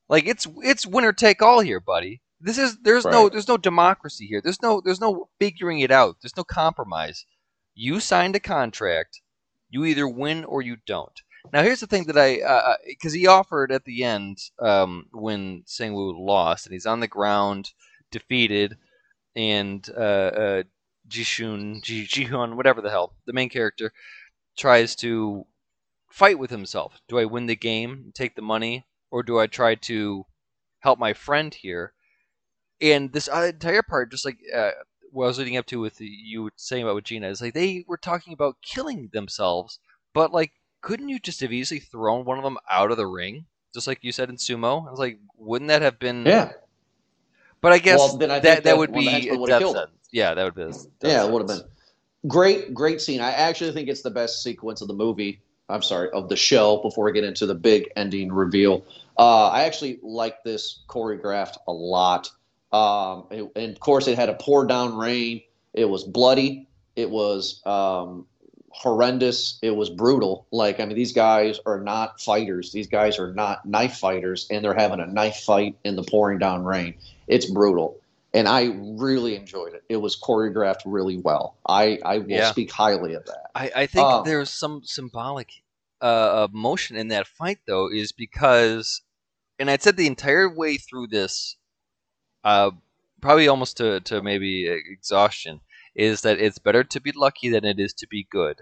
Like 0.09 0.27
it's 0.27 0.47
it's 0.63 0.87
winner 0.87 1.13
take 1.13 1.41
all 1.41 1.61
here, 1.61 1.81
buddy. 1.81 2.21
This 2.41 2.59
is 2.59 2.77
there's 2.83 3.07
no 3.07 3.29
there's 3.29 3.49
no 3.49 3.57
democracy 3.57 4.27
here. 4.27 4.41
There's 4.43 4.61
no 4.61 4.83
there's 4.85 5.01
no 5.01 5.29
figuring 5.39 5.81
it 5.81 5.91
out. 5.91 6.17
There's 6.21 6.37
no 6.37 6.45
compromise. 6.45 7.25
You 7.75 8.01
signed 8.01 8.37
a 8.37 8.41
contract. 8.41 9.21
You 9.71 9.85
either 9.85 10.07
win 10.07 10.45
or 10.45 10.61
you 10.61 10.77
don't. 10.87 11.21
Now 11.53 11.63
here's 11.63 11.81
the 11.81 11.87
thing 11.87 12.05
that 12.05 12.19
I 12.19 12.77
because 12.87 13.13
he 13.13 13.27
offered 13.27 13.73
at 13.73 13.85
the 13.85 14.05
end 14.05 14.39
um, 14.59 15.07
when 15.13 15.63
Sang-woo 15.67 16.19
lost 16.19 16.67
and 16.67 16.73
he's 16.73 16.87
on 16.87 17.01
the 17.01 17.09
ground 17.09 17.73
defeated 18.11 18.77
and 19.37 19.89
uh, 19.97 20.01
uh, 20.01 20.63
Jishun 21.09 21.83
Ji 21.83 22.07
Jihyun 22.07 22.57
whatever 22.57 22.81
the 22.81 22.91
hell 22.91 23.15
the 23.27 23.33
main 23.33 23.49
character 23.49 23.93
tries 24.57 24.95
to 24.97 25.47
fight 26.15 26.39
with 26.39 26.51
himself. 26.51 27.01
Do 27.09 27.19
I 27.19 27.25
win 27.25 27.47
the 27.47 27.57
game, 27.57 28.13
take 28.15 28.37
the 28.37 28.43
money, 28.43 28.87
or 29.11 29.25
do 29.25 29.41
I 29.41 29.49
try 29.49 29.75
to 29.75 30.25
help 30.79 30.97
my 30.97 31.13
friend 31.13 31.53
here? 31.53 31.93
And 32.81 33.13
this 33.13 33.27
entire 33.27 33.83
part, 33.83 34.13
just 34.13 34.25
like 34.25 34.39
uh, 34.55 34.71
what 35.11 35.25
I 35.25 35.29
was 35.29 35.39
leading 35.39 35.57
up 35.57 35.67
to 35.67 35.81
with 35.81 35.97
the, 35.97 36.07
you 36.07 36.51
saying 36.55 36.85
about 36.85 36.95
with 36.95 37.05
Gina, 37.05 37.29
is 37.29 37.43
like 37.43 37.55
they 37.55 37.85
were 37.89 37.97
talking 37.97 38.33
about 38.33 38.63
killing 38.63 39.11
themselves, 39.13 39.81
but 40.13 40.31
like, 40.31 40.53
couldn't 40.83 41.09
you 41.09 41.19
just 41.19 41.41
have 41.41 41.53
easily 41.53 41.81
thrown 41.81 42.25
one 42.25 42.39
of 42.39 42.45
them 42.45 42.59
out 42.71 42.93
of 42.93 42.97
the 42.97 43.09
ring, 43.09 43.47
just 43.73 43.89
like 43.89 43.99
you 44.03 44.13
said 44.13 44.29
in 44.29 44.37
sumo? 44.37 44.87
I 44.87 44.91
was 44.91 45.01
like, 45.01 45.19
wouldn't 45.37 45.69
that 45.69 45.83
have 45.83 45.99
been? 45.99 46.25
yeah. 46.25 46.53
But 47.61 47.73
I 47.73 47.79
guess 47.79 47.99
Well, 47.99 48.19
then 48.19 48.31
I 48.31 48.39
that, 48.39 48.43
that 48.43 48.65
that 48.65 48.79
would 48.79 48.91
one 48.91 49.01
of 49.01 49.05
the 49.05 49.11
be 49.11 49.27
henchmen 49.27 49.43
a 49.43 49.47
death 49.47 49.71
sentence. 49.71 50.09
Yeah, 50.13 50.35
that 50.35 50.45
would 50.45 50.55
be. 50.55 50.63
a 50.63 50.67
death 50.67 50.87
Yeah, 51.03 51.25
it 51.25 51.33
would 51.33 51.41
have 51.41 51.49
been 51.49 51.67
great, 52.29 52.73
great 52.73 53.01
scene. 53.01 53.21
I 53.21 53.33
actually 53.33 53.73
think 53.73 53.89
it's 53.89 54.03
the 54.03 54.11
best 54.11 54.45
sequence 54.45 54.81
of 54.81 54.87
the 54.87 54.95
movie. 54.95 55.41
I'm 55.69 55.83
sorry, 55.83 56.11
of 56.11 56.29
the 56.29 56.37
show. 56.37 56.79
Before 56.83 57.05
we 57.05 57.13
get 57.13 57.25
into 57.25 57.47
the 57.47 57.55
big 57.55 57.91
ending 57.97 58.33
reveal, 58.33 58.85
uh, 59.19 59.49
I 59.49 59.65
actually 59.65 59.99
like 60.03 60.43
this 60.45 60.81
choreographed 60.89 61.57
a 61.67 61.73
lot. 61.73 62.31
Um, 62.73 63.27
and, 63.31 63.51
and 63.57 63.73
of 63.73 63.81
course, 63.81 64.07
it 64.09 64.17
had 64.17 64.29
a 64.29 64.35
pour 64.35 64.67
down 64.67 64.97
rain. 64.97 65.43
It 65.73 65.87
was 65.87 66.05
bloody. 66.05 66.69
It 66.97 67.11
was 67.11 67.65
um, 67.67 68.27
horrendous. 68.69 69.59
It 69.63 69.75
was 69.75 69.91
brutal. 69.91 70.47
Like 70.51 70.81
I 70.81 70.85
mean, 70.85 70.97
these 70.97 71.13
guys 71.13 71.59
are 71.65 71.81
not 71.81 72.21
fighters. 72.21 72.73
These 72.73 72.89
guys 72.89 73.19
are 73.19 73.33
not 73.33 73.65
knife 73.65 73.97
fighters, 73.97 74.47
and 74.51 74.65
they're 74.65 74.75
having 74.75 75.01
a 75.01 75.07
knife 75.07 75.37
fight 75.37 75.77
in 75.85 75.97
the 75.97 76.03
pouring 76.03 76.39
down 76.39 76.65
rain. 76.65 76.95
It's 77.27 77.51
brutal 77.51 78.01
and 78.35 78.49
I 78.49 78.75
really 79.01 79.37
enjoyed 79.37 79.75
it. 79.75 79.85
It 79.89 79.97
was 79.97 80.21
choreographed 80.21 80.83
really 80.85 81.17
well. 81.17 81.57
I, 81.67 81.99
I 82.05 82.19
will 82.19 82.29
Yeah. 82.29 82.53
speak 82.53 82.73
highly 82.73 83.15
of 83.15 83.25
that. 83.27 83.51
I, 83.55 83.71
I 83.83 83.87
think 83.87 84.09
Um, 84.11 84.25
there's 84.25 84.51
some 84.51 84.83
symbolic 84.85 85.49
uh, 86.01 86.49
motion 86.53 86.97
in 86.97 87.09
that 87.09 87.27
fight, 87.27 87.59
though, 87.67 87.89
is 87.91 88.13
because, 88.13 89.01
and 89.59 89.71
I'd 89.71 89.83
said 89.83 89.97
the 89.97 90.09
entire 90.09 90.53
way 90.53 90.77
through 90.77 91.07
this, 91.07 91.57
uh, 92.43 92.73
probably 93.21 93.49
almost 93.49 93.77
to, 93.79 94.01
to 94.01 94.21
maybe 94.23 94.67
exhaustion, 94.67 95.61
is 95.95 96.23
that 96.23 96.41
it's 96.41 96.59
better 96.59 96.85
to 96.85 97.01
be 97.01 97.13
lucky 97.13 97.49
than 97.49 97.65
it 97.65 97.79
is 97.79 97.95
to 97.95 98.07
be 98.09 98.27
good. 98.31 98.61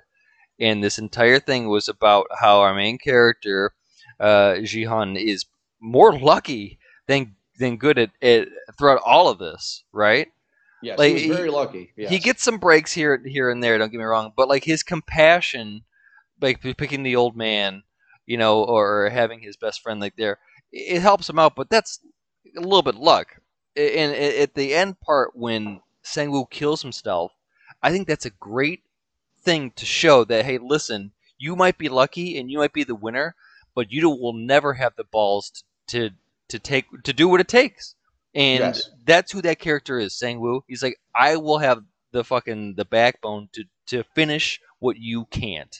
And 0.61 0.85
this 0.85 0.99
entire 0.99 1.41
thing 1.41 1.69
was 1.69 1.89
about 1.89 2.27
how 2.39 2.61
our 2.61 2.75
main 2.75 2.99
character, 2.99 3.73
uh, 4.21 4.57
Jihan, 4.59 5.17
is 5.19 5.47
more 5.81 6.17
lucky 6.17 6.79
than 7.09 7.35
than 7.63 7.77
good 7.77 7.99
at 7.99 8.11
it 8.21 8.49
throughout 8.77 9.01
all 9.05 9.29
of 9.29 9.39
this, 9.39 9.85
right? 9.93 10.29
Yes, 10.83 10.99
Like, 10.99 11.09
he 11.09 11.15
was 11.15 11.23
he- 11.23 11.31
very 11.31 11.51
lucky. 11.51 11.93
Yes. 11.97 12.11
He 12.11 12.19
gets 12.19 12.43
some 12.43 12.59
breaks 12.59 12.93
here 12.93 13.23
here 13.25 13.51
and 13.51 13.63
there. 13.63 13.79
Don't 13.79 13.91
get 13.93 13.99
me 13.99 14.05
wrong, 14.05 14.33
but 14.37 14.49
like 14.49 14.65
his 14.65 14.83
compassion, 14.83 15.85
like 16.41 16.61
picking 16.61 17.05
the 17.05 17.17
old 17.17 17.37
man, 17.37 17.85
you 18.27 18.37
know, 18.37 18.65
or 18.65 19.09
having 19.11 19.41
his 19.41 19.57
best 19.57 19.81
friend 19.83 20.01
like 20.01 20.17
there, 20.17 20.39
it 20.73 21.01
helps 21.01 21.29
him 21.31 21.39
out. 21.39 21.55
But 21.55 21.71
that's 21.71 22.01
a 22.57 22.61
little 22.61 22.83
bit 22.83 22.97
luck. 22.97 23.37
And 23.77 24.13
at 24.15 24.55
the 24.55 24.75
end 24.75 25.01
part 25.01 25.35
when 25.35 25.81
Sang-woo 26.03 26.47
kills 26.51 26.83
himself, 26.83 27.33
I 27.83 27.91
think 27.91 28.07
that's 28.09 28.27
a 28.27 28.31
great 28.31 28.83
thing 29.41 29.71
to 29.77 29.87
show 29.87 30.25
that 30.25 30.45
hey, 30.45 30.59
listen, 30.59 31.13
you 31.39 31.55
might 31.57 31.79
be 31.79 31.89
lucky 31.89 32.39
and 32.39 32.51
you 32.51 32.59
might 32.59 32.73
be 32.73 32.85
the 32.85 32.95
winner, 32.95 33.35
but 33.75 33.93
you 33.93 34.11
will 34.11 34.33
never 34.35 34.75
have 34.75 34.97
the 34.97 35.05
balls 35.05 35.51
to 35.51 35.63
to 35.99 36.15
take 36.59 36.87
to 37.05 37.13
do 37.13 37.29
what 37.29 37.41
it 37.41 37.49
takes. 37.49 37.95
And 38.35 38.61
Yes. 38.61 38.91
that's 39.05 39.31
who 39.33 39.43
that 39.43 39.59
character 39.59 39.99
is, 39.99 40.15
Sang-woo. 40.19 40.65
He's 40.67 40.83
like, 40.83 40.97
I 41.15 41.37
will 41.37 41.59
have 41.59 41.83
the 42.13 42.25
fucking 42.25 42.75
the 42.77 42.85
backbone 42.85 43.49
to 43.53 43.65
to 43.89 44.03
finish 44.15 44.61
what 44.79 44.97
you 44.99 45.27
can't. 45.27 45.77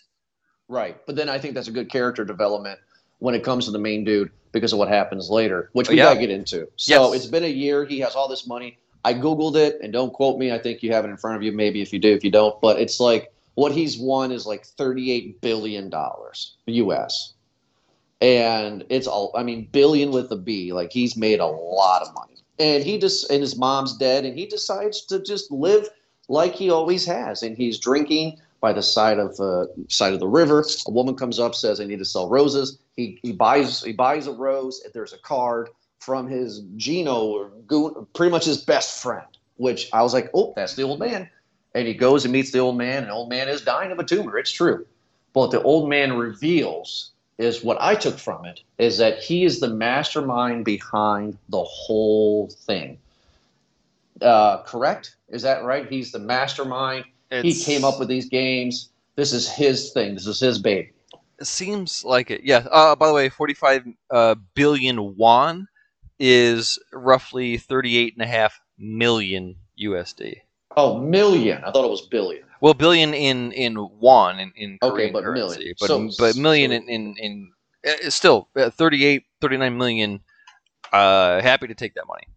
right, 0.69 0.97
but 1.07 1.17
then 1.17 1.29
I 1.29 1.39
think 1.39 1.55
that's 1.55 1.69
a 1.69 1.73
good 1.73 1.91
character 1.91 2.25
development 2.25 2.79
when 3.19 3.35
it 3.35 3.45
comes 3.45 3.67
to 3.67 3.71
the 3.71 3.79
main 3.79 4.05
dude 4.05 4.31
because 4.53 4.73
of 4.73 4.79
what 4.79 4.89
happens 4.89 5.31
later, 5.31 5.71
which 5.73 5.89
we 5.89 5.97
yeah. 5.97 6.05
gotta 6.05 6.21
get 6.21 6.31
into. 6.31 6.67
So 6.77 7.13
Yes. 7.13 7.17
it's 7.23 7.27
been 7.31 7.45
a 7.45 7.49
year. 7.49 7.85
He 7.85 8.01
has 8.01 8.15
all 8.15 8.29
this 8.29 8.47
money. 8.47 8.79
I 9.05 9.15
googled 9.15 9.57
it, 9.57 9.79
and 9.83 9.93
don't 9.93 10.13
quote 10.13 10.39
me. 10.39 10.53
I 10.53 10.59
think 10.59 10.83
you 10.83 10.93
have 10.93 11.05
it 11.05 11.09
in 11.09 11.17
front 11.17 11.37
of 11.37 11.43
you. 11.43 11.53
Maybe 11.53 11.83
if 11.83 11.93
you 11.93 11.99
do, 11.99 12.13
if 12.13 12.23
you 12.25 12.31
don't, 12.31 12.61
but 12.61 12.79
it's 12.81 13.01
like 13.01 13.33
what 13.55 13.73
he's 13.73 13.99
won 13.99 14.31
is 14.33 14.47
like 14.47 14.65
thirty-eight 14.65 15.41
billion 15.41 15.91
dollars 15.91 16.57
U.S. 16.67 17.35
and 18.23 18.85
it's 18.89 19.09
all 19.09 19.33
i 19.35 19.43
mean 19.43 19.69
billion 19.73 20.13
with 20.13 20.31
a 20.31 20.37
b 20.37 20.73
like 20.73 20.93
he's 20.93 21.17
made 21.17 21.41
a 21.41 21.47
lot 21.47 22.03
of 22.03 22.15
money. 22.15 22.29
And 22.59 22.85
he 22.85 22.99
just 22.99 23.31
and 23.31 23.41
his 23.41 23.59
mom's 23.59 23.97
dead 23.97 24.25
and 24.25 24.39
he 24.39 24.47
decides 24.47 25.05
to 25.07 25.21
just 25.21 25.51
live 25.51 25.89
like 26.29 26.55
he 26.55 26.71
always 26.71 27.05
has. 27.07 27.43
And 27.43 27.57
he's 27.57 27.79
drinking 27.79 28.39
by 28.61 28.73
the 28.73 28.83
side 28.83 29.19
of 29.19 29.39
uh, 29.41 29.67
side 29.89 30.13
of 30.13 30.21
the 30.21 30.29
river. 30.29 30.65
A 30.87 30.91
woman 30.91 31.17
comes 31.17 31.41
up 31.41 31.55
says 31.55 31.81
i 31.81 31.85
need 31.85 31.99
to 31.99 32.05
sell 32.05 32.29
roses. 32.29 32.79
He, 32.95 33.19
he 33.23 33.33
buys 33.33 33.83
he 33.83 33.93
buys 33.93 34.29
a 34.29 34.33
rose 34.33 34.83
and 34.85 34.95
there's 34.95 35.13
a 35.13 35.19
card 35.19 35.71
from 35.99 36.29
his 36.29 36.61
gino 36.77 37.51
pretty 38.15 38.31
much 38.31 38.45
his 38.45 38.61
best 38.65 39.01
friend 39.03 39.27
which 39.57 39.89
i 39.93 40.03
was 40.03 40.13
like 40.13 40.31
oh 40.35 40.53
that's 40.55 40.75
the 40.75 40.83
old 40.83 41.01
man. 41.01 41.29
And 41.75 41.89
he 41.89 41.95
goes 41.95 42.25
and 42.25 42.33
meets 42.33 42.53
the 42.53 42.59
old 42.61 42.77
man 42.77 42.99
and 42.99 43.09
the 43.09 43.15
old 43.15 43.31
man 43.31 43.49
is 43.49 43.63
dying 43.63 43.91
of 43.91 43.99
a 43.99 44.05
tumor. 44.05 44.39
It's 44.39 44.51
true. 44.53 44.87
But 45.33 45.51
the 45.51 45.63
old 45.63 45.89
man 45.89 46.13
reveals 46.13 47.12
is 47.43 47.65
what 47.65 47.77
I 47.81 47.95
took 47.95 48.19
from 48.19 48.45
it 48.45 48.61
is 48.79 48.99
that 48.99 49.19
he 49.19 49.45
is 49.45 49.61
the 49.61 49.69
mastermind 49.69 50.65
behind 50.65 51.37
the 51.49 51.63
whole 51.63 52.49
thing. 52.49 52.99
Uh, 54.21 54.63
correct? 54.63 55.17
Is 55.29 55.43
that 55.43 55.65
right? 55.65 55.89
He's 55.89 56.13
the 56.13 56.19
mastermind. 56.19 57.05
he 57.31 57.55
came 57.55 57.85
up 57.85 57.99
with 57.99 58.09
these 58.09 58.29
games. 58.29 58.91
This 59.17 59.33
is 59.33 59.49
his 59.49 59.93
thing. 59.93 60.15
This 60.15 60.27
is 60.27 60.41
his 60.41 60.59
baby. 60.59 60.93
It 61.41 61.47
seems 61.47 62.05
like 62.05 62.31
it. 62.31 62.43
Yeah. 62.45 62.67
Uh, 62.71 62.95
by 62.95 63.09
the 63.09 63.15
way, 63.15 63.29
45 63.29 63.85
uh, 64.11 64.35
billion 64.55 65.17
won 65.17 65.67
is 66.19 66.79
roughly 66.93 67.57
38 67.57 68.15
and 68.15 68.23
a 68.23 68.27
half 68.27 68.61
million 68.79 69.57
USD. 69.81 70.37
Oh, 70.77 70.99
million. 70.99 71.65
I 71.65 71.73
thought 71.73 71.85
it 71.85 71.91
was 71.91 72.03
billion. 72.03 72.45
Well, 72.63 72.75
billion 72.75 73.13
in 73.13 73.51
in 73.51 73.75
won 73.99 74.39
in, 74.39 74.53
in 74.55 74.79
Okay, 74.81 74.93
Korean 74.95 75.13
but 75.13 75.25
currency, 75.25 75.59
million. 75.59 75.75
but 75.81 75.87
So- 75.89 76.11
but 76.17 76.37
million 76.37 76.71
so- 76.71 76.77
in 76.77 76.89
in, 76.89 77.15
in 77.19 77.53
uh, 78.07 78.09
still 78.09 78.49
uh, 78.57 78.71
38 78.71 79.25
39 79.41 79.77
million. 79.77 80.21
Uh, 80.93 81.43
happy 81.43 81.67
to 81.67 81.75
take 81.75 81.95
that 81.95 82.07
money. 82.07 82.29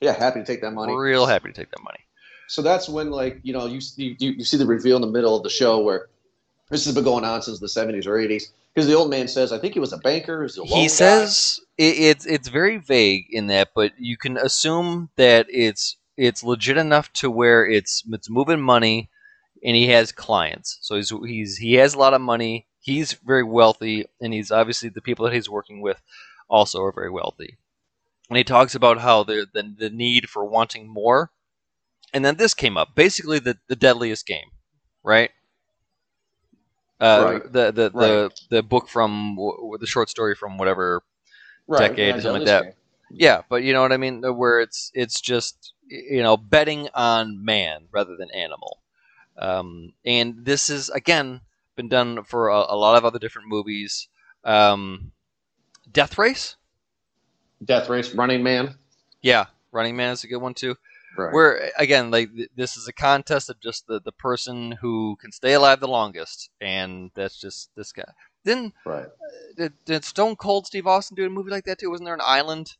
Yeah, 0.00 0.14
happy 0.14 0.40
to 0.40 0.46
take 0.46 0.62
that 0.62 0.72
money. 0.72 0.92
Real 0.96 1.26
happy 1.26 1.48
to 1.48 1.54
take 1.54 1.70
that 1.70 1.82
money. 1.84 2.00
So 2.48 2.60
that's 2.60 2.88
when, 2.88 3.10
like, 3.10 3.38
you 3.44 3.52
know, 3.52 3.66
you, 3.66 3.80
you 3.96 4.16
you 4.18 4.44
see 4.44 4.56
the 4.56 4.66
reveal 4.66 4.96
in 4.96 5.02
the 5.02 5.08
middle 5.10 5.36
of 5.36 5.44
the 5.44 5.50
show 5.50 5.78
where 5.78 6.08
this 6.70 6.84
has 6.84 6.94
been 6.94 7.04
going 7.04 7.24
on 7.24 7.40
since 7.42 7.60
the 7.60 7.66
70s 7.68 8.06
or 8.06 8.16
80s. 8.16 8.44
Because 8.74 8.88
the 8.88 8.94
old 8.94 9.10
man 9.10 9.28
says, 9.28 9.52
I 9.52 9.58
think 9.58 9.74
he 9.74 9.80
was 9.80 9.92
a 9.92 9.98
banker. 9.98 10.42
He's 10.42 10.58
a 10.58 10.64
he 10.64 10.82
guy." 10.82 10.86
says 10.88 11.60
it, 11.78 11.94
it's 11.98 12.26
it's 12.26 12.48
very 12.48 12.78
vague 12.78 13.26
in 13.30 13.46
that, 13.46 13.68
but 13.76 13.92
you 13.96 14.16
can 14.16 14.36
assume 14.38 15.10
that 15.16 15.46
it's 15.50 15.96
it's 16.16 16.42
legit 16.42 16.78
enough 16.78 17.12
to 17.12 17.30
where 17.30 17.64
it's 17.64 18.02
it's 18.10 18.28
moving 18.28 18.60
money. 18.60 19.08
And 19.64 19.76
he 19.76 19.88
has 19.88 20.12
clients. 20.12 20.78
So 20.82 20.96
he's 20.96 21.10
he's 21.26 21.56
he 21.58 21.74
has 21.74 21.94
a 21.94 21.98
lot 21.98 22.14
of 22.14 22.20
money. 22.20 22.66
He's 22.80 23.12
very 23.14 23.44
wealthy, 23.44 24.06
and 24.20 24.32
he's 24.34 24.50
obviously 24.50 24.88
the 24.88 25.02
people 25.02 25.24
that 25.24 25.34
he's 25.34 25.50
working 25.50 25.80
with 25.80 26.00
also 26.48 26.82
are 26.82 26.92
very 26.92 27.10
wealthy. 27.10 27.58
And 28.28 28.36
he 28.38 28.44
talks 28.44 28.74
about 28.74 29.00
how 29.00 29.24
the 29.24 29.46
the, 29.52 29.74
the 29.78 29.90
need 29.90 30.28
for 30.30 30.44
wanting 30.44 30.88
more, 30.88 31.30
and 32.14 32.24
then 32.24 32.36
this 32.36 32.54
came 32.54 32.76
up. 32.76 32.94
Basically, 32.94 33.38
the 33.38 33.58
the 33.68 33.76
deadliest 33.76 34.26
game, 34.26 34.50
right? 35.04 35.30
Uh, 37.00 37.24
Right. 37.24 37.42
The 37.52 37.72
the, 37.72 37.90
the 37.90 37.90
Right. 37.94 38.40
the 38.50 38.62
book 38.62 38.88
from 38.88 39.34
w- 39.36 39.76
the 39.78 39.86
short 39.86 40.08
story 40.08 40.34
from 40.34 40.56
whatever 40.58 41.02
Right. 41.68 41.90
decade, 41.90 42.16
yeah, 42.16 42.22
something 42.22 42.40
like 42.40 42.46
that. 42.46 42.76
Yeah, 43.10 43.42
but 43.48 43.62
you 43.64 43.72
know 43.72 43.82
what 43.82 43.92
I 43.92 43.96
mean, 43.98 44.22
where 44.36 44.60
it's 44.60 44.90
it's 44.94 45.20
just 45.20 45.74
you 45.86 46.22
know 46.22 46.36
betting 46.36 46.88
on 46.94 47.44
man 47.44 47.88
rather 47.92 48.16
than 48.16 48.30
animal, 48.32 48.81
um, 49.38 49.92
and 50.04 50.44
this 50.44 50.70
is 50.70 50.90
again 50.90 51.40
been 51.76 51.88
done 51.88 52.24
for 52.24 52.48
a, 52.48 52.56
a 52.68 52.76
lot 52.76 52.96
of 52.96 53.04
other 53.04 53.18
different 53.18 53.48
movies. 53.48 54.08
Um, 54.44 55.12
Death 55.90 56.18
Race, 56.18 56.56
Death 57.64 57.88
Race, 57.88 58.14
Running 58.14 58.42
Man. 58.42 58.76
yeah, 59.20 59.46
Running 59.70 59.96
Man 59.96 60.12
is 60.12 60.24
a 60.24 60.28
good 60.28 60.38
one 60.38 60.54
too. 60.54 60.76
Right. 61.16 61.32
Where 61.32 61.70
again, 61.78 62.10
like 62.10 62.34
th- 62.34 62.50
this 62.56 62.76
is 62.76 62.88
a 62.88 62.92
contest 62.92 63.50
of 63.50 63.60
just 63.60 63.86
the 63.86 64.00
the 64.00 64.12
person 64.12 64.72
who 64.72 65.16
can 65.20 65.32
stay 65.32 65.52
alive 65.54 65.80
the 65.80 65.88
longest, 65.88 66.50
and 66.60 67.10
that's 67.14 67.38
just 67.38 67.70
this 67.76 67.92
guy. 67.92 68.10
Then 68.44 68.72
right. 68.84 69.06
did, 69.56 69.72
did 69.84 70.04
Stone 70.04 70.36
Cold 70.36 70.66
Steve 70.66 70.86
Austin 70.86 71.14
do 71.14 71.24
a 71.24 71.30
movie 71.30 71.50
like 71.50 71.64
that 71.64 71.78
too? 71.78 71.90
Wasn't 71.90 72.06
there 72.06 72.14
an 72.14 72.20
island 72.24 72.76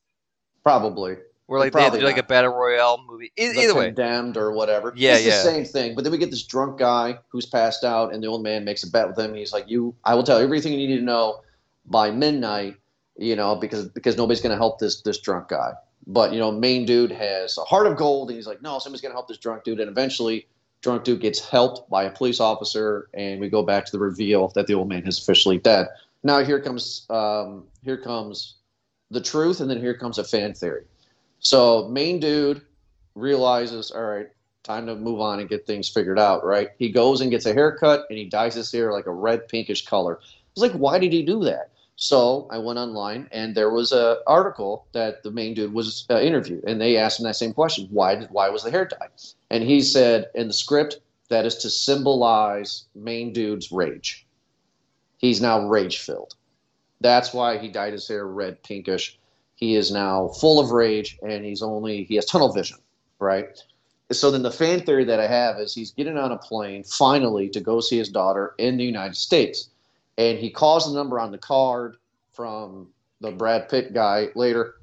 Probably. 0.62 1.16
Where 1.46 1.60
like 1.60 1.72
they 1.72 1.80
had 1.80 1.86
to 1.86 1.90
Probably 1.90 2.00
do 2.00 2.06
like 2.06 2.18
a 2.18 2.22
battle 2.26 2.54
royale 2.54 3.02
movie? 3.06 3.32
E- 3.36 3.48
The 3.52 3.60
either 3.60 3.74
way, 3.74 3.86
condemned 3.86 4.36
or 4.36 4.52
whatever. 4.52 4.92
Yeah, 4.96 5.16
it's 5.16 5.24
yeah. 5.24 5.30
the 5.30 5.42
same 5.42 5.64
thing. 5.64 5.94
But 5.94 6.04
then 6.04 6.12
we 6.12 6.18
get 6.18 6.30
this 6.30 6.44
drunk 6.44 6.78
guy 6.78 7.18
who's 7.28 7.46
passed 7.46 7.84
out, 7.84 8.14
and 8.14 8.22
the 8.22 8.28
old 8.28 8.42
man 8.42 8.64
makes 8.64 8.82
a 8.84 8.90
bet 8.90 9.08
with 9.08 9.18
him. 9.18 9.34
He's 9.34 9.52
like, 9.52 9.68
"You, 9.68 9.94
I 10.04 10.14
will 10.14 10.22
tell 10.22 10.38
you 10.38 10.44
everything 10.44 10.72
you 10.72 10.88
need 10.88 10.96
to 10.96 11.02
know 11.02 11.40
by 11.86 12.10
midnight." 12.10 12.76
You 13.18 13.36
know, 13.36 13.54
because 13.56 13.86
because 13.88 14.16
nobody's 14.16 14.40
going 14.40 14.52
to 14.52 14.56
help 14.56 14.78
this 14.78 15.02
this 15.02 15.18
drunk 15.20 15.48
guy. 15.48 15.72
But 16.06 16.32
you 16.32 16.38
know, 16.38 16.50
main 16.50 16.86
dude 16.86 17.12
has 17.12 17.58
a 17.58 17.62
heart 17.62 17.86
of 17.86 17.96
gold, 17.96 18.30
and 18.30 18.36
he's 18.36 18.46
like, 18.46 18.62
"No, 18.62 18.78
somebody's 18.78 19.02
going 19.02 19.12
to 19.12 19.16
help 19.16 19.28
this 19.28 19.38
drunk 19.38 19.64
dude." 19.64 19.80
And 19.80 19.90
eventually, 19.90 20.46
drunk 20.80 21.04
dude 21.04 21.20
gets 21.20 21.38
helped 21.46 21.88
by 21.90 22.04
a 22.04 22.10
police 22.10 22.40
officer, 22.40 23.08
and 23.14 23.40
we 23.40 23.48
go 23.48 23.62
back 23.62 23.84
to 23.86 23.92
the 23.92 23.98
reveal 23.98 24.48
that 24.54 24.66
the 24.66 24.74
old 24.74 24.88
man 24.88 25.06
is 25.06 25.18
officially 25.18 25.58
dead. 25.58 25.88
Now 26.24 26.42
here 26.42 26.60
comes 26.60 27.06
um, 27.10 27.64
here 27.84 27.96
comes 27.98 28.54
the 29.10 29.20
truth, 29.20 29.60
and 29.60 29.68
then 29.70 29.78
here 29.78 29.94
comes 29.94 30.18
a 30.18 30.24
fan 30.24 30.54
theory. 30.54 30.84
So 31.42 31.88
main 31.88 32.20
dude 32.20 32.62
realizes, 33.14 33.90
all 33.90 34.02
right, 34.02 34.28
time 34.62 34.86
to 34.86 34.94
move 34.94 35.20
on 35.20 35.40
and 35.40 35.48
get 35.48 35.66
things 35.66 35.88
figured 35.88 36.18
out, 36.18 36.44
right? 36.44 36.70
He 36.78 36.90
goes 36.90 37.20
and 37.20 37.30
gets 37.30 37.46
a 37.46 37.52
haircut 37.52 38.06
and 38.08 38.18
he 38.18 38.24
dyes 38.24 38.54
his 38.54 38.70
hair 38.72 38.92
like 38.92 39.06
a 39.06 39.12
red 39.12 39.48
pinkish 39.48 39.84
color. 39.84 40.20
I 40.22 40.26
was 40.54 40.70
like, 40.70 40.80
why 40.80 40.98
did 40.98 41.12
he 41.12 41.22
do 41.22 41.42
that? 41.44 41.70
So 41.96 42.48
I 42.50 42.58
went 42.58 42.78
online 42.78 43.28
and 43.32 43.54
there 43.54 43.70
was 43.70 43.92
a 43.92 44.18
article 44.26 44.86
that 44.92 45.22
the 45.22 45.30
main 45.30 45.54
dude 45.54 45.72
was 45.72 46.06
uh, 46.10 46.20
interviewed, 46.20 46.64
and 46.64 46.80
they 46.80 46.96
asked 46.96 47.20
him 47.20 47.24
that 47.24 47.36
same 47.36 47.52
question: 47.52 47.86
Why 47.90 48.14
did 48.14 48.30
why 48.30 48.48
was 48.48 48.64
the 48.64 48.70
hair 48.70 48.86
dyed? 48.86 49.10
And 49.50 49.62
he 49.62 49.82
said 49.82 50.30
in 50.34 50.48
the 50.48 50.54
script 50.54 51.00
that 51.28 51.44
is 51.44 51.56
to 51.58 51.70
symbolize 51.70 52.86
main 52.94 53.32
dude's 53.32 53.70
rage. 53.70 54.26
He's 55.18 55.40
now 55.40 55.68
rage 55.68 55.98
filled. 55.98 56.34
That's 57.00 57.32
why 57.34 57.58
he 57.58 57.68
dyed 57.68 57.92
his 57.92 58.08
hair 58.08 58.26
red 58.26 58.62
pinkish. 58.62 59.18
He 59.62 59.76
is 59.76 59.92
now 59.92 60.26
full 60.26 60.58
of 60.58 60.72
rage, 60.72 61.20
and 61.22 61.44
he's 61.44 61.62
only 61.62 62.02
he 62.02 62.16
has 62.16 62.26
tunnel 62.26 62.52
vision, 62.52 62.78
right? 63.20 63.46
So 64.10 64.32
then 64.32 64.42
the 64.42 64.50
fan 64.50 64.80
theory 64.80 65.04
that 65.04 65.20
I 65.20 65.28
have 65.28 65.60
is 65.60 65.72
he's 65.72 65.92
getting 65.92 66.18
on 66.18 66.32
a 66.32 66.36
plane 66.36 66.82
finally 66.82 67.48
to 67.50 67.60
go 67.60 67.78
see 67.78 67.96
his 67.96 68.08
daughter 68.08 68.56
in 68.58 68.76
the 68.76 68.82
United 68.82 69.14
States, 69.14 69.70
and 70.18 70.36
he 70.36 70.50
calls 70.50 70.86
the 70.88 70.98
number 70.98 71.20
on 71.20 71.30
the 71.30 71.38
card 71.38 71.96
from 72.32 72.88
the 73.20 73.30
Brad 73.30 73.68
Pitt 73.68 73.94
guy 73.94 74.30
later, 74.34 74.74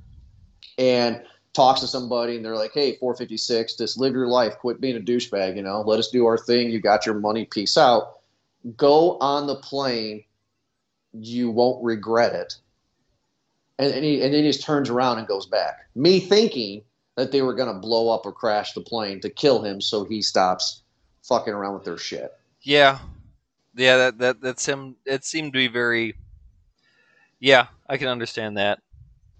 and 0.77 1.23
talks 1.51 1.81
to 1.81 1.87
somebody, 1.87 2.37
and 2.37 2.45
they're 2.45 2.55
like, 2.55 2.71
"Hey, 2.73 2.95
456, 2.95 3.75
just 3.75 3.99
live 3.99 4.13
your 4.13 4.29
life, 4.29 4.57
quit 4.59 4.79
being 4.79 4.95
a 4.95 5.01
douchebag, 5.01 5.57
you 5.57 5.61
know, 5.61 5.81
let 5.81 5.99
us 5.99 6.07
do 6.07 6.25
our 6.25 6.37
thing. 6.37 6.71
You 6.71 6.79
got 6.79 7.05
your 7.05 7.15
money, 7.15 7.43
peace 7.43 7.77
out. 7.77 8.19
Go 8.77 9.17
on 9.17 9.45
the 9.45 9.57
plane, 9.57 10.23
you 11.11 11.51
won't 11.51 11.83
regret 11.83 12.33
it." 12.33 12.55
And, 13.79 13.93
and, 13.93 14.03
he, 14.03 14.21
and 14.21 14.33
then 14.33 14.43
he 14.43 14.49
just 14.49 14.63
turns 14.63 14.89
around 14.89 15.17
and 15.17 15.27
goes 15.27 15.47
back. 15.47 15.87
Me 15.95 16.19
thinking 16.19 16.83
that 17.15 17.31
they 17.31 17.41
were 17.41 17.53
going 17.53 17.73
to 17.73 17.79
blow 17.79 18.13
up 18.13 18.25
or 18.25 18.31
crash 18.31 18.73
the 18.73 18.81
plane 18.81 19.19
to 19.21 19.29
kill 19.29 19.63
him 19.63 19.81
so 19.81 20.03
he 20.03 20.21
stops 20.21 20.83
fucking 21.23 21.53
around 21.53 21.73
with 21.73 21.83
their 21.85 21.97
shit. 21.97 22.31
yeah, 22.61 22.99
yeah. 23.75 23.97
That 23.97 24.17
that 24.19 24.41
that's 24.41 24.65
him. 24.65 24.95
It 25.05 25.25
seemed 25.25 25.53
to 25.53 25.57
be 25.57 25.67
very. 25.67 26.15
Yeah, 27.39 27.67
I 27.87 27.97
can 27.97 28.07
understand 28.09 28.57
that. 28.57 28.79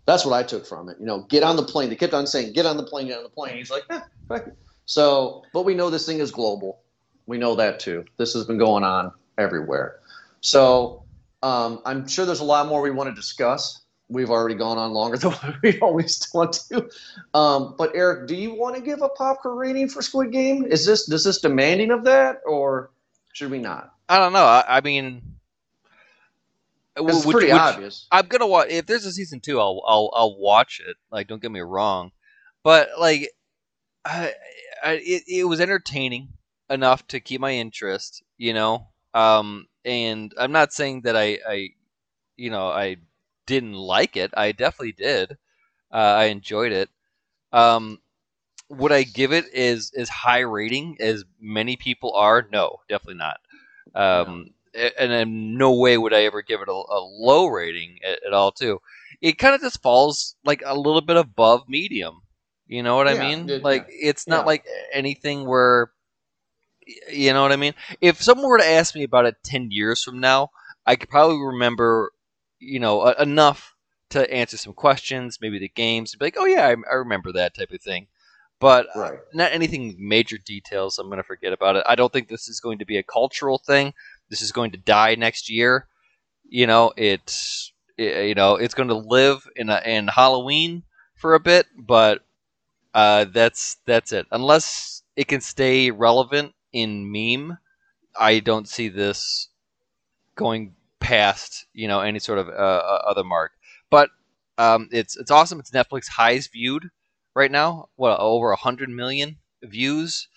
That's 0.06 0.26
what 0.26 0.34
I 0.34 0.44
took 0.44 0.66
from 0.66 0.90
it. 0.90 0.98
You 1.00 1.06
know, 1.06 1.22
get 1.30 1.44
on 1.44 1.56
the 1.56 1.64
plane. 1.64 1.90
They 1.90 1.96
kept 1.96 2.14
on 2.14 2.26
saying, 2.26 2.54
get 2.54 2.66
on 2.66 2.78
the 2.78 2.84
plane, 2.84 3.08
get 3.08 3.18
on 3.18 3.24
the 3.24 3.30
plane. 3.30 3.58
He's 3.58 3.70
like, 3.70 3.84
eh. 3.90 4.40
So, 4.86 5.44
but 5.54 5.66
we 5.66 5.76
know 5.76 5.92
this 5.92 6.06
thing 6.06 6.20
is 6.20 6.32
global. 6.32 6.82
We 7.28 7.38
know 7.38 7.54
that 7.56 7.80
too. 7.80 8.06
This 8.18 8.34
has 8.34 8.46
been 8.46 8.58
going 8.58 8.84
on 8.84 9.12
everywhere. 9.38 10.00
So, 10.42 11.04
um, 11.44 11.82
I'm 11.86 12.08
sure 12.08 12.26
there's 12.26 12.40
a 12.40 12.46
lot 12.46 12.68
more 12.68 12.82
we 12.82 12.90
want 12.90 13.10
to 13.10 13.16
discuss. 13.16 13.84
We've 14.12 14.32
already 14.32 14.55
gone 14.55 14.78
on 14.80 14.91
longer 14.91 15.18
than 15.20 15.34
we 15.62 15.80
always 15.80 16.28
want 16.34 16.53
to. 16.70 16.89
Um, 17.34 17.76
but 17.78 17.91
Eric, 17.95 18.28
do 18.28 18.36
you 18.36 18.53
want 18.55 18.76
to 18.76 18.82
give 18.82 19.01
a 19.03 19.10
popcorn 19.10 19.55
rating 19.57 19.88
for 19.88 20.01
Squid 20.01 20.32
Game? 20.32 20.66
Is 20.66 20.86
this 20.86 21.07
is 21.10 21.24
this 21.24 21.39
demanding 21.41 21.91
of 21.91 22.03
that, 22.05 22.41
or 22.45 22.89
should 23.34 23.51
we 23.51 23.60
not? 23.60 23.93
I 24.10 24.18
don't 24.18 24.34
know. 24.34 24.45
I, 24.45 24.64
I 24.78 24.82
mean, 24.82 25.22
It's 26.97 27.26
would- 27.26 27.34
pretty 27.34 27.51
would- 27.51 27.62
obvious. 27.62 28.07
I'm 28.12 28.26
gonna 28.28 28.47
watch. 28.47 28.70
If 28.70 28.86
there's 28.88 29.05
a 29.05 29.12
season 29.12 29.39
two, 29.39 29.60
I'll 29.60 29.82
I'll 29.88 30.12
I'll 30.14 30.38
watch 30.38 30.82
it. 30.86 30.97
Like, 31.12 31.28
don't 31.28 31.41
get 31.41 31.51
me 31.51 31.60
wrong, 31.62 32.12
but 32.64 32.89
like, 32.99 33.30
I, 34.03 34.34
I 34.84 34.91
it, 34.93 35.24
it 35.28 35.43
was 35.45 35.62
entertaining 35.62 36.30
enough 36.70 37.05
to 37.10 37.20
keep 37.20 37.39
my 37.41 37.51
interest. 37.53 38.24
You 38.38 38.53
know, 38.53 38.88
um, 39.14 39.68
and 39.86 40.34
I'm 40.38 40.51
not 40.51 40.74
saying 40.74 41.01
that 41.01 41.16
I 41.16 41.38
I, 41.47 41.70
you 42.38 42.49
know, 42.49 42.68
I 42.68 42.97
didn't 43.50 43.74
like 43.74 44.18
it. 44.18 44.32
I 44.38 44.54
definitely 44.54 44.93
did. 44.93 45.34
Uh, 45.91 45.97
I 46.24 46.26
enjoyed 46.26 46.72
it. 46.72 46.89
Um, 47.54 48.00
would 48.70 48.91
I 48.91 49.04
give 49.04 49.34
it 49.34 49.45
as 49.54 49.91
as 49.97 50.10
high 50.10 50.41
rating 50.41 50.97
as 51.00 51.26
many 51.39 51.76
people 51.78 52.14
are? 52.16 52.47
No, 52.52 52.78
definitely 52.89 53.20
not. 53.28 53.39
Um, 53.95 54.52
and 55.00 55.12
in 55.12 55.58
no 55.58 55.74
way 55.74 55.97
would 55.97 56.14
I 56.14 56.24
ever 56.26 56.41
give 56.43 56.62
it 56.62 56.70
a, 56.70 56.72
a 56.74 57.00
low 57.02 57.47
rating 57.47 58.00
at, 58.06 58.20
at 58.28 58.34
all. 58.34 58.52
Too, 58.52 58.82
it 59.22 59.39
kind 59.39 59.56
of 59.56 59.62
just 59.62 59.82
falls 59.82 60.36
like 60.45 60.64
a 60.66 60.78
little 60.78 61.02
bit 61.02 61.18
above 61.18 61.70
medium. 61.70 62.22
You 62.68 62.84
know 62.84 62.95
what 62.97 63.08
I 63.10 63.16
Yeah, 63.16 63.22
mean? 63.22 63.50
it- 63.50 63.64
like 63.64 63.86
it's 63.89 64.28
not 64.28 64.43
Yeah. 64.43 64.47
like 64.47 64.66
anything 64.93 65.47
where, 65.47 65.91
you 67.12 67.34
know 67.34 67.41
what 67.41 67.52
I 67.52 67.56
mean. 67.58 67.74
If 68.02 68.22
someone 68.22 68.47
were 68.47 68.58
to 68.58 68.66
ask 68.66 68.95
me 68.95 69.04
about 69.04 69.26
it 69.26 69.36
ten 69.43 69.72
years 69.72 70.04
from 70.04 70.20
now, 70.20 70.50
I 70.86 70.95
could 70.95 71.10
probably 71.10 71.38
remember, 71.38 72.12
you 72.60 72.80
know, 72.80 73.01
a- 73.01 73.22
enough 73.22 73.76
to 74.10 74.32
answer 74.34 74.57
some 74.57 74.74
questions, 74.74 75.39
maybe 75.41 75.60
the 75.60 75.70
games, 75.70 76.16
be 76.16 76.26
like, 76.26 76.36
oh 76.38 76.45
yeah, 76.45 76.68
I, 76.68 76.76
I 76.91 76.95
remember 76.95 77.32
that 77.32 77.55
type 77.55 77.72
of 77.72 77.82
thing. 77.82 78.07
But 78.60 78.88
uh, 78.93 79.12
not 79.34 79.53
anything 79.53 79.95
major 79.97 80.38
details. 80.38 80.99
I'm 80.99 81.07
going 81.07 81.18
to 81.18 81.24
forget 81.24 81.53
about 81.53 81.78
it. 81.78 81.84
I 81.88 81.95
don't 81.95 82.12
think 82.12 82.28
this 82.28 82.49
is 82.49 82.60
going 82.60 82.80
to 82.80 82.86
be 82.86 82.97
a 82.97 83.03
cultural 83.03 83.57
thing. 83.57 83.93
This 84.30 84.41
is 84.41 84.51
going 84.51 84.72
to 84.72 84.78
die 84.78 85.16
next 85.16 85.49
year. 85.49 85.88
You 86.49 86.68
know, 86.68 86.91
it's 86.97 87.72
it, 87.97 88.28
you 88.28 88.36
know 88.36 88.55
it's 88.55 88.74
going 88.74 88.89
to 88.89 88.95
live 88.95 89.47
in 89.55 89.70
a, 89.70 89.82
in 89.86 90.07
Halloween 90.07 90.84
for 91.16 91.36
a 91.36 91.39
bit, 91.39 91.68
but 91.78 92.26
uh, 92.93 93.26
that's 93.32 93.78
that's 93.86 94.12
it. 94.12 94.26
Unless 94.32 95.03
it 95.16 95.28
can 95.28 95.41
stay 95.41 95.91
relevant 95.91 96.53
in 96.74 97.12
meme, 97.12 97.57
I 98.20 98.39
don't 98.39 98.68
see 98.68 98.89
this 98.89 99.49
going 100.36 100.76
past 101.10 101.66
you 101.74 101.88
know 101.88 102.01
any 102.01 102.20
sort 102.20 102.39
of 102.39 102.47
uh, 102.47 102.51
uh, 102.51 103.01
other 103.07 103.24
mark. 103.24 103.51
But 103.89 104.10
um, 104.57 104.89
it's 104.91 105.18
it's 105.18 105.32
awesome. 105.32 105.60
It's 105.60 105.72
Netflix 105.72 106.07
highest 106.07 106.51
viewed 106.51 106.89
right 107.36 107.51
now. 107.51 107.89
What 107.95 108.20
over 108.20 108.53
hundred 108.55 108.89
million 108.89 109.38
views. 109.64 110.28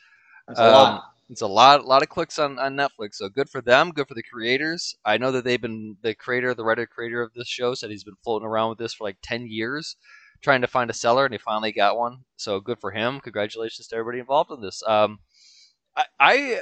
That's 0.49 0.61
a 0.61 0.70
lot. 0.70 1.05
It's 1.31 1.41
a 1.41 1.47
lot, 1.47 1.87
lot 1.87 2.03
of 2.03 2.11
clicks 2.11 2.39
on, 2.39 2.59
on 2.59 2.77
Netflix. 2.77 3.14
So 3.14 3.31
good 3.31 3.49
for 3.49 3.62
them. 3.62 3.91
Good 3.91 4.07
for 4.07 4.12
the 4.14 4.23
creators. 4.23 4.97
I 5.03 5.16
know 5.16 5.33
that 5.33 5.45
they've 5.45 5.61
been 5.61 5.97
the 6.03 6.14
creator, 6.14 6.53
the 6.53 6.64
writer 6.64 6.87
creator 6.87 7.23
of 7.23 7.33
this 7.33 7.49
show 7.49 7.73
said 7.75 7.91
he's 7.91 8.05
been 8.05 8.23
floating 8.23 8.47
around 8.47 8.68
with 8.70 8.79
this 8.79 8.93
for 8.93 9.05
like 9.05 9.16
ten 9.23 9.47
years, 9.47 9.97
trying 10.43 10.61
to 10.62 10.66
find 10.66 10.91
a 10.91 10.95
seller, 10.95 11.25
and 11.25 11.33
he 11.33 11.39
finally 11.39 11.73
got 11.73 11.97
one. 11.97 12.25
So 12.37 12.61
good 12.61 12.79
for 12.81 12.91
him. 12.91 13.20
Congratulations 13.20 13.89
to 13.89 13.97
everybody 13.97 14.18
involved 14.18 14.51
in 14.51 14.61
this. 14.61 14.83
Um, 14.87 15.20
I, 15.97 16.05
I 16.20 16.61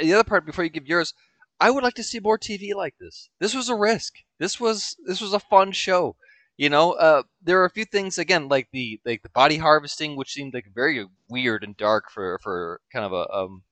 the 0.00 0.14
other 0.14 0.24
part 0.24 0.46
before 0.46 0.64
you 0.64 0.70
give 0.70 0.86
yours, 0.86 1.14
I 1.60 1.70
would 1.70 1.84
like 1.84 1.94
to 1.94 2.02
see 2.02 2.20
more 2.20 2.38
TV 2.38 2.74
like 2.74 2.94
this. 2.98 3.28
This 3.38 3.54
was 3.54 3.68
a 3.68 3.74
risk. 3.74 4.14
This 4.38 4.58
was 4.58 4.96
this 5.06 5.20
was 5.20 5.32
a 5.34 5.40
fun 5.40 5.72
show. 5.72 6.16
You 6.56 6.68
know, 6.70 6.92
uh, 6.92 7.22
there 7.42 7.60
are 7.60 7.64
a 7.66 7.70
few 7.70 7.84
things 7.84 8.18
again, 8.18 8.48
like 8.48 8.68
the 8.72 9.00
like 9.04 9.22
the 9.22 9.28
body 9.30 9.58
harvesting, 9.58 10.16
which 10.16 10.32
seemed 10.32 10.54
like 10.54 10.66
very 10.74 11.06
weird 11.28 11.64
and 11.64 11.76
dark 11.76 12.10
for 12.10 12.38
for 12.42 12.80
kind 12.92 13.04
of 13.04 13.12
a 13.12 13.30
um, 13.32 13.62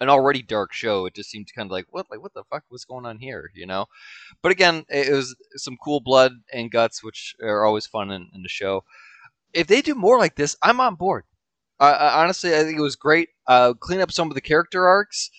an 0.00 0.08
already 0.08 0.42
dark 0.42 0.72
show, 0.72 1.06
it 1.06 1.14
just 1.14 1.30
seemed 1.30 1.48
kind 1.54 1.66
of 1.66 1.72
like 1.72 1.86
what 1.90 2.06
like 2.10 2.22
what 2.22 2.32
the 2.34 2.44
fuck 2.44 2.64
was 2.70 2.84
going 2.84 3.06
on 3.06 3.18
here, 3.18 3.50
you 3.54 3.66
know? 3.66 3.86
But 4.42 4.52
again, 4.52 4.84
it 4.88 5.12
was 5.12 5.36
some 5.56 5.76
cool 5.82 6.00
blood 6.00 6.32
and 6.52 6.70
guts, 6.70 7.02
which 7.04 7.36
are 7.42 7.64
always 7.66 7.86
fun 7.86 8.10
in, 8.10 8.28
in 8.34 8.42
the 8.42 8.48
show. 8.48 8.84
If 9.52 9.66
they 9.66 9.82
do 9.82 9.94
more 9.94 10.18
like 10.18 10.36
this, 10.36 10.56
I'm 10.62 10.80
on 10.80 10.94
board. 10.94 11.24
Honestly, 11.78 12.54
I 12.54 12.62
think 12.62 12.78
it 12.78 12.82
was 12.82 12.96
great. 12.96 13.30
Uh, 13.46 13.74
clean 13.74 14.00
up 14.00 14.12
some 14.12 14.28
of 14.28 14.34
the 14.34 14.40
character 14.40 14.86
arcs. 14.86 15.30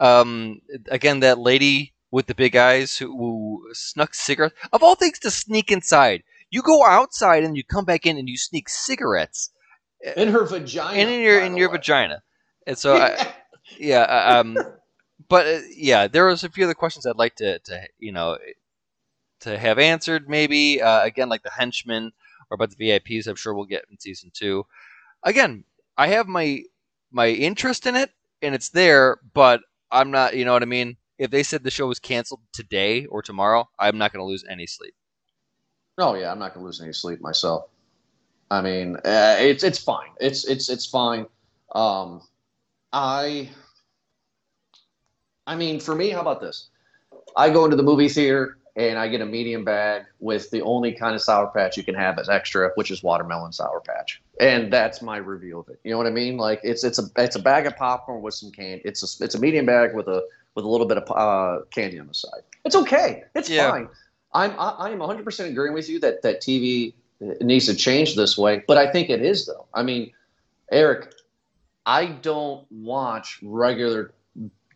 Um, 0.00 0.62
again, 0.88 1.20
that 1.20 1.38
lady 1.38 1.92
with 2.10 2.26
the 2.26 2.34
big 2.34 2.56
eyes 2.56 2.96
who, 2.96 3.16
who 3.16 3.68
snuck 3.72 4.14
cigarettes. 4.14 4.54
Of 4.72 4.82
all 4.82 4.94
things 4.94 5.18
to 5.20 5.30
sneak 5.30 5.70
inside, 5.70 6.24
you 6.50 6.62
go 6.62 6.84
outside 6.84 7.44
and 7.44 7.56
you 7.56 7.62
come 7.62 7.84
back 7.84 8.06
in 8.06 8.18
and 8.18 8.28
you 8.28 8.36
sneak 8.36 8.68
cigarettes 8.68 9.50
in 10.16 10.28
her 10.28 10.44
vagina, 10.44 10.98
and 10.98 11.10
in 11.10 11.20
your 11.20 11.40
in 11.40 11.56
your 11.56 11.68
way. 11.68 11.76
vagina. 11.76 12.22
And 12.66 12.76
so, 12.76 12.96
I, 12.96 13.34
yeah, 13.78 14.02
um, 14.02 14.58
but 15.28 15.46
uh, 15.46 15.60
yeah, 15.74 16.08
there 16.08 16.26
was 16.26 16.44
a 16.44 16.48
few 16.48 16.64
other 16.64 16.74
questions 16.74 17.06
I'd 17.06 17.16
like 17.16 17.36
to 17.36 17.58
to 17.60 17.82
you 17.98 18.12
know 18.12 18.38
to 19.40 19.58
have 19.58 19.78
answered. 19.78 20.28
Maybe 20.28 20.82
uh, 20.82 21.04
again, 21.04 21.28
like 21.28 21.42
the 21.42 21.50
henchmen 21.50 22.12
or 22.50 22.54
about 22.56 22.70
the 22.70 22.84
VIPs. 22.84 23.26
I'm 23.26 23.36
sure 23.36 23.54
we'll 23.54 23.66
get 23.66 23.84
in 23.90 23.98
season 23.98 24.30
two. 24.32 24.66
Again, 25.22 25.64
I 25.96 26.08
have 26.08 26.26
my 26.26 26.64
my 27.12 27.28
interest 27.28 27.86
in 27.86 27.96
it, 27.96 28.10
and 28.42 28.54
it's 28.54 28.70
there, 28.70 29.18
but 29.34 29.60
I'm 29.90 30.10
not. 30.10 30.36
You 30.36 30.44
know 30.44 30.52
what 30.52 30.62
I 30.62 30.66
mean? 30.66 30.96
If 31.18 31.30
they 31.30 31.42
said 31.42 31.62
the 31.62 31.70
show 31.70 31.86
was 31.86 31.98
canceled 31.98 32.40
today 32.52 33.06
or 33.06 33.22
tomorrow, 33.22 33.68
I'm 33.78 33.98
not 33.98 34.12
going 34.12 34.22
to 34.22 34.26
lose 34.26 34.44
any 34.48 34.66
sleep. 34.66 34.94
Oh 35.98 36.14
yeah, 36.14 36.32
I'm 36.32 36.38
not 36.38 36.54
going 36.54 36.62
to 36.62 36.66
lose 36.66 36.80
any 36.80 36.92
sleep 36.92 37.20
myself. 37.20 37.64
I 38.50 38.62
mean, 38.62 38.96
uh, 39.04 39.36
it's 39.38 39.62
it's 39.62 39.78
fine. 39.78 40.08
It's 40.18 40.46
it's 40.46 40.68
it's 40.68 40.86
fine. 40.86 41.26
Um, 41.74 42.22
I, 42.92 43.50
I 45.46 45.54
mean, 45.54 45.78
for 45.78 45.94
me, 45.94 46.10
how 46.10 46.20
about 46.20 46.40
this? 46.40 46.70
I 47.36 47.50
go 47.50 47.64
into 47.64 47.76
the 47.76 47.82
movie 47.82 48.08
theater 48.08 48.58
and 48.76 48.98
I 48.98 49.08
get 49.08 49.20
a 49.20 49.26
medium 49.26 49.64
bag 49.64 50.04
with 50.20 50.50
the 50.50 50.62
only 50.62 50.92
kind 50.92 51.14
of 51.14 51.22
sour 51.22 51.48
patch 51.48 51.76
you 51.76 51.82
can 51.82 51.94
have 51.94 52.18
as 52.18 52.28
extra, 52.28 52.70
which 52.74 52.90
is 52.90 53.02
watermelon 53.02 53.52
sour 53.52 53.80
patch, 53.80 54.22
and 54.40 54.72
that's 54.72 55.02
my 55.02 55.16
review 55.16 55.58
of 55.58 55.68
it. 55.68 55.80
You 55.84 55.90
know 55.90 55.98
what 55.98 56.06
I 56.06 56.10
mean? 56.10 56.36
Like 56.36 56.60
it's 56.62 56.84
it's 56.84 56.98
a 56.98 57.04
it's 57.16 57.36
a 57.36 57.42
bag 57.42 57.66
of 57.66 57.76
popcorn 57.76 58.22
with 58.22 58.34
some 58.34 58.50
candy. 58.50 58.82
It's 58.84 59.20
a 59.20 59.24
it's 59.24 59.34
a 59.34 59.40
medium 59.40 59.66
bag 59.66 59.94
with 59.94 60.08
a 60.08 60.24
with 60.54 60.64
a 60.64 60.68
little 60.68 60.86
bit 60.86 60.98
of 60.98 61.10
uh, 61.10 61.64
candy 61.70 61.98
on 61.98 62.06
the 62.06 62.14
side. 62.14 62.42
It's 62.64 62.76
okay. 62.76 63.24
It's 63.34 63.48
yeah. 63.48 63.70
fine. 63.70 63.88
I'm 64.32 64.52
I, 64.58 64.68
I 64.78 64.90
am 64.90 64.98
100 64.98 65.24
percent 65.24 65.50
agreeing 65.50 65.74
with 65.74 65.88
you 65.88 65.98
that 66.00 66.22
that 66.22 66.40
TV 66.40 66.94
needs 67.40 67.66
to 67.66 67.74
change 67.74 68.16
this 68.16 68.38
way, 68.38 68.62
but 68.66 68.78
I 68.78 68.90
think 68.90 69.10
it 69.10 69.22
is 69.22 69.46
though. 69.46 69.66
I 69.74 69.82
mean, 69.82 70.12
Eric, 70.70 71.12
I 71.86 72.06
don't 72.06 72.64
watch 72.70 73.40
regular 73.42 74.12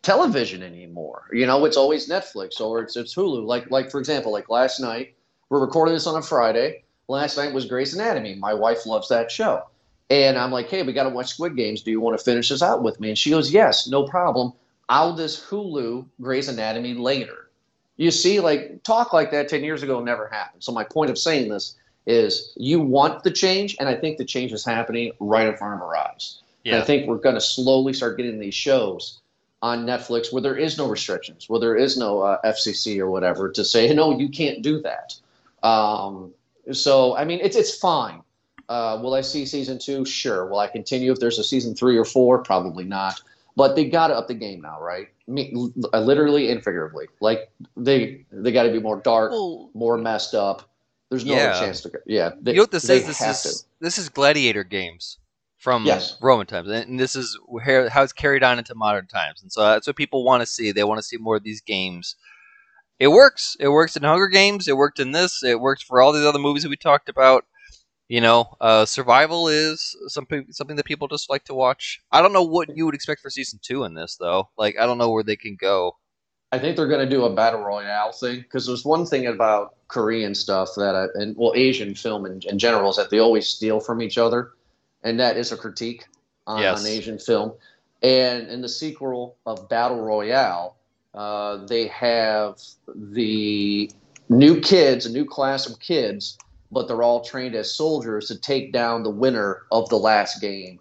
television 0.05 0.63
anymore. 0.63 1.25
You 1.33 1.47
know, 1.47 1.65
it's 1.65 1.77
always 1.77 2.09
Netflix 2.09 2.61
or 2.61 2.83
it's 2.83 2.97
it's 2.97 3.15
Hulu. 3.15 3.45
Like 3.45 3.71
like 3.71 3.91
for 3.91 3.99
example, 3.99 4.33
like 4.33 4.49
last 4.49 4.79
night, 4.79 5.15
we're 5.49 5.61
recording 5.61 5.95
this 5.95 6.07
on 6.07 6.17
a 6.17 6.23
Friday. 6.23 6.85
Last 7.09 7.37
night 7.37 7.53
was 7.53 7.67
Grey's 7.67 7.95
Anatomy. 7.95 8.35
My 8.37 8.55
wife 8.55 8.87
loves 8.87 9.09
that 9.09 9.31
show. 9.31 9.65
And 10.11 10.39
I'm 10.39 10.53
like, 10.53 10.69
hey, 10.69 10.83
we 10.83 10.93
got 10.93 11.05
to 11.05 11.11
watch 11.11 11.29
Squid 11.29 11.57
Games. 11.57 11.83
Do 11.83 11.91
you 11.91 12.01
want 12.01 12.19
to 12.19 12.25
finish 12.25 12.51
this 12.51 12.63
out 12.63 12.83
with 12.83 13.01
me? 13.01 13.09
And 13.09 13.19
she 13.19 13.31
goes, 13.31 13.53
yes, 13.53 13.89
no 13.89 14.07
problem. 14.07 14.53
I'll 14.89 15.17
just 15.17 15.49
Hulu 15.49 16.07
Grey's 16.21 16.49
Anatomy 16.49 16.95
later. 16.95 17.51
You 17.97 18.11
see, 18.11 18.41
like, 18.41 18.83
talk 18.83 19.13
like 19.13 19.31
that 19.31 19.49
10 19.49 19.65
years 19.65 19.83
ago 19.83 20.01
never 20.03 20.29
happened. 20.29 20.63
So, 20.63 20.73
my 20.73 20.85
point 20.85 21.11
of 21.11 21.19
saying 21.19 21.49
this 21.49 21.77
is 22.07 22.53
you 22.57 22.81
want 22.81 23.23
the 23.23 23.31
change, 23.31 23.77
and 23.81 23.89
I 23.89 23.95
think 23.95 24.19
the 24.19 24.25
change 24.25 24.53
is 24.53 24.65
happening 24.65 25.13
right 25.21 25.47
in 25.47 25.57
front 25.57 25.75
of 25.75 25.81
our 25.81 25.97
eyes. 25.97 26.41
Yeah. 26.65 26.75
And 26.75 26.83
I 26.83 26.87
think 26.87 27.07
we're 27.07 27.17
going 27.17 27.37
to 27.37 27.41
slowly 27.41 27.93
start 27.93 28.17
getting 28.17 28.39
these 28.39 28.55
shows 28.55 29.21
on 29.65 29.87
Netflix 29.87 30.31
where 30.31 30.43
there 30.43 30.59
is 30.59 30.77
no 30.77 30.87
restrictions, 30.87 31.49
where 31.49 31.59
there 31.59 31.75
is 31.75 31.97
no 31.97 32.21
uh, 32.21 32.39
FCC 32.45 32.99
or 32.99 33.09
whatever 33.09 33.51
to 33.51 33.65
say, 33.65 33.91
no, 33.95 34.19
you 34.19 34.29
can't 34.29 34.61
do 34.61 34.79
that. 34.83 35.15
Um, 35.67 36.35
so, 36.71 37.17
I 37.17 37.25
mean, 37.25 37.41
it's, 37.43 37.57
it's 37.57 37.75
fine. 37.75 38.23
Uh, 38.69 39.01
will 39.03 39.15
I 39.15 39.23
see 39.23 39.47
season 39.47 39.79
two? 39.79 40.05
Sure. 40.05 40.45
Will 40.45 40.59
I 40.59 40.67
continue 40.67 41.13
if 41.13 41.19
there's 41.19 41.39
a 41.39 41.45
season 41.45 41.75
three 41.75 41.97
or 41.97 42.05
four? 42.05 42.43
Probably 42.43 42.85
not. 42.85 43.23
But 43.57 43.75
they 43.75 43.87
got 43.87 44.09
to 44.09 44.15
up 44.15 44.29
the 44.29 44.35
game 44.35 44.61
now, 44.61 44.83
right? 44.83 45.09
I 45.27 45.31
mean, 45.31 45.73
literally 45.95 46.51
and 46.51 46.63
figuratively. 46.63 47.07
Like 47.21 47.51
they 47.75 48.27
they 48.33 48.53
got 48.53 48.65
to 48.65 48.73
be 48.73 48.81
more 48.81 49.01
dark, 49.01 49.31
well, 49.31 49.71
more 49.73 49.97
messed 49.97 50.35
up. 50.35 50.69
There's 51.09 51.25
no 51.25 51.37
yeah. 51.37 51.59
chance 51.59 51.81
to. 51.83 51.93
Yeah. 52.05 52.33
They, 52.43 52.51
you 52.51 52.57
know 52.57 52.65
what 52.65 52.71
this 52.71 52.91
is? 52.91 53.07
This 53.07 53.23
is 53.23 53.43
to. 53.43 53.67
this 53.81 53.97
is 53.97 54.09
gladiator 54.09 54.65
games 54.65 55.19
from 55.65 55.87
yes. 55.87 56.19
Roman 56.21 56.47
times, 56.47 56.69
and 56.69 57.01
this 57.01 57.17
is 57.17 57.39
how 57.65 58.03
it's 58.03 58.13
carried 58.13 58.43
on 58.43 58.59
into 58.59 58.75
modern 58.75 59.07
times. 59.07 59.41
And 59.41 59.51
so 59.51 59.63
that's 59.63 59.87
what 59.87 59.97
people 59.97 60.23
want 60.23 60.43
to 60.43 60.47
see. 60.47 60.73
They 60.73 60.85
want 60.85 60.99
to 60.99 61.03
see 61.03 61.17
more 61.17 61.37
of 61.37 61.43
these 61.43 61.63
games. 61.63 62.17
It 63.01 63.09
works. 63.09 63.57
It 63.59 63.69
works 63.69 63.97
in 63.97 64.03
Hunger 64.03 64.29
Games. 64.29 64.69
It 64.69 64.77
worked 64.77 65.01
in 65.01 65.13
this. 65.13 65.43
It 65.43 65.59
works 65.59 65.83
for 65.83 66.03
all 66.03 66.13
these 66.13 66.27
other 66.27 66.39
movies 66.39 66.65
that 66.65 66.69
we 66.69 66.77
talked 66.77 67.09
about. 67.09 67.47
You 68.09 68.21
know, 68.21 68.55
uh, 68.61 68.85
survival 68.85 69.49
is 69.49 69.97
something 70.09 70.45
something 70.51 70.77
that 70.77 70.85
people 70.85 71.09
just 71.09 71.31
like 71.31 71.45
to 71.45 71.55
watch. 71.55 71.99
I 72.13 72.21
don't 72.21 72.35
know 72.35 72.43
what 72.43 72.77
you 72.77 72.85
would 72.85 72.95
expect 72.95 73.23
for 73.23 73.31
season 73.31 73.59
two 73.63 73.85
in 73.85 73.95
this, 73.95 74.19
though. 74.21 74.51
Like, 74.59 74.77
I 74.79 74.85
don't 74.85 74.99
know 74.99 75.11
where 75.11 75.25
they 75.25 75.37
can 75.37 75.57
go. 75.59 75.97
I 76.53 76.59
think 76.59 76.77
they're 76.77 76.89
going 76.89 77.09
to 77.09 77.17
do 77.17 77.25
a 77.25 77.35
battle 77.35 77.63
royale 77.63 78.13
thing 78.13 78.41
because 78.41 78.67
there's 78.67 78.85
one 78.85 79.07
thing 79.07 79.27
about 79.27 79.77
Korean 79.89 80.35
stuff 80.35 80.69
that, 80.77 80.95
I, 80.95 81.07
and 81.15 81.35
well, 81.39 81.53
Asian 81.57 81.95
film 81.95 82.27
in, 82.27 82.43
in 82.47 82.59
general 82.59 82.91
is 82.91 82.97
that 82.97 83.09
they 83.09 83.19
always 83.19 83.49
steal 83.49 83.81
from 83.81 84.03
each 84.03 84.19
other 84.19 84.53
and 85.05 85.21
that 85.21 85.37
is 85.37 85.53
a 85.53 85.57
critique 85.57 86.07
on, 86.47 86.61
yes. 86.61 86.81
on 86.81 86.87
Asian 86.87 87.19
film. 87.19 87.53
And 88.03 88.49
in 88.49 88.61
the 88.61 88.69
sequel 88.69 89.37
of 89.47 89.69
Battle 89.69 90.03
Royale, 90.03 90.77
uh, 91.15 91.65
they 91.67 91.87
have 91.89 92.61
the 92.95 93.91
new 94.29 94.61
kids, 94.61 95.07
a 95.07 95.13
new 95.13 95.25
class 95.25 95.69
of 95.69 95.79
kids, 95.79 96.37
but 96.73 96.89
they're 96.89 97.03
all 97.03 97.23
trained 97.23 97.55
as 97.55 97.73
soldiers 97.73 98.29
to 98.29 98.39
take 98.39 98.73
down 98.73 99.05
the 99.05 99.11
winner 99.11 99.63
of 99.71 99.89
the 99.89 99.97
last 99.97 100.41
game 100.41 100.81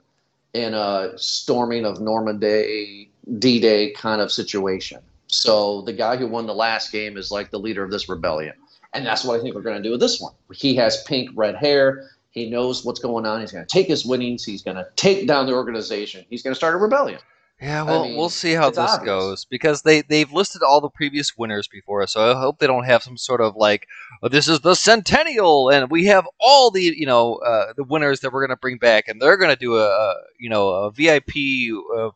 in 0.53 0.73
a 0.73 1.11
storming 1.17 1.85
of 1.85 2.01
Normandy, 2.01 3.11
D 3.39 3.59
Day 3.59 3.91
kind 3.91 4.21
of 4.21 4.31
situation. 4.31 4.99
So 5.27 5.81
the 5.81 5.93
guy 5.93 6.17
who 6.17 6.27
won 6.27 6.45
the 6.45 6.53
last 6.53 6.91
game 6.91 7.17
is 7.17 7.31
like 7.31 7.51
the 7.51 7.59
leader 7.59 7.83
of 7.83 7.91
this 7.91 8.09
rebellion. 8.09 8.53
And 8.93 9.05
that's 9.05 9.23
what 9.23 9.39
I 9.39 9.41
think 9.41 9.55
we're 9.55 9.61
going 9.61 9.77
to 9.77 9.83
do 9.83 9.91
with 9.91 9.99
this 9.99 10.21
one. 10.21 10.33
He 10.53 10.75
has 10.75 11.03
pink 11.03 11.31
red 11.33 11.55
hair. 11.55 12.11
He 12.33 12.49
knows 12.49 12.83
what's 12.83 12.99
going 12.99 13.27
on. 13.27 13.41
He's 13.41 13.51
going 13.51 13.65
to 13.65 13.71
take 13.71 13.87
his 13.87 14.05
winnings. 14.05 14.43
He's 14.43 14.63
going 14.63 14.77
to 14.77 14.87
take 14.95 15.27
down 15.27 15.45
the 15.45 15.53
organization. 15.53 16.25
He's 16.29 16.41
going 16.41 16.51
to 16.51 16.55
start 16.55 16.73
a 16.73 16.77
rebellion. 16.77 17.19
Yeah, 17.61 17.83
well, 17.83 18.03
I 18.03 18.07
mean, 18.07 18.17
we'll 18.17 18.29
see 18.29 18.53
how 18.53 18.71
this 18.71 18.79
obvious. 18.79 19.05
goes 19.05 19.45
because 19.45 19.83
they 19.83 20.01
they've 20.01 20.31
listed 20.33 20.63
all 20.63 20.81
the 20.81 20.89
previous 20.89 21.37
winners 21.37 21.67
before, 21.67 22.05
so 22.07 22.31
I 22.31 22.37
hope 22.37 22.57
they 22.57 22.67
don't 22.67 22.85
have 22.85 23.03
some 23.03 23.17
sort 23.17 23.39
of 23.39 23.55
like, 23.55 23.87
oh, 24.21 24.27
this 24.27 24.47
is 24.47 24.61
the 24.61 24.73
centennial, 24.73 25.69
and 25.69 25.89
we 25.89 26.05
have 26.05 26.27
all 26.39 26.71
the 26.71 26.81
you 26.81 27.05
know 27.05 27.35
uh, 27.35 27.71
the 27.77 27.83
winners 27.83 28.19
that 28.19 28.33
we're 28.33 28.45
gonna 28.45 28.57
bring 28.57 28.79
back, 28.79 29.07
and 29.07 29.21
they're 29.21 29.37
gonna 29.37 29.55
do 29.55 29.77
a, 29.77 29.85
a 29.85 30.15
you 30.39 30.49
know 30.49 30.69
a 30.69 30.91
VIP, 30.91 31.35
uh, 31.95 32.09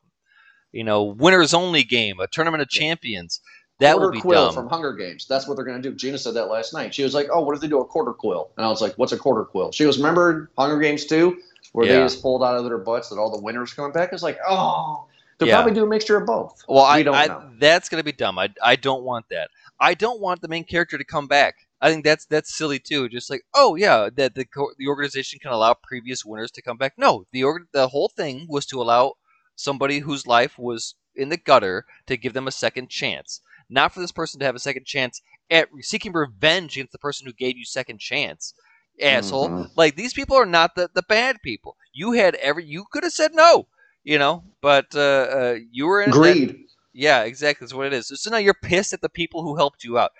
you 0.71 0.83
know 0.83 1.03
winners 1.03 1.53
only 1.53 1.83
game, 1.83 2.19
a 2.19 2.27
tournament 2.27 2.63
of 2.63 2.67
champions. 2.67 3.39
That 3.79 3.93
quarter 3.93 4.07
would 4.07 4.13
be 4.13 4.21
quill 4.21 4.45
dumb. 4.45 4.53
from 4.55 4.69
Hunger 4.69 4.93
Games. 4.93 5.27
That's 5.27 5.47
what 5.47 5.55
they're 5.55 5.65
going 5.65 5.81
to 5.81 5.89
do. 5.89 5.95
Gina 5.95 6.17
said 6.17 6.33
that 6.33 6.49
last 6.49 6.73
night. 6.73 6.95
She 6.95 7.03
was 7.03 7.13
like, 7.13 7.27
"Oh, 7.31 7.41
what 7.41 7.55
if 7.55 7.61
they 7.61 7.67
do 7.67 7.79
a 7.79 7.85
quarter 7.85 8.13
quell?" 8.13 8.51
And 8.57 8.65
I 8.65 8.69
was 8.69 8.81
like, 8.81 8.95
"What's 8.95 9.11
a 9.11 9.17
quarter 9.17 9.43
quell?" 9.43 9.71
She 9.71 9.85
was, 9.85 9.97
"Remember 9.97 10.49
Hunger 10.57 10.79
Games 10.79 11.05
2, 11.05 11.37
where 11.73 11.85
yeah. 11.85 11.93
they 11.93 11.99
just 11.99 12.23
pulled 12.23 12.43
out 12.43 12.55
of 12.55 12.65
their 12.65 12.79
butts 12.79 13.09
that 13.09 13.17
all 13.17 13.29
the 13.29 13.41
winners 13.41 13.73
coming 13.73 13.91
back?" 13.91 14.13
It's 14.13 14.23
like, 14.23 14.39
"Oh, 14.47 15.05
they'll 15.37 15.47
yeah. 15.47 15.55
probably 15.57 15.75
do 15.75 15.83
a 15.83 15.87
mixture 15.87 16.17
of 16.17 16.25
both." 16.25 16.63
Well, 16.67 16.85
we 16.85 17.01
I, 17.01 17.03
don't 17.03 17.15
I, 17.15 17.27
know. 17.27 17.49
That's 17.59 17.87
going 17.87 17.99
to 17.99 18.05
be 18.05 18.13
dumb. 18.13 18.39
I, 18.39 18.49
I 18.63 18.77
don't 18.77 19.03
want 19.03 19.25
that. 19.29 19.51
I 19.79 19.93
don't 19.93 20.19
want 20.19 20.41
the 20.41 20.47
main 20.47 20.63
character 20.63 20.97
to 20.97 21.03
come 21.03 21.27
back. 21.27 21.55
I 21.79 21.91
think 21.91 22.03
that's 22.03 22.25
that's 22.25 22.57
silly 22.57 22.79
too. 22.79 23.07
Just 23.09 23.29
like, 23.29 23.43
oh 23.53 23.75
yeah, 23.75 24.09
that 24.15 24.33
the 24.33 24.45
the 24.79 24.87
organization 24.87 25.37
can 25.39 25.51
allow 25.51 25.75
previous 25.75 26.25
winners 26.25 26.49
to 26.51 26.63
come 26.63 26.77
back. 26.77 26.93
No, 26.97 27.25
the 27.31 27.43
org- 27.43 27.67
the 27.73 27.89
whole 27.89 28.09
thing 28.09 28.47
was 28.49 28.65
to 28.67 28.81
allow 28.81 29.13
somebody 29.55 29.99
whose 29.99 30.25
life 30.25 30.57
was 30.57 30.95
in 31.15 31.29
the 31.29 31.37
gutter 31.37 31.85
to 32.07 32.17
give 32.17 32.33
them 32.33 32.47
a 32.47 32.51
second 32.51 32.89
chance 32.89 33.41
not 33.69 33.93
for 33.93 33.99
this 33.99 34.11
person 34.11 34.39
to 34.39 34.45
have 34.45 34.55
a 34.55 34.59
second 34.59 34.85
chance 34.85 35.21
at 35.49 35.69
seeking 35.81 36.13
revenge 36.13 36.75
against 36.75 36.91
the 36.91 36.99
person 36.99 37.25
who 37.25 37.33
gave 37.33 37.57
you 37.57 37.65
second 37.65 37.99
chance 37.99 38.53
asshole. 39.01 39.49
Mm-hmm. 39.49 39.71
like 39.75 39.95
these 39.95 40.13
people 40.13 40.35
are 40.35 40.45
not 40.45 40.75
the, 40.75 40.89
the 40.93 41.03
bad 41.03 41.37
people. 41.43 41.75
You 41.93 42.13
had 42.13 42.35
every 42.35 42.65
you 42.65 42.85
could 42.91 43.03
have 43.03 43.13
said 43.13 43.33
no 43.33 43.67
you 44.03 44.17
know 44.17 44.43
but 44.61 44.87
uh, 44.95 44.99
uh 44.99 45.55
you 45.71 45.85
were 45.85 46.01
in 46.01 46.11
greed. 46.11 46.49
That, 46.49 46.57
yeah 46.93 47.23
exactly. 47.23 47.65
That's 47.65 47.73
what 47.73 47.87
it 47.87 47.93
is. 47.93 48.11
So 48.15 48.29
now 48.29 48.37
you're 48.37 48.53
pissed 48.53 48.93
at 48.93 49.01
the 49.01 49.09
people 49.09 49.43
who 49.43 49.55
helped 49.55 49.83
you 49.83 49.97
out. 49.97 50.11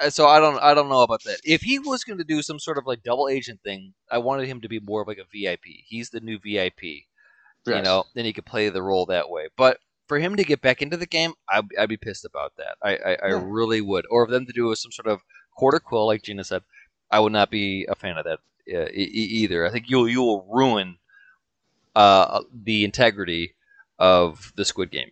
Uh, 0.00 0.08
so 0.08 0.28
i 0.28 0.38
don't 0.38 0.56
i 0.62 0.72
don't 0.72 0.88
know 0.88 1.00
about 1.00 1.24
that. 1.24 1.40
If 1.42 1.62
he 1.62 1.80
was 1.80 2.04
going 2.04 2.18
to 2.18 2.24
do 2.24 2.42
some 2.42 2.60
sort 2.60 2.78
of 2.78 2.86
like 2.86 3.02
double 3.02 3.28
agent 3.28 3.58
thing 3.64 3.92
i 4.08 4.18
wanted 4.18 4.46
him 4.46 4.60
to 4.60 4.68
be 4.68 4.78
more 4.78 5.02
of 5.02 5.08
like 5.08 5.18
a 5.18 5.26
vip 5.32 5.58
he's 5.64 6.10
the 6.10 6.20
new 6.20 6.38
vip 6.38 6.80
yes. 7.66 7.76
you 7.76 7.82
know 7.82 8.04
then 8.14 8.24
he 8.24 8.32
could 8.32 8.46
play 8.46 8.68
the 8.68 8.82
role 8.82 9.06
that 9.06 9.30
way. 9.30 9.48
But 9.56 9.78
for 10.06 10.18
him 10.18 10.36
to 10.36 10.44
get 10.44 10.60
back 10.60 10.82
into 10.82 10.96
the 10.96 11.06
game, 11.06 11.32
I'd, 11.48 11.64
I'd 11.78 11.88
be 11.88 11.96
pissed 11.96 12.24
about 12.24 12.52
that. 12.56 12.76
I, 12.82 12.96
I, 12.96 13.16
I 13.22 13.28
really 13.32 13.80
would. 13.80 14.06
Or 14.10 14.26
for 14.26 14.32
them 14.32 14.46
to 14.46 14.52
do 14.52 14.74
some 14.74 14.92
sort 14.92 15.06
of 15.06 15.20
quarter 15.56 15.80
quell, 15.80 16.06
like 16.06 16.22
Gina 16.22 16.44
said, 16.44 16.62
I 17.10 17.20
would 17.20 17.32
not 17.32 17.50
be 17.50 17.86
a 17.88 17.94
fan 17.94 18.18
of 18.18 18.24
that 18.24 18.38
uh, 18.74 18.88
e- 18.92 19.10
either. 19.42 19.66
I 19.66 19.70
think 19.70 19.88
you'll 19.88 20.08
you 20.08 20.20
will 20.22 20.46
ruin 20.50 20.98
uh, 21.94 22.42
the 22.52 22.84
integrity 22.84 23.54
of 23.98 24.52
the 24.56 24.64
Squid 24.64 24.90
Game. 24.90 25.10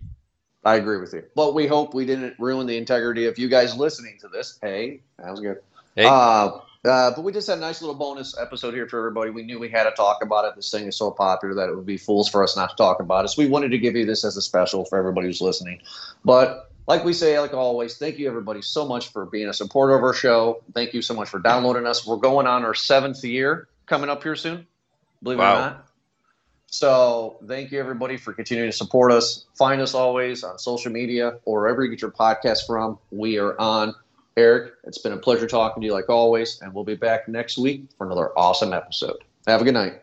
I 0.64 0.76
agree 0.76 0.98
with 0.98 1.12
you. 1.12 1.24
But 1.34 1.54
we 1.54 1.66
hope 1.66 1.92
we 1.94 2.06
didn't 2.06 2.36
ruin 2.38 2.66
the 2.66 2.76
integrity 2.76 3.26
of 3.26 3.38
you 3.38 3.48
guys 3.48 3.76
listening 3.76 4.18
to 4.20 4.28
this. 4.28 4.58
Hey, 4.62 5.00
that 5.18 5.30
was 5.30 5.40
good. 5.40 5.58
Hey. 5.96 6.06
Uh, 6.06 6.60
uh, 6.84 7.12
but 7.14 7.22
we 7.22 7.32
just 7.32 7.48
had 7.48 7.58
a 7.58 7.60
nice 7.60 7.80
little 7.80 7.94
bonus 7.94 8.36
episode 8.38 8.74
here 8.74 8.88
for 8.88 8.98
everybody. 8.98 9.30
We 9.30 9.42
knew 9.42 9.58
we 9.58 9.68
had 9.68 9.84
to 9.84 9.92
talk 9.92 10.22
about 10.22 10.44
it. 10.46 10.56
This 10.56 10.70
thing 10.70 10.86
is 10.86 10.96
so 10.96 11.10
popular 11.10 11.54
that 11.54 11.68
it 11.68 11.76
would 11.76 11.86
be 11.86 11.96
fools 11.96 12.28
for 12.28 12.42
us 12.42 12.56
not 12.56 12.70
to 12.70 12.76
talk 12.76 13.00
about 13.00 13.24
it. 13.24 13.28
So 13.28 13.42
we 13.42 13.48
wanted 13.48 13.70
to 13.70 13.78
give 13.78 13.94
you 13.94 14.04
this 14.04 14.24
as 14.24 14.36
a 14.36 14.42
special 14.42 14.84
for 14.84 14.98
everybody 14.98 15.28
who's 15.28 15.40
listening. 15.40 15.80
But 16.24 16.70
like 16.88 17.04
we 17.04 17.12
say, 17.12 17.38
like 17.38 17.54
always, 17.54 17.96
thank 17.98 18.18
you 18.18 18.26
everybody 18.26 18.62
so 18.62 18.86
much 18.86 19.08
for 19.08 19.26
being 19.26 19.48
a 19.48 19.54
supporter 19.54 19.94
of 19.94 20.02
our 20.02 20.14
show. 20.14 20.62
Thank 20.74 20.94
you 20.94 21.02
so 21.02 21.14
much 21.14 21.28
for 21.28 21.38
downloading 21.38 21.86
us. 21.86 22.06
We're 22.06 22.16
going 22.16 22.46
on 22.46 22.64
our 22.64 22.74
seventh 22.74 23.22
year 23.24 23.68
coming 23.86 24.10
up 24.10 24.22
here 24.22 24.34
soon. 24.34 24.66
Believe 25.22 25.38
it 25.38 25.42
or 25.42 25.44
not. 25.44 25.88
So 26.66 27.38
thank 27.46 27.70
you 27.70 27.78
everybody 27.78 28.16
for 28.16 28.32
continuing 28.32 28.70
to 28.70 28.76
support 28.76 29.12
us. 29.12 29.44
Find 29.54 29.80
us 29.82 29.94
always 29.94 30.42
on 30.42 30.58
social 30.58 30.90
media 30.90 31.38
or 31.44 31.60
wherever 31.60 31.84
you 31.84 31.90
get 31.90 32.00
your 32.00 32.10
podcast 32.10 32.66
from. 32.66 32.98
We 33.10 33.38
are 33.38 33.58
on. 33.60 33.94
Eric, 34.36 34.74
it's 34.84 34.98
been 34.98 35.12
a 35.12 35.18
pleasure 35.18 35.46
talking 35.46 35.80
to 35.80 35.86
you 35.86 35.92
like 35.92 36.08
always, 36.08 36.60
and 36.62 36.72
we'll 36.72 36.84
be 36.84 36.94
back 36.94 37.28
next 37.28 37.58
week 37.58 37.84
for 37.96 38.06
another 38.06 38.36
awesome 38.38 38.72
episode. 38.72 39.18
Have 39.46 39.60
a 39.60 39.64
good 39.64 39.74
night. 39.74 40.01